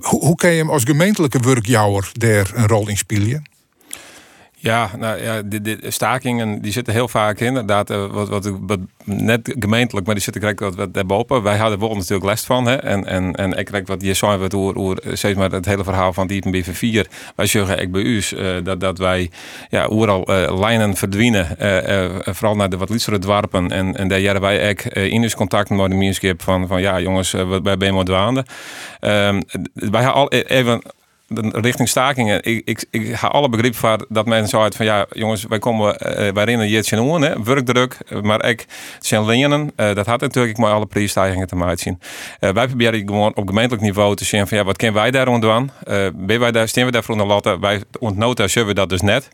hoe, 0.00 0.20
hoe 0.20 0.36
kan 0.36 0.50
je 0.50 0.56
hem 0.56 0.70
als 0.70 0.82
gemeentelijke 0.84 1.38
werkjouwer 1.40 2.10
daar 2.12 2.50
een 2.54 2.66
rol 2.66 2.88
in 2.88 2.96
spelen? 2.96 3.55
Ja, 4.58 4.90
nou 4.98 5.22
ja, 5.22 5.42
de, 5.42 5.60
de, 5.60 5.78
stakingen 5.88 6.60
die 6.60 6.72
zitten 6.72 6.92
heel 6.92 7.08
vaak 7.08 7.40
in. 7.40 7.46
Inderdaad, 7.46 7.90
uh, 7.90 8.06
wat, 8.06 8.28
wat, 8.28 8.52
wat, 8.60 8.78
net 9.04 9.54
gemeentelijk, 9.58 10.06
maar 10.06 10.14
die 10.14 10.24
zitten 10.24 10.42
krijg 10.42 10.58
wat, 10.60 10.74
wat 10.74 10.94
daarboven. 10.94 11.42
Wij 11.42 11.56
hadden 11.56 11.78
bijvoorbeeld 11.78 12.08
natuurlijk 12.08 12.28
last 12.28 12.46
van. 12.46 12.66
Hè? 12.66 12.74
En, 12.74 13.06
en, 13.06 13.34
en 13.34 13.52
ik 13.52 13.64
krijg 13.64 13.86
wat 13.86 14.02
je 14.02 14.14
zei, 14.14 14.36
wat 14.36 14.52
hoe, 14.52 14.72
hoe, 14.72 14.96
zeg 15.12 15.34
maar 15.34 15.50
het 15.50 15.64
hele 15.64 15.84
verhaal 15.84 16.12
van 16.12 16.26
die 16.26 16.64
BV4. 16.64 17.10
Wij 17.36 17.46
zeggen 17.46 17.80
ik 17.80 17.92
bij 17.92 18.02
u 18.02 18.22
uh, 18.34 18.64
dat, 18.64 18.80
dat 18.80 18.98
wij 18.98 19.30
ja, 19.70 19.84
overal 19.84 20.30
uh, 20.30 20.58
lijnen 20.58 20.96
verdwijnen. 20.96 21.46
vooral 22.34 22.56
naar 22.56 22.70
de 22.70 22.76
wat 22.76 22.90
lietsere 22.90 23.18
dwarpen. 23.18 23.70
En, 23.70 23.96
en 23.96 24.08
daar 24.08 24.20
jaren 24.20 24.40
wij 24.40 24.70
ook 24.70 24.80
in 24.82 25.22
dus 25.22 25.34
contact 25.34 25.70
met 25.70 25.90
de 25.90 26.34
van, 26.36 26.66
van 26.66 26.80
ja 26.80 27.00
jongens, 27.00 27.30
wij 27.62 27.76
ben 27.76 27.94
maar 27.94 28.04
dwaande. 28.04 28.44
Um, 29.00 29.42
wij 29.72 30.02
hebben 30.02 30.12
al 30.12 30.30
even 30.30 30.80
de 30.80 30.94
richting 31.52 31.88
stakingen. 31.88 32.44
Ik, 32.44 32.62
ik, 32.64 32.84
ik 32.90 33.16
ga 33.16 33.26
alle 33.26 33.48
begrip 33.48 33.74
voor 33.74 34.06
dat 34.08 34.26
mensen 34.26 34.48
zo 34.48 34.62
uit 34.62 34.76
van 34.76 34.86
ja, 34.86 35.06
jongens, 35.12 35.44
wij 35.48 35.58
komen 35.58 35.88
uh, 35.88 36.32
wij 36.32 36.44
rennen 36.44 36.68
je 36.68 36.84
aan 36.90 37.22
hè, 37.22 37.42
werkdruk, 37.42 37.98
maar 38.22 38.48
ik 38.48 38.66
zijn 39.00 39.24
lenen. 39.24 39.72
Uh, 39.76 39.94
dat 39.94 40.06
had 40.06 40.20
natuurlijk 40.20 40.58
met 40.58 40.70
alle 40.70 40.86
prijsstijgingen 40.86 41.46
te 41.46 41.56
maken 41.56 41.78
zien. 41.78 42.00
Uh, 42.40 42.50
wij 42.50 42.66
proberen 42.66 43.00
gewoon 43.00 43.34
op 43.34 43.46
gemeentelijk 43.46 43.82
niveau 43.82 44.16
te 44.16 44.24
zien 44.24 44.46
van 44.46 44.58
ja, 44.58 44.64
wat 44.64 44.76
kunnen 44.76 44.96
wij 44.96 45.10
daar 45.10 45.50
aan? 45.50 45.70
Uh, 45.88 46.06
ben 46.14 46.40
wij 46.40 46.52
daar, 46.52 46.68
staan 46.68 46.84
we 46.84 46.90
daar 46.90 47.04
voor 47.04 47.20
een 47.20 47.26
laten? 47.26 47.60
Wij 47.60 47.82
ontnota 47.98 48.48
zullen 48.48 48.68
we 48.68 48.74
dat 48.74 48.88
dus 48.88 49.00
net. 49.00 49.28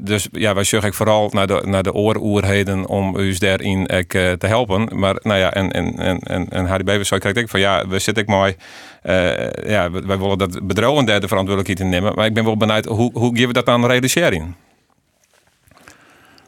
Dus 0.00 0.28
ja, 0.32 0.54
wij 0.54 0.64
zorgen 0.64 0.94
vooral 0.94 1.28
naar 1.32 1.46
de, 1.46 1.62
naar 1.64 1.82
de 1.82 1.92
ooroerheden 1.92 2.86
om 2.86 3.16
u 3.16 3.38
daarin 3.38 3.90
uh, 3.92 3.98
te 4.32 4.46
helpen. 4.46 4.98
Maar 4.98 5.16
nou 5.22 5.38
ja, 5.38 5.52
en, 5.52 5.70
en, 5.70 5.98
en, 5.98 6.18
en, 6.18 6.68
en 6.68 7.06
zo 7.06 7.18
krijg 7.18 7.34
ik 7.34 7.48
van 7.48 7.60
ja, 7.60 7.88
we 7.88 7.98
zitten 7.98 8.22
ik 8.22 8.28
mooi. 8.28 8.56
Uh, 9.02 9.50
ja, 9.50 9.90
wij 9.90 10.18
willen 10.18 10.38
dat 10.38 10.66
bedrijven 10.66 11.04
derde 11.04 11.28
verantwoordelijkheid 11.28 11.90
nemen. 11.90 12.14
Maar 12.14 12.26
ik 12.26 12.34
ben 12.34 12.44
wel 12.44 12.56
benieuwd, 12.56 12.84
hoe, 12.84 13.10
hoe 13.12 13.30
geven 13.30 13.46
we 13.46 13.52
dat 13.52 13.68
aan 13.68 13.86
realiseren? 13.86 14.56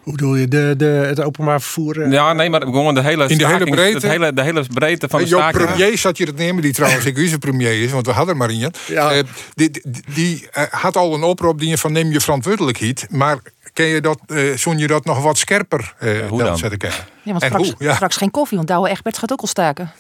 Hoe 0.03 0.13
bedoel 0.13 0.37
je, 0.37 0.49
de, 0.49 0.75
de, 0.77 0.85
het 0.85 1.23
openbaar 1.23 1.61
vervoer? 1.61 2.11
Ja, 2.11 2.33
nee, 2.33 2.51
maar 2.51 2.61
gewoon 2.61 2.95
de 2.95 3.03
hele, 3.03 3.29
In 3.29 3.39
de 3.39 3.47
hele 3.47 3.65
breedte? 3.65 4.01
De 4.01 4.09
hele, 4.09 4.33
de 4.33 4.43
hele 4.43 4.65
breedte 4.75 5.09
van 5.09 5.21
de 5.21 5.27
Jouw 5.27 5.39
staking. 5.39 5.65
premier 5.65 5.99
zat 5.99 6.19
je 6.19 6.25
het 6.25 6.37
nemen, 6.37 6.63
die 6.63 6.73
trouwens 6.73 7.05
ik 7.05 7.19
onze 7.19 7.39
premier 7.39 7.83
is, 7.83 7.93
want 7.93 8.07
we 8.07 8.13
hadden 8.13 8.35
er 8.35 8.41
maar 8.41 8.51
in. 8.51 8.73
Ja. 8.87 9.17
Uh, 9.17 9.23
die 9.55 9.71
die, 9.71 9.83
die 10.15 10.49
uh, 10.59 10.65
had 10.71 10.97
al 10.97 11.15
een 11.15 11.23
oproep 11.23 11.59
die 11.59 11.69
je 11.69 11.79
van 11.79 11.93
neem 11.93 12.13
je 12.13 12.21
verantwoordelijkheid. 12.21 13.07
Maar 13.11 13.39
ken 13.73 13.87
je 13.87 14.01
dat, 14.01 14.19
uh, 14.27 14.57
zon 14.57 14.79
je 14.79 14.87
dat 14.87 15.05
nog 15.05 15.23
wat 15.23 15.39
scherper 15.39 15.95
uh, 16.01 16.29
hoe 16.29 16.43
dan? 16.43 16.59
zetten 16.59 16.79
kennen? 16.79 16.99
Ja, 17.23 17.31
want 17.31 17.43
En 17.43 17.49
straks, 17.49 17.69
hoe? 17.69 17.87
Ja. 17.87 17.95
straks 17.95 18.17
geen 18.17 18.31
koffie, 18.31 18.57
want 18.57 18.69
Douwe 18.69 18.89
Egberts 18.89 19.19
gaat 19.19 19.33
ook 19.33 19.41
al 19.41 19.47
staken. 19.47 19.93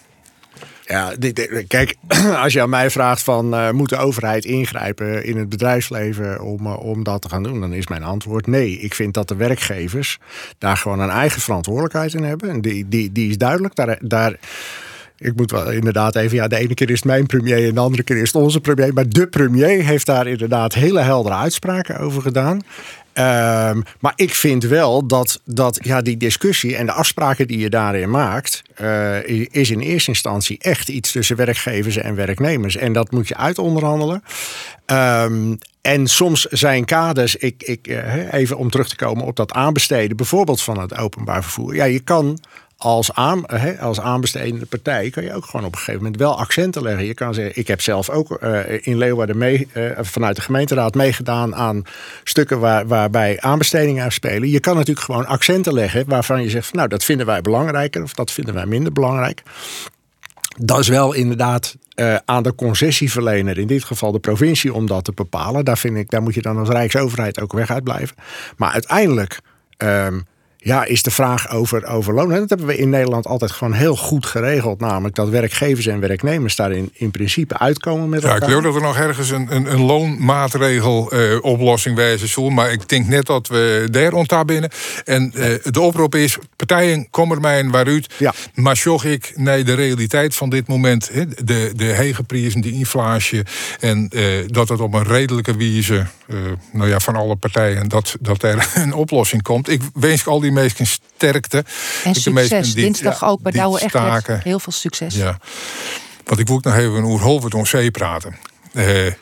Ja, 0.93 1.13
kijk, 1.67 1.95
als 2.43 2.53
je 2.53 2.63
aan 2.63 2.71
mij 2.71 2.91
vraagt 2.91 3.23
van 3.23 3.55
eh, 3.55 3.71
moet 3.71 3.89
de 3.89 3.97
overheid 3.97 4.45
ingrijpen 4.45 5.25
in 5.25 5.37
het 5.37 5.49
bedrijfsleven 5.49 6.41
om, 6.41 6.67
eh, 6.67 6.79
om 6.79 7.03
dat 7.03 7.23
te 7.23 7.29
gaan 7.29 7.43
doen, 7.43 7.61
dan 7.61 7.73
is 7.73 7.87
mijn 7.87 8.03
antwoord 8.03 8.47
nee. 8.47 8.79
Ik 8.79 8.95
vind 8.95 9.15
dat 9.15 9.29
de 9.29 9.37
werkgevers 9.37 10.19
daar 10.59 10.77
gewoon 10.77 11.01
een 11.01 11.11
eigen 11.11 11.41
verantwoordelijkheid 11.41 12.15
in 12.15 12.23
hebben. 12.23 12.51
En 12.51 12.61
die, 12.61 12.89
die, 12.89 13.13
die 13.13 13.31
is 13.31 13.39
duidelijk. 13.39 13.75
Daar, 13.75 13.99
daar, 14.01 14.39
ik 15.23 15.37
moet 15.37 15.51
wel 15.51 15.71
inderdaad 15.71 16.17
even, 16.17 16.37
ja, 16.37 16.49
de 16.49 16.57
ene 16.57 16.75
keer 16.75 16.91
is 16.91 16.97
het 16.97 17.05
mijn 17.05 17.27
premier 17.27 17.69
en 17.69 17.75
de 17.75 17.81
andere 17.81 18.03
keer 18.03 18.17
is 18.17 18.33
het 18.33 18.43
onze 18.43 18.61
premier. 18.61 18.93
Maar 18.93 19.09
de 19.09 19.27
premier 19.27 19.85
heeft 19.85 20.07
daar 20.07 20.27
inderdaad 20.27 20.75
hele 20.75 21.01
heldere 21.01 21.35
uitspraken 21.35 21.99
over 21.99 22.23
gedaan. 22.23 22.61
Ehm, 23.13 23.81
maar 24.01 24.13
ik 24.17 24.35
vind 24.35 24.65
wel 24.65 25.07
dat, 25.07 25.41
dat 25.45 25.79
ja, 25.83 26.03
die 26.03 26.17
discussie 26.17 26.77
en 26.77 26.87
de 26.87 26.93
afspraken 26.93 27.47
die 27.47 27.59
je 27.59 27.71
daarin 27.71 28.11
maakt, 28.11 28.63
eh, 28.75 29.47
is 29.51 29.71
in 29.71 29.81
eerste 29.81 30.11
instantie 30.11 30.59
echt 30.59 30.89
iets 30.89 31.13
tussen 31.13 31.37
werkgevers 31.37 31.97
en 31.97 32.15
werknemers. 32.15 32.77
En 32.77 32.93
dat 32.93 33.11
moet 33.11 33.29
je 33.29 33.37
uitonderhandelen. 33.37 34.23
Ehm, 34.87 35.55
en 35.81 36.07
soms 36.07 36.45
zijn 36.45 36.85
kaders, 36.85 37.37
ik, 37.37 37.63
ik, 37.63 37.87
eh, 37.87 38.33
even 38.33 38.57
om 38.57 38.71
terug 38.71 38.89
te 38.89 38.97
komen 38.97 39.25
op 39.25 39.37
dat 39.37 39.53
aanbesteden, 39.53 40.17
bijvoorbeeld 40.17 40.63
van 40.63 40.81
het 40.81 40.97
openbaar 40.97 41.43
vervoer. 41.43 41.75
Ja, 41.75 41.85
je 41.85 42.01
kan 42.01 42.39
als, 42.83 43.13
aan, 43.13 43.43
hè, 43.47 43.79
als 43.81 44.01
aanbestedende 44.01 44.67
partij 44.67 45.11
kan 45.11 45.23
je 45.23 45.35
ook 45.35 45.45
gewoon 45.45 45.67
op 45.67 45.73
een 45.73 45.79
gegeven 45.79 46.03
moment 46.03 46.21
wel 46.21 46.39
accenten 46.39 46.83
leggen. 46.83 47.07
Je 47.07 47.15
kan 47.15 47.35
zeggen, 47.35 47.57
ik 47.57 47.67
heb 47.67 47.81
zelf 47.81 48.11
ook 48.11 48.31
eh, 48.31 48.87
in 48.87 48.99
Leeuwarden 48.99 49.39
mee, 49.39 49.69
eh, 49.73 49.85
vanuit 50.01 50.37
de 50.37 50.43
gemeenteraad 50.43 50.95
meegedaan 50.95 51.55
aan 51.55 51.83
stukken 52.25 52.61
waar, 52.61 52.87
waarbij 52.87 53.41
aanbestedingen 53.41 54.05
aan 54.05 54.13
spelen. 54.13 54.49
Je 54.49 54.61
kan 54.61 54.77
natuurlijk 54.77 55.07
gewoon 55.07 55.27
accenten 55.27 55.73
leggen 55.73 56.05
waarvan 56.09 56.43
je 56.43 56.51
zegt, 56.51 56.73
nou 56.73 56.89
dat 56.89 57.05
vinden 57.05 57.27
wij 57.27 57.41
belangrijker 57.41 58.03
of 58.03 58.15
dat 58.15 58.31
vinden 58.31 58.55
wij 58.55 58.67
minder 58.67 58.93
belangrijk. 58.93 59.43
Dat 60.57 60.79
is 60.79 60.89
wel 60.89 61.13
inderdaad 61.13 61.77
eh, 61.95 62.17
aan 62.25 62.43
de 62.43 62.55
concessieverlener, 62.55 63.59
in 63.59 63.67
dit 63.67 63.85
geval 63.85 64.13
de 64.13 64.19
provincie, 64.19 64.75
om 64.75 64.87
dat 64.87 65.05
te 65.05 65.13
bepalen. 65.13 65.65
Daar, 65.65 65.79
vind 65.79 65.97
ik, 65.97 66.11
daar 66.11 66.23
moet 66.23 66.35
je 66.35 66.43
dan 66.43 66.59
als 66.59 66.69
Rijksoverheid 66.69 67.41
ook 67.41 67.53
weg 67.53 67.71
uit 67.71 67.85
blijven. 67.85 68.17
Maar 68.57 68.73
uiteindelijk 68.73 69.41
ehm, 69.77 70.21
ja, 70.65 70.85
is 70.85 71.03
de 71.03 71.11
vraag 71.11 71.51
over, 71.51 71.87
over 71.87 72.15
loon. 72.15 72.33
En 72.33 72.39
dat 72.41 72.49
hebben 72.49 72.67
we 72.67 72.77
in 72.77 72.89
Nederland 72.89 73.27
altijd 73.27 73.51
gewoon 73.51 73.73
heel 73.73 73.97
goed 73.97 74.27
geregeld. 74.27 74.81
Namelijk 74.81 75.15
dat 75.15 75.29
werkgevers 75.29 75.87
en 75.87 76.01
werknemers 76.01 76.57
daarin 76.57 76.91
in 76.93 77.11
principe 77.11 77.59
uitkomen 77.59 78.09
met 78.09 78.23
Ja, 78.23 78.29
elkaar. 78.29 78.43
ik 78.43 78.55
geloof 78.55 78.63
dat 78.73 78.75
er 78.75 78.89
nog 78.89 78.97
ergens 78.97 79.31
een, 79.31 79.47
een, 79.55 79.73
een 79.73 79.81
loonmaatregel 79.81 81.11
eh, 81.11 81.39
oplossing 81.41 81.97
wijzen 81.97 82.29
zal. 82.29 82.51
Maar 82.51 82.73
ik 82.73 82.89
denk 82.89 83.07
net 83.07 83.27
dat 83.27 83.49
we 83.49 83.89
daar 83.91 84.11
rond 84.11 84.29
daar 84.29 84.45
binnen. 84.45 84.71
En 85.05 85.33
eh, 85.35 85.73
de 85.73 85.81
oproep 85.81 86.15
is, 86.15 86.39
partijen, 86.57 87.11
kom 87.11 87.33
er 87.33 87.41
mij 87.41 87.59
in 87.59 87.71
waaruit. 87.71 88.15
Ja. 88.19 88.33
Maar 88.55 88.77
zorg 88.77 89.05
ik 89.05 89.33
naar 89.37 89.65
de 89.65 89.75
realiteit 89.75 90.35
van 90.35 90.51
dit 90.51 90.69
moment. 90.69 91.11
De, 91.45 91.73
de 91.77 91.85
hege 91.85 92.23
prijzen, 92.23 92.61
de 92.61 92.73
inflatie. 92.73 93.43
En 93.81 94.09
eh, 94.09 94.23
dat 94.47 94.69
het 94.69 94.81
op 94.81 94.95
een 94.95 95.05
redelijke 95.07 95.57
wijze, 95.57 96.07
nou 96.73 96.89
ja, 96.89 97.01
van 97.01 97.17
alle 97.17 97.37
partijen, 97.37 97.89
dat, 97.89 98.17
dat 98.21 98.43
er 98.43 98.69
een 98.75 98.95
oplossing 98.95 99.43
komt. 99.43 99.69
Ik 99.69 99.81
wens 99.95 100.27
al 100.27 100.41
die 100.41 100.52
mensen 100.53 100.87
sterkte. 100.87 101.65
En 102.05 102.13
de 102.13 102.31
meesten 102.31 102.65
succes. 102.65 102.75
Dinsdag 102.75 103.21
ja, 103.21 103.27
ook 103.27 103.41
bij 103.41 103.53
Douwe 103.53 103.79
staken. 103.89 104.41
Heel 104.45 104.59
veel 104.59 104.73
succes. 104.73 105.15
Ja. 105.15 105.39
Want 106.25 106.41
ik 106.41 106.47
wil 106.47 106.57
ook 106.57 106.65
nog 106.65 106.77
even 106.77 107.05
over 107.05 107.27
Holwert 107.27 107.55
om 107.55 107.67
Zee 107.67 107.91
praten. 107.91 108.37
Eh, 108.73 109.13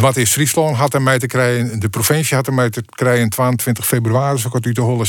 wat 0.00 0.16
is 0.16 0.30
Friesland 0.30 0.76
had 0.76 0.94
er 0.94 1.02
mij 1.02 1.18
te 1.18 1.26
krijgen, 1.26 1.80
de 1.80 1.88
provincie 1.88 2.36
had 2.36 2.46
er 2.46 2.54
mij 2.54 2.70
te 2.70 2.82
krijgen 2.88 3.28
22 3.28 3.86
februari, 3.86 4.38
zo 4.38 4.48
had 4.48 4.66
u 4.66 4.74
te 4.74 4.80
horen, 4.80 5.06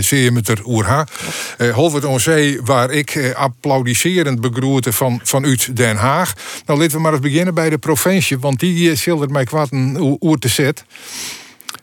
zeer 0.00 0.32
met 0.32 0.48
er 0.48 0.66
oerha. 0.66 1.06
Uh, 1.58 1.74
Holwert 1.74 2.04
om 2.04 2.18
Zee, 2.18 2.60
waar 2.62 2.90
ik 2.90 3.10
eh, 3.10 3.34
applaudisserend 3.34 4.40
begroete 4.40 4.92
van, 4.92 5.20
vanuit 5.22 5.76
Den 5.76 5.96
Haag. 5.96 6.34
Nou, 6.66 6.78
laten 6.78 6.96
we 6.96 7.02
maar 7.02 7.12
eens 7.12 7.20
beginnen 7.20 7.54
bij 7.54 7.70
de 7.70 7.78
provincie, 7.78 8.38
want 8.38 8.60
die 8.60 8.90
uh, 8.90 8.96
schildert 8.96 9.30
mij 9.30 9.44
kwad 9.44 9.72
een 9.72 10.18
oer 10.20 10.38
te 10.38 10.48
zet. 10.48 10.84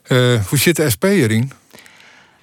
Eh, 0.04 0.17
hoe 0.47 0.58
zit 0.58 0.76
de 0.76 0.89
SP 0.93 1.04
erin? 1.04 1.52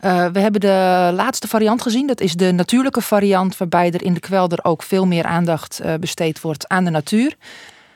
Uh, 0.04 0.26
we 0.32 0.38
hebben 0.40 0.60
de 0.60 1.10
laatste 1.14 1.48
variant 1.48 1.82
gezien. 1.82 2.06
Dat 2.06 2.20
is 2.20 2.34
de 2.34 2.52
natuurlijke 2.52 3.00
variant, 3.00 3.56
waarbij 3.56 3.90
er 3.90 4.02
in 4.02 4.14
de 4.14 4.20
kwelder 4.20 4.58
ook 4.62 4.82
veel 4.82 5.06
meer 5.06 5.24
aandacht 5.24 5.80
uh, 5.84 5.94
besteed 5.94 6.40
wordt 6.40 6.68
aan 6.68 6.84
de 6.84 6.90
natuur. 6.90 7.36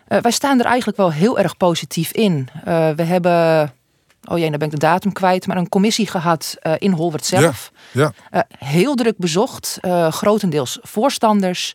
Uh, 0.09 0.19
wij 0.19 0.31
staan 0.31 0.59
er 0.59 0.65
eigenlijk 0.65 0.97
wel 0.97 1.13
heel 1.13 1.39
erg 1.39 1.57
positief 1.57 2.13
in. 2.13 2.49
We 2.97 3.03
hebben, 3.03 3.73
oh 4.25 4.39
jee, 4.39 4.51
dan 4.51 4.59
ben 4.59 4.69
ik 4.69 4.75
de 4.75 4.87
datum 4.87 5.13
kwijt, 5.13 5.47
maar 5.47 5.57
een 5.57 5.69
commissie 5.69 6.07
gehad 6.07 6.57
in 6.79 6.93
Holwert 6.93 7.27
zelf. 7.27 7.73
Ja, 7.93 8.13
ja. 8.31 8.47
heel 8.59 8.95
druk 8.95 9.19
bezocht, 9.19 9.79
grotendeels 10.11 10.79
voorstanders. 10.83 11.75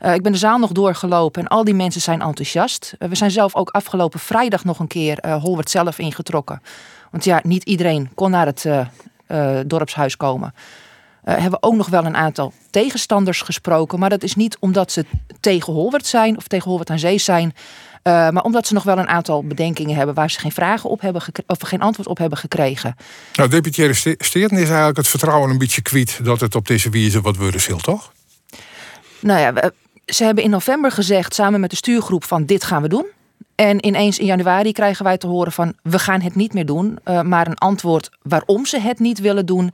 ik 0.00 0.22
ben 0.22 0.32
de 0.32 0.38
zaal 0.38 0.58
nog 0.58 0.72
doorgelopen 0.72 1.42
en 1.42 1.48
al 1.48 1.64
die 1.64 1.74
mensen 1.74 2.00
zijn 2.00 2.22
enthousiast. 2.22 2.94
we 2.98 3.14
zijn 3.14 3.30
zelf 3.30 3.54
ook 3.54 3.70
afgelopen 3.70 4.20
vrijdag 4.20 4.64
nog 4.64 4.78
een 4.78 4.86
keer 4.86 5.28
Holwert 5.40 5.70
zelf 5.70 5.98
ingetrokken. 5.98 6.62
Want 7.10 7.24
ja, 7.24 7.40
niet 7.42 7.64
iedereen 7.64 8.10
kon 8.14 8.30
naar 8.30 8.46
het 8.46 8.64
dorpshuis 9.66 10.16
komen. 10.16 10.54
Uh, 11.24 11.32
hebben 11.32 11.50
we 11.50 11.66
ook 11.66 11.74
nog 11.74 11.88
wel 11.88 12.04
een 12.04 12.16
aantal 12.16 12.52
tegenstanders 12.70 13.40
gesproken. 13.40 13.98
Maar 13.98 14.10
dat 14.10 14.22
is 14.22 14.34
niet 14.34 14.56
omdat 14.60 14.92
ze 14.92 15.04
tegen 15.40 15.72
Holwert 15.72 16.06
zijn 16.06 16.36
of 16.36 16.46
tegen 16.46 16.68
Holwert 16.68 16.90
aan 16.90 16.98
Zee 16.98 17.18
zijn. 17.18 17.54
Uh, 18.02 18.12
maar 18.30 18.42
omdat 18.42 18.66
ze 18.66 18.74
nog 18.74 18.82
wel 18.82 18.98
een 18.98 19.08
aantal 19.08 19.44
bedenkingen 19.44 19.96
hebben 19.96 20.14
waar 20.14 20.30
ze 20.30 20.38
geen 20.38 20.52
vragen 20.52 20.90
op 20.90 21.00
hebben 21.00 21.22
of 21.46 21.58
geen 21.60 21.80
antwoord 21.80 22.08
op 22.08 22.18
hebben 22.18 22.38
gekregen. 22.38 22.96
Nou, 23.34 23.48
deputaire 23.48 23.94
Steerten 24.18 24.58
is 24.58 24.68
eigenlijk 24.68 24.96
het 24.96 25.08
vertrouwen 25.08 25.50
een 25.50 25.58
beetje 25.58 25.82
kwiet 25.82 26.24
dat 26.24 26.40
het 26.40 26.54
op 26.54 26.66
deze 26.66 26.90
wijze 26.90 27.20
wat 27.20 27.36
worden 27.36 27.60
zult, 27.60 27.82
toch? 27.82 28.12
Nou 29.20 29.40
ja, 29.40 29.52
we, 29.52 29.72
ze 30.06 30.24
hebben 30.24 30.44
in 30.44 30.50
november 30.50 30.90
gezegd 30.90 31.34
samen 31.34 31.60
met 31.60 31.70
de 31.70 31.76
stuurgroep 31.76 32.24
van 32.24 32.44
dit 32.44 32.64
gaan 32.64 32.82
we 32.82 32.88
doen. 32.88 33.06
En 33.54 33.86
ineens 33.86 34.18
in 34.18 34.26
januari 34.26 34.72
krijgen 34.72 35.04
wij 35.04 35.18
te 35.18 35.26
horen 35.26 35.52
van 35.52 35.74
we 35.82 35.98
gaan 35.98 36.20
het 36.20 36.34
niet 36.34 36.52
meer 36.52 36.66
doen. 36.66 36.98
Uh, 37.04 37.20
maar 37.20 37.46
een 37.46 37.58
antwoord 37.58 38.10
waarom 38.22 38.66
ze 38.66 38.80
het 38.80 38.98
niet 38.98 39.18
willen 39.18 39.46
doen, 39.46 39.72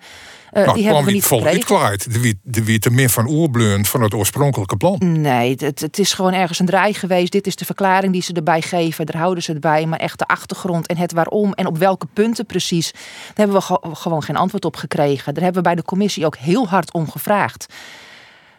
uh, 0.53 0.65
nou, 0.65 0.75
die 0.75 0.85
hebben 0.85 1.05
we 1.05 1.13
niet 1.13 1.25
gekregen. 1.25 2.13
De 2.13 2.21
wie, 2.21 2.41
de 2.43 2.65
wie 2.65 2.79
te 2.79 2.91
min 2.91 3.09
van 3.09 3.29
oerbleund 3.29 3.89
van 3.89 4.03
het 4.03 4.15
oorspronkelijke 4.15 4.77
plan. 4.77 5.21
Nee, 5.21 5.57
het, 5.59 5.81
het, 5.81 5.99
is 5.99 6.13
gewoon 6.13 6.33
ergens 6.33 6.59
een 6.59 6.67
draai 6.67 6.95
geweest. 6.95 7.33
Dit 7.33 7.47
is 7.47 7.57
de 7.57 7.65
verklaring 7.65 8.13
die 8.13 8.23
ze 8.23 8.33
erbij 8.33 8.63
geven. 8.63 9.07
Daar 9.07 9.21
houden 9.21 9.43
ze 9.43 9.51
het 9.51 9.61
bij. 9.61 9.87
Maar 9.87 9.99
echt 9.99 10.19
de 10.19 10.27
achtergrond 10.27 10.87
en 10.87 10.97
het 10.97 11.13
waarom 11.13 11.53
en 11.53 11.67
op 11.67 11.79
welke 11.79 12.07
punten 12.13 12.47
precies. 12.47 12.93
Daar 12.93 13.03
hebben 13.35 13.57
we 13.57 13.63
ge 13.63 13.79
gewoon 13.93 14.23
geen 14.23 14.37
antwoord 14.37 14.65
op 14.65 14.77
gekregen. 14.77 15.35
Daar 15.35 15.43
hebben 15.43 15.63
we 15.63 15.69
bij 15.69 15.77
de 15.77 15.85
commissie 15.85 16.27
ook 16.27 16.37
heel 16.37 16.69
hard 16.69 16.93
om 16.93 17.11
gevraagd. 17.11 17.67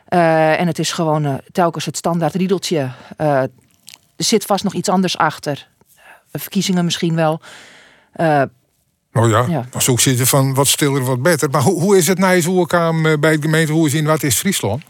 Uh, 0.09 0.59
en 0.59 0.67
het 0.67 0.79
is 0.79 0.91
gewoon 0.91 1.41
telkens 1.51 1.85
het 1.85 1.97
standaard 1.97 2.35
riedeltje. 2.35 2.91
Er 4.21 4.27
zit 4.27 4.45
vast 4.45 4.63
nog 4.63 4.73
iets 4.73 4.89
anders 4.89 5.17
achter. 5.17 5.67
Verkiezingen 6.31 6.85
misschien 6.85 7.15
wel. 7.15 7.41
Uh, 8.15 8.41
oh 9.13 9.29
ja, 9.29 9.45
ja. 9.49 9.65
als 9.73 9.89
ook 9.89 9.99
zitten 9.99 10.27
van 10.27 10.53
wat 10.53 10.67
stiller, 10.67 11.03
wat 11.03 11.21
beter. 11.21 11.49
Maar 11.49 11.61
hoe, 11.61 11.81
hoe 11.81 11.97
is 11.97 12.07
het 12.07 12.17
nou 12.17 12.47
Oerkaam 12.47 13.01
bij 13.19 13.35
de 13.35 13.41
gemeente? 13.41 13.71
Hoe 13.71 13.87
is 13.87 13.93
in 13.93 14.05
wat 14.05 14.23
is 14.23 14.35
Friesland? 14.35 14.83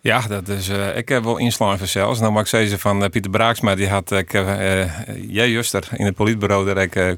Ja, 0.00 0.20
dat 0.28 0.48
is, 0.48 0.68
uh, 0.68 0.96
ik 0.96 1.08
heb 1.08 1.24
wel 1.24 1.36
inslaan 1.36 1.78
zelfs. 1.82 2.20
Nou 2.20 2.32
mag 2.32 2.42
ik 2.42 2.48
zeggen 2.48 2.78
van 2.78 3.02
uh, 3.02 3.08
Pieter 3.08 3.30
Braaksma, 3.30 3.74
die 3.74 3.88
had 3.88 4.10
ik, 4.10 4.32
uh, 4.32 5.08
jij 5.30 5.50
juster 5.50 5.88
in 5.96 6.04
het 6.04 6.14
politbureau 6.14 6.66
dat 6.66 6.76
ik 6.76 6.94
uh, 6.94 7.12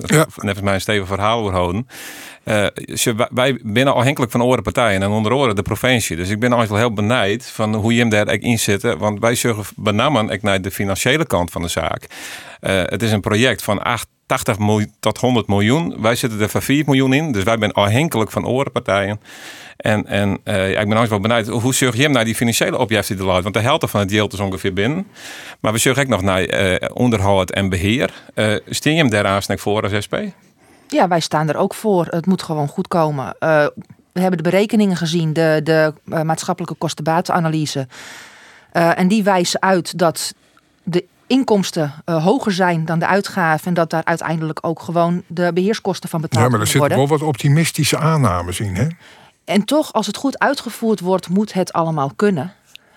ja. 0.00 0.26
net 0.36 0.62
mij 0.62 0.74
een 0.74 0.80
stevig 0.80 1.06
verhaal 1.06 1.40
over 1.40 1.52
houden. 1.52 1.88
wij 3.30 3.60
zijn 3.72 3.88
afhankelijk 3.88 4.32
van 4.32 4.40
andere 4.40 4.62
partijen 4.62 5.02
en 5.02 5.08
onder 5.08 5.32
andere 5.32 5.54
de 5.54 5.62
provincie. 5.62 6.16
Dus 6.16 6.28
ik 6.28 6.40
ben 6.40 6.52
eigenlijk 6.52 6.82
wel 6.82 6.90
heel 6.90 7.08
benijd 7.08 7.46
van 7.46 7.74
hoe 7.74 7.94
je 7.94 8.00
hem 8.00 8.08
daar 8.08 8.32
in 8.32 8.58
zit. 8.58 8.82
Want 8.82 9.20
wij 9.20 9.34
zorgen 9.34 9.64
benamen 9.76 10.28
ik 10.28 10.42
naar 10.42 10.62
de 10.62 10.70
financiële 10.70 11.26
kant 11.26 11.50
van 11.50 11.62
de 11.62 11.68
zaak. 11.68 12.06
het 12.60 13.02
is 13.02 13.12
een 13.12 13.20
project 13.20 13.62
van 13.62 13.84
80 14.28 14.56
tot 15.00 15.18
100 15.18 15.46
miljoen. 15.46 16.00
Wij 16.00 16.14
zitten 16.14 16.40
er 16.40 16.48
van 16.48 16.62
4 16.62 16.82
miljoen 16.86 17.12
in. 17.12 17.32
Dus 17.32 17.42
wij 17.42 17.56
zijn 17.58 17.72
afhankelijk 17.72 18.30
van 18.30 18.44
andere 18.44 18.70
partijen. 18.70 19.20
En, 19.76 20.06
en 20.06 20.38
uh, 20.44 20.72
ja, 20.72 20.80
ik 20.80 20.88
ben 20.88 20.98
ook 20.98 21.06
wel 21.06 21.20
benieuwd, 21.20 21.46
hoe 21.46 21.74
zorg 21.74 21.96
je 21.96 22.08
naar 22.08 22.24
die 22.24 22.34
financiële 22.34 22.78
opgifte 22.78 23.14
die 23.14 23.26
er 23.26 23.42
Want 23.42 23.54
de 23.54 23.60
helft 23.60 23.90
van 23.90 24.00
het 24.00 24.08
deel 24.08 24.28
is 24.28 24.40
ongeveer 24.40 24.72
binnen. 24.72 25.06
Maar 25.60 25.72
we 25.72 25.78
zorgen 25.78 26.02
ook 26.02 26.08
nog 26.08 26.22
naar 26.22 26.72
uh, 26.72 26.88
onderhoud 26.94 27.50
en 27.50 27.68
beheer. 27.68 28.10
Uh, 28.34 28.56
je 28.64 28.90
hem 28.90 29.10
daar 29.10 29.26
voor 29.60 29.82
als 29.82 30.04
SP? 30.06 30.14
Ja, 30.88 31.08
wij 31.08 31.20
staan 31.20 31.48
er 31.48 31.56
ook 31.56 31.74
voor. 31.74 32.06
Het 32.06 32.26
moet 32.26 32.42
gewoon 32.42 32.68
goed 32.68 32.88
komen. 32.88 33.34
we 34.12 34.20
hebben 34.20 34.36
de 34.36 34.50
berekeningen 34.50 34.96
gezien, 34.96 35.32
de, 35.32 35.60
de 35.64 35.92
maatschappelijke 36.04 36.76
kostenbatenanalyse. 36.78 37.86
en 38.72 39.08
die 39.08 39.22
wijzen 39.22 39.62
uit 39.62 39.98
dat 39.98 40.34
de 40.82 41.04
inkomsten 41.28 41.92
hoger 42.04 42.52
zijn 42.52 42.84
dan 42.84 42.98
de 42.98 43.06
uitgaven. 43.06 43.66
En 43.66 43.74
dat 43.74 43.90
daar 43.90 44.04
uiteindelijk 44.04 44.58
ook 44.62 44.80
gewoon 44.80 45.22
de 45.26 45.50
beheerskosten 45.54 46.08
van 46.08 46.20
betaald 46.20 46.42
worden. 46.42 46.58
Ja, 46.58 46.64
maar 46.66 46.74
er 46.74 46.88
zitten 46.88 47.08
wel 47.08 47.18
wat 47.18 47.28
optimistische 47.28 47.98
aannames 47.98 48.60
in, 48.60 48.74
hè? 48.74 48.86
En 49.44 49.64
toch, 49.64 49.92
als 49.92 50.06
het 50.06 50.16
goed 50.16 50.38
uitgevoerd 50.38 51.00
wordt, 51.00 51.28
moet 51.28 51.52
het 51.52 51.72
allemaal 51.72 52.12
kunnen. 52.16 52.52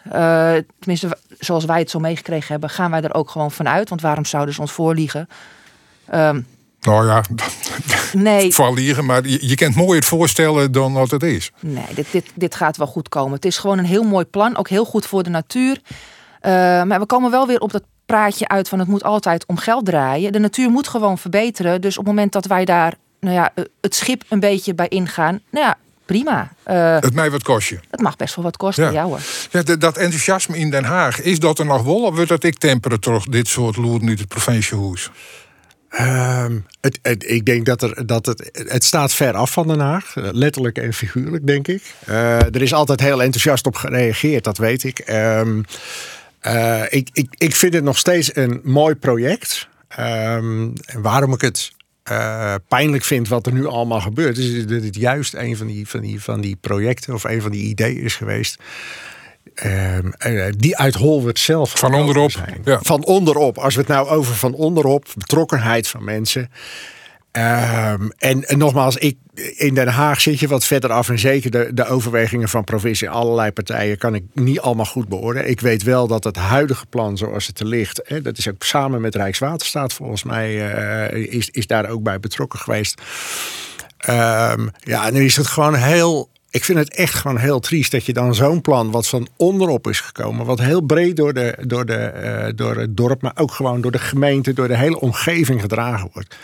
Uh, 0.05 0.53
tenminste, 0.79 1.17
zoals 1.39 1.65
wij 1.65 1.79
het 1.79 1.89
zo 1.89 1.99
meegekregen 1.99 2.47
hebben, 2.47 2.69
gaan 2.69 2.91
wij 2.91 3.01
er 3.01 3.13
ook 3.13 3.29
gewoon 3.29 3.51
vanuit. 3.51 3.89
Want 3.89 4.01
waarom 4.01 4.25
zouden 4.25 4.53
ze 4.53 4.61
ons 4.61 4.71
voorliegen? 4.71 5.27
Um, 6.13 6.47
nou 6.81 7.07
ja, 7.07 7.23
nee. 8.13 8.53
voorliegen, 8.53 9.05
maar 9.05 9.27
je, 9.27 9.47
je 9.47 9.55
kent 9.55 9.75
mooier 9.75 9.95
het 9.95 10.05
voorstellen 10.05 10.71
dan 10.71 10.93
wat 10.93 11.11
het 11.11 11.23
is. 11.23 11.51
Nee, 11.59 11.93
dit, 11.93 12.07
dit, 12.11 12.31
dit 12.35 12.55
gaat 12.55 12.77
wel 12.77 12.87
goed 12.87 13.09
komen. 13.09 13.33
Het 13.33 13.45
is 13.45 13.57
gewoon 13.57 13.77
een 13.77 13.85
heel 13.85 14.03
mooi 14.03 14.25
plan, 14.25 14.57
ook 14.57 14.69
heel 14.69 14.85
goed 14.85 15.05
voor 15.05 15.23
de 15.23 15.29
natuur. 15.29 15.81
Uh, 16.41 16.51
maar 16.83 16.99
we 16.99 17.05
komen 17.05 17.31
wel 17.31 17.47
weer 17.47 17.59
op 17.59 17.71
dat 17.71 17.83
praatje 18.05 18.47
uit 18.47 18.69
van 18.69 18.79
het 18.79 18.87
moet 18.87 19.03
altijd 19.03 19.45
om 19.45 19.57
geld 19.57 19.85
draaien. 19.85 20.31
De 20.31 20.39
natuur 20.39 20.69
moet 20.69 20.87
gewoon 20.87 21.17
verbeteren. 21.17 21.81
Dus 21.81 21.97
op 21.97 22.05
het 22.05 22.13
moment 22.13 22.31
dat 22.31 22.45
wij 22.45 22.65
daar 22.65 22.93
nou 23.19 23.35
ja, 23.35 23.51
het 23.81 23.95
schip 23.95 24.23
een 24.29 24.39
beetje 24.39 24.75
bij 24.75 24.87
ingaan, 24.87 25.39
nou 25.49 25.65
ja, 25.65 25.77
prima. 26.05 26.53
Uh, 26.67 26.99
het 26.99 27.13
mij 27.13 27.31
wat 27.31 27.43
kost 27.43 27.69
je. 27.69 27.79
Het 27.91 28.01
mag 28.01 28.15
best 28.15 28.35
wel 28.35 28.45
wat 28.45 28.57
kosten, 28.57 28.91
ja, 28.91 29.03
hoor. 29.03 29.19
Ja, 29.51 29.61
dat 29.61 29.97
enthousiasme 29.97 30.57
in 30.57 30.69
Den 30.69 30.83
Haag, 30.83 31.21
is 31.21 31.39
dat 31.39 31.59
er 31.59 31.65
nog 31.65 31.83
wel? 31.83 32.03
Of 32.03 32.15
wordt 32.15 32.29
dat 32.29 32.43
ik 32.43 32.57
temperen 32.57 32.99
toch 32.99 33.25
dit 33.25 33.47
soort 33.47 33.75
loeren 33.75 34.07
uit 34.07 34.19
het 34.19 34.27
provinciehoes? 34.27 35.09
Um, 35.99 36.65
het, 36.81 36.99
ik 37.17 37.45
denk 37.45 37.65
dat, 37.65 37.81
er, 37.81 38.05
dat 38.05 38.25
het, 38.25 38.49
het 38.67 38.83
staat 38.83 39.13
ver 39.13 39.33
af 39.33 39.51
van 39.51 39.67
Den 39.67 39.79
Haag. 39.79 40.15
Eh, 40.15 40.27
letterlijk 40.31 40.77
en 40.77 40.93
figuurlijk, 40.93 41.47
denk 41.47 41.67
ik. 41.67 41.83
Uh, 42.09 42.35
er 42.35 42.61
is 42.61 42.73
altijd 42.73 42.99
heel 42.99 43.21
enthousiast 43.21 43.65
op 43.65 43.75
gereageerd, 43.75 44.43
dat 44.43 44.57
weet 44.57 44.83
ik. 44.83 45.03
Um, 45.09 45.65
uh, 46.47 46.83
ik, 46.89 47.09
ik. 47.13 47.27
Ik 47.37 47.55
vind 47.55 47.73
het 47.73 47.83
nog 47.83 47.97
steeds 47.97 48.35
een 48.35 48.61
mooi 48.63 48.95
project. 48.95 49.69
Um, 49.99 50.73
en 50.85 51.01
waarom 51.01 51.33
ik 51.33 51.41
het 51.41 51.71
uh, 52.11 52.55
pijnlijk 52.67 53.03
vind 53.03 53.27
wat 53.27 53.45
er 53.45 53.53
nu 53.53 53.65
allemaal 53.65 54.01
gebeurt, 54.01 54.37
is 54.37 54.67
dat 54.67 54.83
het 54.83 54.95
juist 54.95 55.33
een 55.33 55.57
van 55.57 55.67
die, 55.67 55.87
van 55.87 55.99
die, 56.01 56.21
van 56.21 56.41
die 56.41 56.55
projecten 56.61 57.13
of 57.13 57.23
een 57.23 57.41
van 57.41 57.51
die 57.51 57.63
ideeën 57.63 58.01
is 58.01 58.15
geweest. 58.15 58.57
Uh, 59.63 60.47
die 60.57 60.77
uit 60.77 60.95
Holwert 60.95 61.39
zelf. 61.39 61.71
Van 61.75 61.93
onderop. 61.93 62.31
Ja. 62.63 62.79
Van 62.81 63.05
onderop. 63.05 63.57
Als 63.57 63.73
we 63.73 63.79
het 63.79 63.89
nou 63.89 64.07
over 64.07 64.35
van 64.35 64.53
onderop, 64.53 65.05
betrokkenheid 65.17 65.87
van 65.87 66.03
mensen. 66.03 66.51
Ehm, 67.31 68.09
en, 68.17 68.43
nogmaals, 68.47 68.95
ik, 68.95 69.17
in 69.55 69.73
Den 69.73 69.87
Haag 69.87 70.21
zit 70.21 70.39
je 70.39 70.47
wat 70.47 70.65
verder 70.65 70.91
af. 70.91 71.09
En 71.09 71.19
zeker 71.19 71.51
de, 71.51 71.71
de 71.73 71.85
overwegingen 71.85 72.49
van 72.49 72.63
provincie, 72.63 73.09
allerlei 73.09 73.51
partijen, 73.51 73.97
kan 73.97 74.15
ik 74.15 74.23
niet 74.33 74.59
allemaal 74.59 74.85
goed 74.85 75.07
beoordelen. 75.07 75.49
Ik 75.49 75.59
weet 75.59 75.83
wel 75.83 76.07
dat 76.07 76.23
het 76.23 76.35
huidige 76.35 76.85
plan 76.85 77.17
zoals 77.17 77.47
het 77.47 77.59
er 77.59 77.65
ligt, 77.65 78.01
hè, 78.03 78.21
dat 78.21 78.37
is 78.37 78.49
ook 78.49 78.63
samen 78.63 79.01
met 79.01 79.15
Rijkswaterstaat 79.15 79.93
volgens 79.93 80.23
mij, 80.23 80.75
uh, 81.13 81.33
is, 81.33 81.49
is 81.49 81.67
daar 81.67 81.89
ook 81.89 82.03
bij 82.03 82.19
betrokken 82.19 82.59
geweest. 82.59 83.01
Um, 84.09 84.71
ja, 84.79 85.09
nu 85.09 85.25
is 85.25 85.35
het 85.35 85.47
gewoon 85.47 85.75
heel 85.75 86.29
ik 86.51 86.63
vind 86.63 86.77
het 86.77 86.95
echt 86.95 87.13
gewoon 87.13 87.37
heel 87.37 87.59
triest 87.59 87.91
dat 87.91 88.05
je 88.05 88.13
dan 88.13 88.35
zo'n 88.35 88.61
plan, 88.61 88.91
wat 88.91 89.07
van 89.07 89.27
onderop 89.35 89.87
is 89.87 89.99
gekomen, 89.99 90.45
wat 90.45 90.59
heel 90.59 90.81
breed 90.81 91.15
door, 91.15 91.33
de, 91.33 91.57
door, 91.67 91.85
de, 91.85 92.11
uh, 92.23 92.53
door 92.55 92.75
het 92.75 92.97
dorp, 92.97 93.21
maar 93.21 93.31
ook 93.35 93.51
gewoon 93.51 93.81
door 93.81 93.91
de 93.91 93.99
gemeente, 93.99 94.53
door 94.53 94.67
de 94.67 94.77
hele 94.77 94.99
omgeving 94.99 95.61
gedragen 95.61 96.09
wordt. 96.13 96.35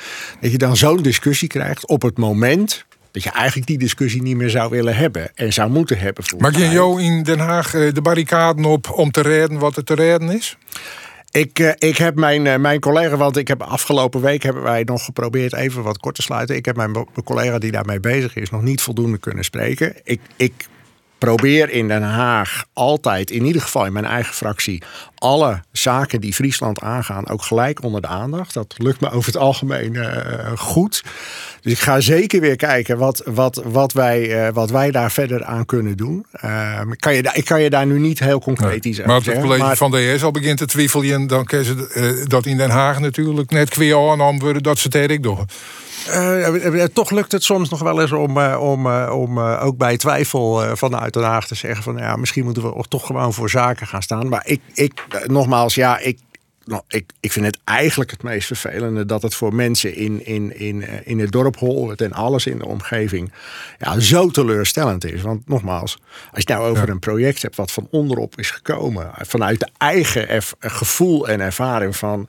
Dat 0.42 0.52
je 0.52 0.58
dan 0.58 0.78
zo'n 0.78 1.02
discussie 1.02 1.48
krijgt 1.48 1.88
op 1.88 2.02
het 2.02 2.18
moment 2.18 2.86
dat 3.12 3.24
je 3.24 3.32
eigenlijk 3.32 3.68
die 3.68 3.78
discussie 3.78 4.22
niet 4.22 4.36
meer 4.36 4.50
zou 4.50 4.70
willen 4.70 4.96
hebben 4.96 5.36
en 5.36 5.54
zou 5.54 5.70
moeten 5.70 6.00
hebben. 6.00 6.24
Maak 6.38 6.56
je 6.56 6.70
jou 6.70 7.02
in 7.02 7.24
Den 7.24 7.40
Haag 7.40 7.74
eh, 7.74 7.94
de 7.94 8.02
barricaden 8.02 8.66
op 8.66 8.92
om 8.92 9.12
te 9.12 9.22
redden 9.22 9.60
wat 9.60 9.78
er 9.78 9.84
te 9.84 9.94
redden 9.94 10.30
is? 10.30 10.58
Ik, 11.32 11.60
uh, 11.60 11.72
ik 11.78 11.98
heb 11.98 12.16
mijn, 12.16 12.46
uh, 12.46 12.56
mijn 12.56 12.80
collega, 12.80 13.18
want 13.18 13.38
ik 13.38 13.48
heb 13.48 13.62
afgelopen 13.62 14.22
week 14.22 14.44
hebben 14.44 14.64
wij 14.64 14.84
nog 14.84 15.06
geprobeerd 15.06 15.54
even 15.54 15.84
wat 15.84 15.98
kort 15.98 16.16
te 16.16 16.22
sluiten. 16.22 16.56
Ik 16.56 16.66
heb 16.66 16.76
mijn, 16.76 16.92
mijn 16.92 17.06
collega 17.24 17.58
die 17.58 17.72
daarmee 17.72 18.00
bezig 18.00 18.36
is 18.36 18.50
nog 18.50 18.62
niet 18.62 18.82
voldoende 18.82 19.18
kunnen 19.18 19.44
spreken. 19.44 19.94
Ik, 20.04 20.20
ik 20.36 20.68
probeer 21.18 21.70
in 21.70 21.88
Den 21.88 22.04
Haag 22.04 22.66
altijd, 22.74 23.32
in 23.32 23.46
ieder 23.46 23.62
geval 23.62 23.86
in 23.86 23.94
mijn 23.94 24.06
eigen 24.06 24.34
fractie, 24.34 24.84
alle 25.16 25.62
zaken 25.72 26.22
die 26.22 26.34
Friesland 26.34 26.82
aangaan 26.82 27.28
ook 27.30 27.42
gelijk 27.42 27.84
onder 27.84 28.02
de 28.02 28.08
aandacht. 28.08 28.54
Dat 28.54 28.76
lukt 28.78 29.00
me 29.00 29.10
over 29.10 29.26
het 29.26 29.42
algemeen 29.42 29.94
uh, 29.94 30.08
goed. 30.56 31.04
Dus 31.62 31.72
ik 31.72 31.80
ga 31.80 32.00
zeker 32.00 32.42
weer 32.42 32.56
kijken 32.56 32.98
wat, 32.98 33.22
wat, 33.26 33.62
wat, 33.66 33.94
wij, 33.94 34.48
uh, 34.48 34.54
wat 34.54 34.70
wij 34.70 34.92
daar 34.92 35.12
verder 35.12 35.44
aan 35.44 35.66
kunnen 35.66 35.98
doen. 35.98 36.26
Uh, 36.44 36.82
kan 36.96 37.14
je, 37.14 37.30
ik 37.34 37.46
kan 37.46 37.62
je 37.62 37.70
daar 37.70 37.86
nu 37.86 38.00
niet 38.00 38.20
heel 38.20 38.40
concreet 38.40 38.86
iets 38.86 39.00
over 39.00 39.12
maar 39.12 39.22
zeggen. 39.22 39.44
Maar 39.44 39.52
als 39.52 39.60
het 39.60 39.68
college 39.68 39.76
van 39.76 39.92
de 39.92 40.14
ES 40.14 40.24
al 40.24 40.32
begint 40.32 40.58
te 40.58 40.66
twijfelen, 40.66 41.28
dan 41.28 41.46
kunnen 41.46 41.68
ze 41.68 42.26
dat 42.28 42.46
in 42.46 42.58
Den 42.58 42.70
Haag 42.70 43.00
natuurlijk 43.00 43.52
net 43.52 43.70
kweer 43.70 43.96
aan 44.22 44.40
worden 44.40 44.64
dat 44.64 44.78
ze 44.78 44.98
het 44.98 45.24
doen. 45.24 45.46
Uh, 46.10 46.84
toch 46.84 47.12
lukt 47.12 47.32
het 47.32 47.44
soms 47.44 47.70
nog 47.70 47.82
wel 47.82 48.02
eens 48.02 48.12
om, 48.12 48.38
om, 48.40 48.88
om 49.08 49.40
ook 49.40 49.78
bij 49.78 49.98
twijfel 49.98 50.76
vanuit 50.76 51.14
Den 51.14 51.24
Haag 51.24 51.48
te 51.48 51.56
zeggen 51.56 51.84
van 51.84 51.98
ja, 51.98 52.16
misschien 52.16 52.44
moeten 52.44 52.64
we 52.64 52.84
toch 52.88 53.06
gewoon 53.06 53.34
voor 53.34 53.50
zaken 53.50 53.88
gaan 53.88 54.02
staan. 54.02 54.30
Maar 54.30 54.44
ik, 54.46 54.62
ik 54.74 55.04
nogmaals, 55.28 55.76
ja, 55.76 56.00
ik, 56.00 56.20
nou, 56.68 56.82
ik, 56.88 57.12
ik 57.20 57.32
vind 57.32 57.46
het 57.46 57.58
eigenlijk 57.64 58.12
het 58.12 58.24
meest 58.24 58.48
vervelende 58.48 59.06
dat 59.06 59.22
het 59.22 59.36
voor 59.36 59.56
mensen 59.56 59.96
in, 59.96 60.26
in, 60.26 60.60
in, 60.60 61.06
in 61.06 61.20
het 61.20 61.32
dorp 61.32 61.58
Holwert 61.58 62.02
en 62.02 62.14
alles 62.14 62.46
in 62.46 62.58
de 62.58 62.66
omgeving 62.66 63.32
ja, 63.80 64.00
zo 64.00 64.30
teleurstellend 64.30 65.06
is. 65.06 65.22
Want 65.22 65.48
nogmaals, 65.48 66.00
als 66.32 66.44
je 66.44 66.54
nou 66.54 66.70
over 66.70 66.90
een 66.90 67.00
project 67.00 67.42
hebt 67.42 67.56
wat 67.56 67.72
van 67.72 67.88
onderop 67.92 68.40
is 68.40 68.52
gekomen, 68.52 69.12
vanuit 69.16 69.60
de 69.60 69.70
eigen 69.78 70.44
gevoel 70.60 71.28
en 71.28 71.40
ervaring 71.40 71.96
van 71.96 72.28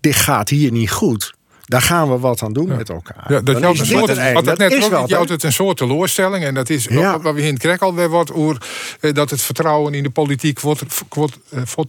dit 0.00 0.14
gaat 0.14 0.48
hier 0.48 0.72
niet 0.72 0.90
goed 0.90 1.34
daar 1.70 1.82
gaan 1.82 2.10
we 2.10 2.18
wat 2.18 2.42
aan 2.42 2.52
doen 2.52 2.68
met 2.68 2.88
elkaar. 2.88 3.32
Ja, 3.32 3.40
dat 3.40 3.58
jouwt 3.60 3.78
een 3.78 3.86
soort, 3.86 4.06
dat 4.44 4.58
net 4.58 4.72
is 4.72 4.88
wel, 4.88 5.16
altijd 5.16 5.42
een 5.42 5.52
soort 5.52 5.76
teleurstelling. 5.76 6.44
En 6.44 6.54
dat 6.54 6.70
is 6.70 6.84
ja. 6.84 7.20
wat 7.20 7.34
we 7.34 7.42
in 7.42 7.52
het 7.52 7.58
krek 7.62 7.82
alweer 7.82 8.08
wat 8.08 8.36
oer, 8.36 8.62
eh, 9.00 9.12
dat 9.12 9.30
het 9.30 9.42
vertrouwen 9.42 9.94
in 9.94 10.02
de 10.02 10.10
politiek 10.10 10.60
wordt, 10.60 10.82
wordt 11.08 11.38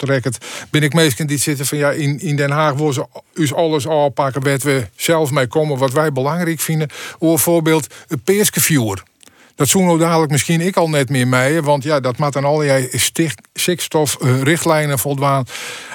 uh, 0.10 0.20
Ben 0.70 0.84
ik 0.84 0.94
meestal 0.94 1.26
die 1.26 1.38
zitten 1.38 1.66
van 1.66 1.78
ja, 1.78 1.92
in, 1.92 2.20
in 2.20 2.36
Den 2.36 2.52
Haag 2.52 2.74
worden 2.74 3.08
ze 3.46 3.56
alles 3.56 3.88
aanpakken 3.88 4.44
waar 4.44 4.58
we 4.58 4.88
zelf 4.96 5.32
mee 5.32 5.48
komen, 5.48 5.78
wat 5.78 5.92
wij 5.92 6.12
belangrijk 6.12 6.60
vinden. 6.60 6.90
Bijvoorbeeld 7.20 7.88
Peerskevuur. 8.24 9.04
Dat 9.62 9.70
zoen 9.70 9.86
nou 9.86 10.00
dadelijk 10.00 10.32
misschien 10.32 10.62
ik 10.62 10.78
al 10.78 10.90
net 10.90 11.10
meer 11.10 11.28
mee. 11.28 11.62
Want 11.62 11.84
ja, 11.84 12.00
dat 12.00 12.18
maakt 12.18 12.34
dan 12.34 12.46
allerlei 12.46 12.90
stikstofrichtlijnen 13.54 15.00
voldaan. 15.00 15.46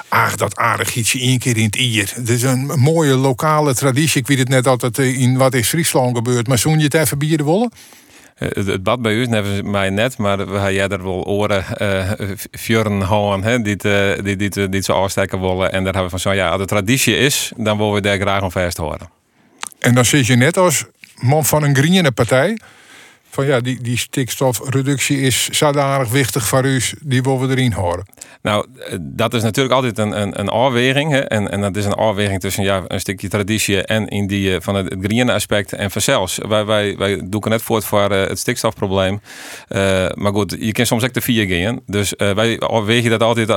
Ach, 0.07 0.35
dat 0.35 0.57
aardig 0.57 0.95
ietsje 0.95 1.19
één 1.19 1.39
keer 1.39 1.57
in 1.57 1.63
het 1.63 1.75
ier. 1.75 2.11
Het 2.13 2.29
is 2.29 2.43
een 2.43 2.65
mooie 2.65 3.15
lokale 3.15 3.73
traditie. 3.73 4.21
Ik 4.21 4.27
weet 4.27 4.37
het 4.37 4.49
net 4.49 4.67
altijd 4.67 4.99
eh, 4.99 5.19
in 5.21 5.37
wat 5.37 5.53
is 5.53 5.67
Friesland 5.67 6.15
gebeurd. 6.15 6.47
Maar 6.47 6.57
zoen 6.57 6.77
je 6.77 6.83
het 6.83 6.93
even 6.93 7.17
bieren 7.17 7.45
wollen? 7.45 7.71
Eh, 8.35 8.49
het, 8.49 8.83
bad 8.83 9.01
bij 9.01 9.13
u 9.13 9.25
neven 9.25 9.71
mij 9.71 9.89
net, 9.89 10.17
maar 10.17 10.37
we 10.37 10.43
hebben 10.43 10.73
jij 10.73 10.87
er 10.87 11.03
wel 11.03 11.23
oren 11.25 11.65
uh, 11.81 12.11
fjorren 12.51 13.01
houden, 13.01 13.63
die, 13.63 13.75
die, 13.75 14.35
die, 14.35 14.49
die, 14.49 14.69
die 14.69 14.81
zo 14.81 14.93
afsteken 14.93 15.41
willen. 15.41 15.71
En 15.71 15.83
daar 15.83 15.93
hebben 15.93 16.03
we 16.03 16.09
van 16.09 16.19
zo, 16.19 16.33
ja, 16.33 16.49
als 16.49 16.61
de 16.61 16.67
traditie 16.67 17.17
is, 17.17 17.51
dan 17.55 17.77
willen 17.77 17.93
we 17.93 18.01
daar 18.01 18.19
graag 18.19 18.41
om 18.41 18.51
vast 18.51 18.77
horen. 18.77 19.09
En 19.79 19.95
dan 19.95 20.05
zit 20.05 20.25
je 20.25 20.35
net 20.35 20.57
als 20.57 20.85
man 21.15 21.45
van 21.45 21.63
een 21.63 21.75
groene 21.75 22.11
partij 22.11 22.57
van 23.29 23.45
ja, 23.45 23.59
die, 23.59 23.81
die 23.81 23.97
stikstofreductie 23.97 25.21
is 25.21 25.49
zodanig 25.49 26.09
wichtig 26.09 26.47
voor 26.47 26.65
u, 26.65 26.81
die 27.01 27.21
willen 27.21 27.47
we 27.47 27.55
erin 27.55 27.71
horen? 27.71 28.05
Nou, 28.41 28.65
eh, 28.79 28.97
dat 29.01 29.33
is 29.33 29.41
natuurlijk 29.41 29.75
altijd 29.75 29.97
een, 29.97 30.21
een, 30.21 30.39
een 30.39 30.49
afweging. 30.49 31.11
Hè? 31.11 31.19
En, 31.19 31.51
en 31.51 31.61
dat 31.61 31.75
is 31.75 31.85
een 31.85 31.93
afweging 31.93 32.39
tussen 32.39 32.63
ja, 32.63 32.83
een 32.87 32.99
stukje 32.99 33.27
traditie 33.27 33.83
en 33.83 34.07
in 34.07 34.27
die 34.27 34.55
eh, 34.55 34.61
van 34.61 34.75
het, 34.75 34.89
het 34.89 34.99
green 35.01 35.29
aspect. 35.29 35.73
En 35.73 35.91
vanzelfs, 35.91 36.37
wij, 36.47 36.65
wij, 36.65 36.97
wij 36.97 37.21
doen 37.23 37.41
net 37.43 37.61
voort 37.61 37.85
voor 37.85 38.11
uh, 38.11 38.27
het 38.27 38.39
stikstofprobleem. 38.39 39.21
Uh, 39.69 39.79
maar 40.13 40.31
goed, 40.31 40.55
je 40.59 40.71
kan 40.71 40.85
soms 40.85 41.03
ook 41.03 41.13
de 41.13 41.21
vier 41.21 41.47
gaan. 41.47 41.79
Dus 41.85 42.13
uh, 42.17 42.31
wij 42.31 42.59
wegen 42.85 43.09
dat 43.09 43.23
altijd 43.23 43.47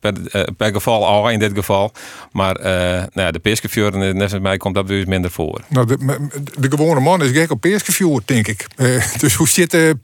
per, 0.00 0.12
per, 0.56 0.72
geval 0.72 1.06
al 1.06 1.30
in 1.30 1.38
dit 1.38 1.52
geval. 1.54 1.92
Maar 2.32 2.58
nou 2.62 3.08
ja, 3.14 3.30
de 3.30 3.38
peerskefjorden, 3.38 4.16
net 4.16 4.32
als 4.32 4.40
mij, 4.42 4.56
komt 4.56 4.74
dat 4.74 4.86
weer 4.86 5.08
minder 5.08 5.30
voor. 5.30 5.60
Nou, 5.68 5.86
de, 5.86 6.28
de 6.58 6.70
gewone 6.70 7.00
man 7.00 7.22
is 7.22 7.30
gek 7.30 7.50
op 7.50 7.60
peerskefjord, 7.60 8.28
denk 8.28 8.48
ik. 8.48 8.66
dus 9.20 9.34
hoe 9.34 9.48
zit 9.48 9.70
de 9.70 9.98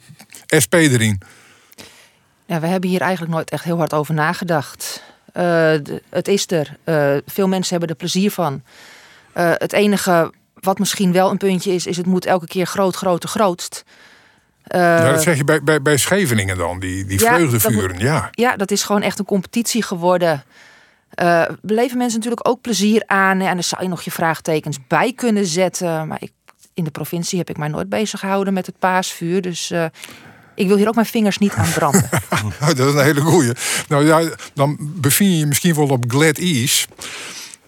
SP 0.65 0.75
erin? 0.75 1.21
Ja, 2.47 2.61
we 2.61 2.67
hebben 2.67 2.91
hier 2.91 3.01
eigenlijk 3.01 3.33
nooit 3.33 3.51
echt 3.51 3.65
heel 3.65 3.77
hard 3.77 3.95
over 3.95 4.15
nagedacht. 4.15 5.03
Uh, 5.37 5.75
het 6.11 6.29
is 6.29 6.51
er. 6.51 6.77
Uh, 6.85 7.17
veel 7.27 7.49
mensen 7.49 7.71
hebben 7.71 7.89
er 7.89 7.95
plezier 7.95 8.31
van. 8.31 8.63
Uh, 9.37 9.53
het 9.55 9.73
enige 9.73 10.33
wat 10.55 10.79
misschien 10.79 11.13
wel 11.13 11.31
een 11.31 11.37
puntje 11.37 11.75
is, 11.75 11.87
is 11.87 11.97
het 11.97 12.07
moet 12.07 12.27
elke 12.27 12.47
keer 12.47 12.67
groot, 12.67 12.97
groter, 12.97 13.29
grootst. 13.29 13.85
ja, 14.65 15.11
dat 15.11 15.23
zeg 15.23 15.37
je 15.37 15.45
bij, 15.45 15.63
bij, 15.63 15.83
bij 15.83 15.97
Scheveningen 15.97 16.57
dan, 16.57 16.81
die, 16.81 17.05
die 17.05 17.21
ja, 17.21 17.35
vreugdevuren. 17.35 17.99
ja. 17.99 18.29
ja, 18.31 18.57
dat 18.57 18.71
is 18.71 18.83
gewoon 18.83 19.03
echt 19.03 19.19
een 19.19 19.25
competitie 19.25 19.83
geworden. 19.83 20.45
beleven 21.61 21.99
mensen 21.99 22.19
natuurlijk 22.19 22.49
ook 22.49 22.61
plezier 22.61 23.03
aan. 23.07 23.41
En 23.41 23.55
dan 23.55 23.63
zou 23.63 23.83
je 23.83 23.89
nog 23.89 24.03
je 24.03 24.11
vraagtekens 24.11 24.79
bij 24.89 25.13
kunnen 25.13 25.47
zetten. 25.47 26.07
Maar 26.07 26.23
ik, 26.23 26.33
in 26.77 26.85
de 26.85 26.91
provincie 26.91 27.39
heb 27.39 27.51
ik 27.51 27.57
mij 27.57 27.69
nooit 27.69 27.89
bezig 27.89 28.21
gehouden 28.21 28.53
met 28.53 28.67
het 28.67 28.79
paasvuur. 28.79 29.43
Dus 29.43 29.73
ik 30.55 30.67
wil 30.67 30.77
hier 30.77 30.89
ook 30.89 30.95
mijn 30.95 31.07
vingers 31.07 31.39
niet 31.39 31.53
aan 31.53 31.73
branden. 31.75 32.09
dat 32.77 32.79
is 32.79 32.95
een 32.95 33.05
hele 33.05 33.21
goeie. 33.21 33.53
Nou 33.89 34.07
ja, 34.07 34.23
dan 34.55 34.77
bevind 34.81 35.33
je 35.33 35.39
je 35.39 35.47
misschien 35.47 35.75
wel 35.75 35.89
op 35.89 36.05
glad 36.09 36.39
ease. 36.39 36.87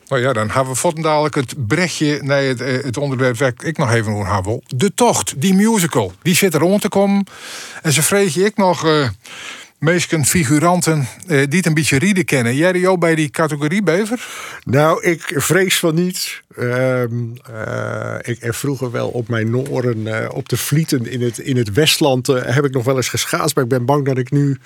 Nou 0.08 0.22
ja, 0.22 0.32
dan 0.32 0.50
hebben 0.50 0.74
we 0.74 1.02
dadelijk 1.02 1.34
het 1.34 1.66
brechtje 1.66 2.20
naar 2.22 2.42
het, 2.42 2.60
eh, 2.60 2.84
het 2.84 2.96
onderwerp 2.96 3.36
waar 3.36 3.52
ik 3.58 3.76
nog 3.76 3.92
even 3.92 4.12
over 4.12 4.42
wil. 4.42 4.62
De 4.66 4.94
Tocht, 4.94 5.40
die 5.40 5.54
musical, 5.54 6.12
die 6.22 6.34
zit 6.34 6.54
er 6.54 6.60
rond 6.60 6.80
te 6.80 6.88
komen. 6.88 7.26
En 7.82 7.92
ze 7.92 8.02
vreeg 8.02 8.34
je 8.34 8.44
ik 8.44 8.56
nog... 8.56 8.84
Uh, 8.84 9.08
meesten 9.78 10.24
figuranten 10.24 10.98
uh, 10.98 11.06
die 11.26 11.56
het 11.56 11.66
een 11.66 11.74
beetje 11.74 11.98
rieden 11.98 12.24
kennen. 12.24 12.54
Jij 12.54 12.72
jou 12.72 12.98
bij 12.98 13.14
die 13.14 13.30
categorie 13.30 13.82
Bever? 13.82 14.26
Nou, 14.64 15.02
ik 15.02 15.32
vrees 15.34 15.78
van 15.78 15.94
niet. 15.94 16.42
Uh, 16.58 17.02
uh, 17.02 18.14
ik 18.22 18.40
heb 18.40 18.54
vroeger 18.54 18.90
wel 18.90 19.08
op 19.08 19.28
mijn 19.28 19.50
noren 19.50 19.98
uh, 19.98 20.28
op 20.32 20.48
de 20.48 20.56
Vlieten 20.56 21.10
in 21.10 21.22
het, 21.22 21.38
in 21.38 21.56
het 21.56 21.72
Westland 21.72 22.26
heb 22.26 22.64
ik 22.64 22.72
nog 22.72 22.84
wel 22.84 22.96
eens 22.96 23.08
geschaatst. 23.08 23.54
Maar 23.54 23.64
ik 23.64 23.70
ben 23.70 23.84
bang 23.84 24.04
dat 24.04 24.18
ik 24.18 24.30
nu 24.30 24.58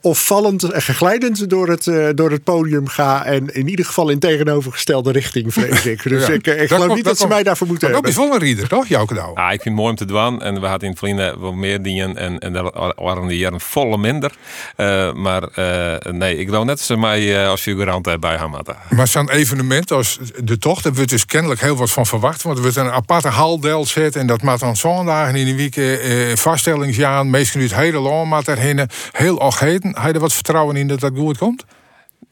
opvallend 0.00 0.62
en 0.62 0.82
geglijdend 0.82 1.50
door 1.50 1.68
het, 1.68 1.86
uh, 1.86 2.08
door 2.14 2.30
het 2.30 2.44
podium 2.44 2.88
ga. 2.88 3.24
En 3.24 3.54
in 3.54 3.68
ieder 3.68 3.84
geval 3.84 4.08
in 4.08 4.18
tegenovergestelde 4.18 5.12
richting, 5.12 5.52
vrees 5.52 5.86
ik. 5.86 6.04
Dus 6.16 6.26
ja. 6.26 6.32
ik, 6.32 6.46
ik 6.46 6.68
geloof 6.68 6.94
niet 6.94 7.04
dat, 7.04 7.18
ze 7.18 7.26
mij 7.26 7.42
daarvoor 7.42 7.66
moeten 7.66 7.90
hebben. 7.90 8.12
Dat 8.12 8.20
is 8.20 8.26
wel 8.26 8.34
een 8.34 8.46
rieder, 8.46 8.68
toch, 8.68 8.86
Jouke 8.86 9.14
nou? 9.14 9.30
Ja, 9.34 9.50
ik 9.50 9.62
vind 9.62 9.64
het 9.64 9.74
mooi 9.74 9.90
om 9.90 9.96
te 9.96 10.04
doen. 10.04 10.42
En 10.42 10.60
we 10.60 10.66
hadden 10.66 10.82
in 10.82 10.90
het 10.90 10.98
verleden 10.98 11.40
wel 11.40 11.52
meer 11.52 11.82
dingen. 11.82 12.16
En, 12.16 12.38
en 12.38 12.52
daar 12.52 12.92
waren 12.96 13.26
die 13.26 13.38
jaren 13.38 13.60
volle 13.60 13.98
minder. 13.98 14.32
Uh, 14.76 15.12
maar 15.12 15.48
nee, 16.10 16.36
ik 16.36 16.46
geloof 16.46 16.64
net 16.64 16.76
dat 16.76 16.86
ze 16.86 16.96
mij 16.96 17.48
als 17.48 17.60
figurant 17.60 18.20
bij 18.20 18.38
gaan 18.38 18.50
maken. 18.50 18.76
Maar 18.90 19.08
zo'n 19.08 19.30
evenement 19.30 19.92
als 19.92 20.18
de 20.44 20.58
tocht 20.58 20.84
hebben 20.84 21.00
we 21.00 21.06
dus 21.06 21.26
kennelijk 21.26 21.60
heel 21.60 21.76
wat 21.76 21.90
van 21.90 22.06
verwacht. 22.06 22.42
Want 22.42 22.60
we 22.60 22.70
zijn 22.70 22.86
een 22.86 22.92
aparte 22.92 23.28
haldel 23.28 23.86
zet. 23.86 24.16
En 24.16 24.26
dat 24.26 24.42
maakt 24.42 24.60
dan 24.60 24.76
zondagen 24.76 25.34
in 25.34 25.46
de 25.46 25.56
week 25.56 25.76
uh, 25.76 26.36
vaststellingsjaan. 26.36 27.30
Meestal 27.30 27.60
nu 27.60 27.66
het 27.66 27.76
hele 27.76 27.98
lang 27.98 28.28
maar 28.28 28.44
daarheen 28.44 28.88
heel. 29.12 29.52
Heb 29.58 29.82
je 30.06 30.12
er 30.12 30.20
wat 30.20 30.32
vertrouwen 30.32 30.76
in 30.76 30.88
dat 30.88 31.00
dat 31.00 31.12
goed 31.16 31.38
komt? 31.38 31.64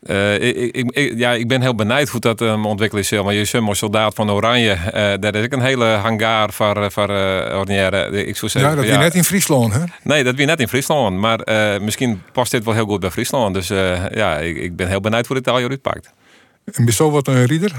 Uh, 0.03 0.41
ik, 0.41 0.91
ik, 0.91 1.13
ja, 1.17 1.33
ik 1.33 1.49
ben 1.49 1.61
heel 1.61 1.75
benieuwd 1.75 2.09
hoe 2.09 2.21
dat 2.21 2.41
um, 2.41 2.67
ontwikkeld 2.67 3.01
is. 3.01 3.11
Maar 3.11 3.35
je 3.35 3.45
zo'n 3.45 3.75
soldaat 3.75 4.15
van 4.15 4.31
Oranje, 4.31 4.71
uh, 4.71 4.93
daar 4.93 5.35
is 5.35 5.45
ook 5.45 5.53
een 5.53 5.63
hele 5.63 5.85
hangar 5.85 6.53
voor, 6.53 6.91
voor 6.93 7.11
uh, 7.11 7.59
Ordinaire. 7.59 8.27
Ik 8.27 8.37
zou 8.37 8.51
zeggen, 8.51 8.71
ja, 8.71 8.77
dat 8.77 8.87
ja, 8.87 8.99
net 8.99 9.15
in 9.15 9.25
Friesland, 9.25 9.73
hè? 9.73 9.81
Nee, 10.03 10.25
dat 10.25 10.35
wie 10.35 10.47
net 10.47 10.61
in 10.61 10.69
Friesland. 10.69 11.19
Maar 11.19 11.41
misschien 11.83 12.23
past 12.33 12.51
dit 12.51 12.65
wel 12.65 12.75
heel 12.75 12.87
goed 12.87 13.01
bij 13.01 13.11
Friesland. 13.11 13.55
Dus 13.55 13.69
ja, 14.11 14.39
ik, 14.39 14.57
ik, 14.57 14.77
ben 14.77 14.89
heel 14.89 15.01
benieuwd 15.01 15.27
hoe 15.27 15.37
dit 15.37 15.49
al 15.49 15.57
uitpakt. 15.57 16.13
En 16.73 16.85
bist 16.85 16.99
wat 16.99 17.29
een 17.29 17.45
rieder, 17.45 17.73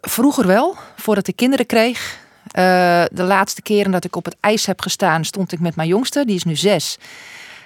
vroeger 0.00 0.46
wel, 0.46 0.76
voordat 0.96 1.28
ik 1.28 1.36
kinderen 1.36 1.66
kreeg. 1.66 2.18
De 2.52 3.22
laatste 3.22 3.62
keren 3.62 3.90
dat 3.90 4.04
ik 4.04 4.16
op 4.16 4.24
het 4.24 4.36
ijs 4.40 4.66
heb 4.66 4.80
gestaan, 4.80 5.24
stond 5.24 5.52
ik 5.52 5.60
met 5.60 5.76
mijn 5.76 5.88
jongste, 5.88 6.24
die 6.24 6.36
is 6.36 6.44
nu 6.44 6.56
zes. 6.56 6.98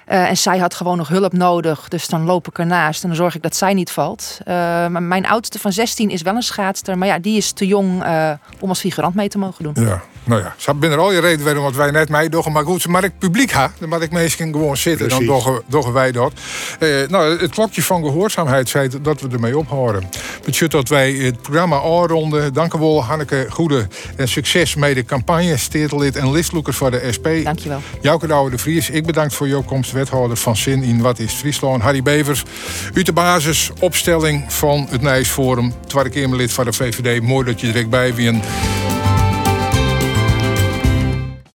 Uh, 0.07 0.29
en 0.29 0.37
zij 0.37 0.57
had 0.57 0.73
gewoon 0.73 0.97
nog 0.97 1.07
hulp 1.07 1.33
nodig. 1.33 1.87
Dus 1.87 2.07
dan 2.07 2.23
loop 2.23 2.47
ik 2.47 2.59
ernaast 2.59 3.01
en 3.01 3.07
dan 3.07 3.17
zorg 3.17 3.35
ik 3.35 3.41
dat 3.41 3.55
zij 3.55 3.73
niet 3.73 3.91
valt. 3.91 4.39
Maar 4.45 5.03
mijn 5.03 5.27
oudste 5.27 5.59
van 5.59 5.71
16 5.71 6.09
is 6.09 6.21
wel 6.21 6.35
een 6.35 6.41
schaatster. 6.41 6.97
Maar 6.97 7.07
ja, 7.07 7.19
die 7.19 7.37
is 7.37 7.51
te 7.51 7.67
jong 7.67 8.03
om 8.59 8.69
als 8.69 8.79
figurant 8.79 9.15
mee 9.15 9.29
te 9.29 9.37
mogen 9.37 9.63
doen. 9.63 9.85
Ja, 9.85 10.01
nou 10.25 10.41
ja. 10.41 10.55
Ze 10.57 10.73
ben 10.73 10.91
er 10.91 10.97
al 10.97 11.11
je 11.11 11.19
reden 11.19 11.45
waarom 11.45 11.63
wat 11.63 11.75
wij 11.75 11.91
net 11.91 12.09
mij 12.09 12.29
doen. 12.29 12.51
Maar 12.51 12.65
goed, 12.65 12.87
maar 12.87 13.03
ik 13.03 13.11
publiek 13.19 13.51
ha. 13.51 13.71
Dan 13.79 13.89
mag 13.89 14.01
ik 14.01 14.11
meestal 14.11 14.47
gewoon 14.51 14.77
zitten. 14.77 15.07
Precies. 15.07 15.27
Dan 15.27 15.61
doggen 15.67 15.93
wij 15.93 16.11
dat. 16.11 16.33
nou, 17.07 17.39
het 17.39 17.51
klokje 17.51 17.83
van 17.83 18.03
gehoorzaamheid 18.03 18.69
zei 18.69 18.89
dat 19.01 19.21
we 19.21 19.29
ermee 19.29 19.57
ophouden. 19.57 20.09
Betekent 20.45 20.71
dat 20.71 20.89
wij 20.89 21.11
het 21.11 21.41
programma 21.41 21.75
afronden. 21.75 22.53
Dank 22.53 22.73
u 22.73 22.79
wel, 22.79 23.03
Hanneke 23.03 23.47
Goede. 23.49 23.87
En 24.15 24.27
succes 24.27 24.75
met 24.75 24.95
de 24.95 25.05
campagne. 25.05 25.57
Steertelid 25.57 26.15
en 26.15 26.31
listloekers 26.31 26.77
voor 26.77 26.91
de 26.91 27.11
SP. 27.15 27.27
Dankjewel. 27.43 27.81
Jouke 28.01 28.27
Douwe 28.27 28.49
de 28.49 28.57
Vries, 28.57 28.89
ik 28.89 29.05
bedankt 29.05 29.33
voor 29.33 29.47
jouw 29.47 29.63
komst 29.63 29.91
wethouder 29.91 30.37
van 30.37 30.55
Zin 30.55 30.83
in 30.83 31.01
Wat 31.01 31.19
is 31.19 31.33
Friesland. 31.33 31.81
Harry 31.81 32.03
Bevers, 32.03 32.43
de 32.93 33.13
basis 33.13 33.71
opstelling 33.79 34.53
van 34.53 34.87
het 34.89 35.01
Nijsforum. 35.01 35.73
Tweede 35.87 36.09
Kamerlid 36.09 36.53
van 36.53 36.65
de 36.65 36.73
VVD. 36.73 37.21
Mooi 37.21 37.45
dat 37.45 37.61
je 37.61 37.67
direct 37.67 37.89
bij 37.89 38.13
bent. 38.13 38.45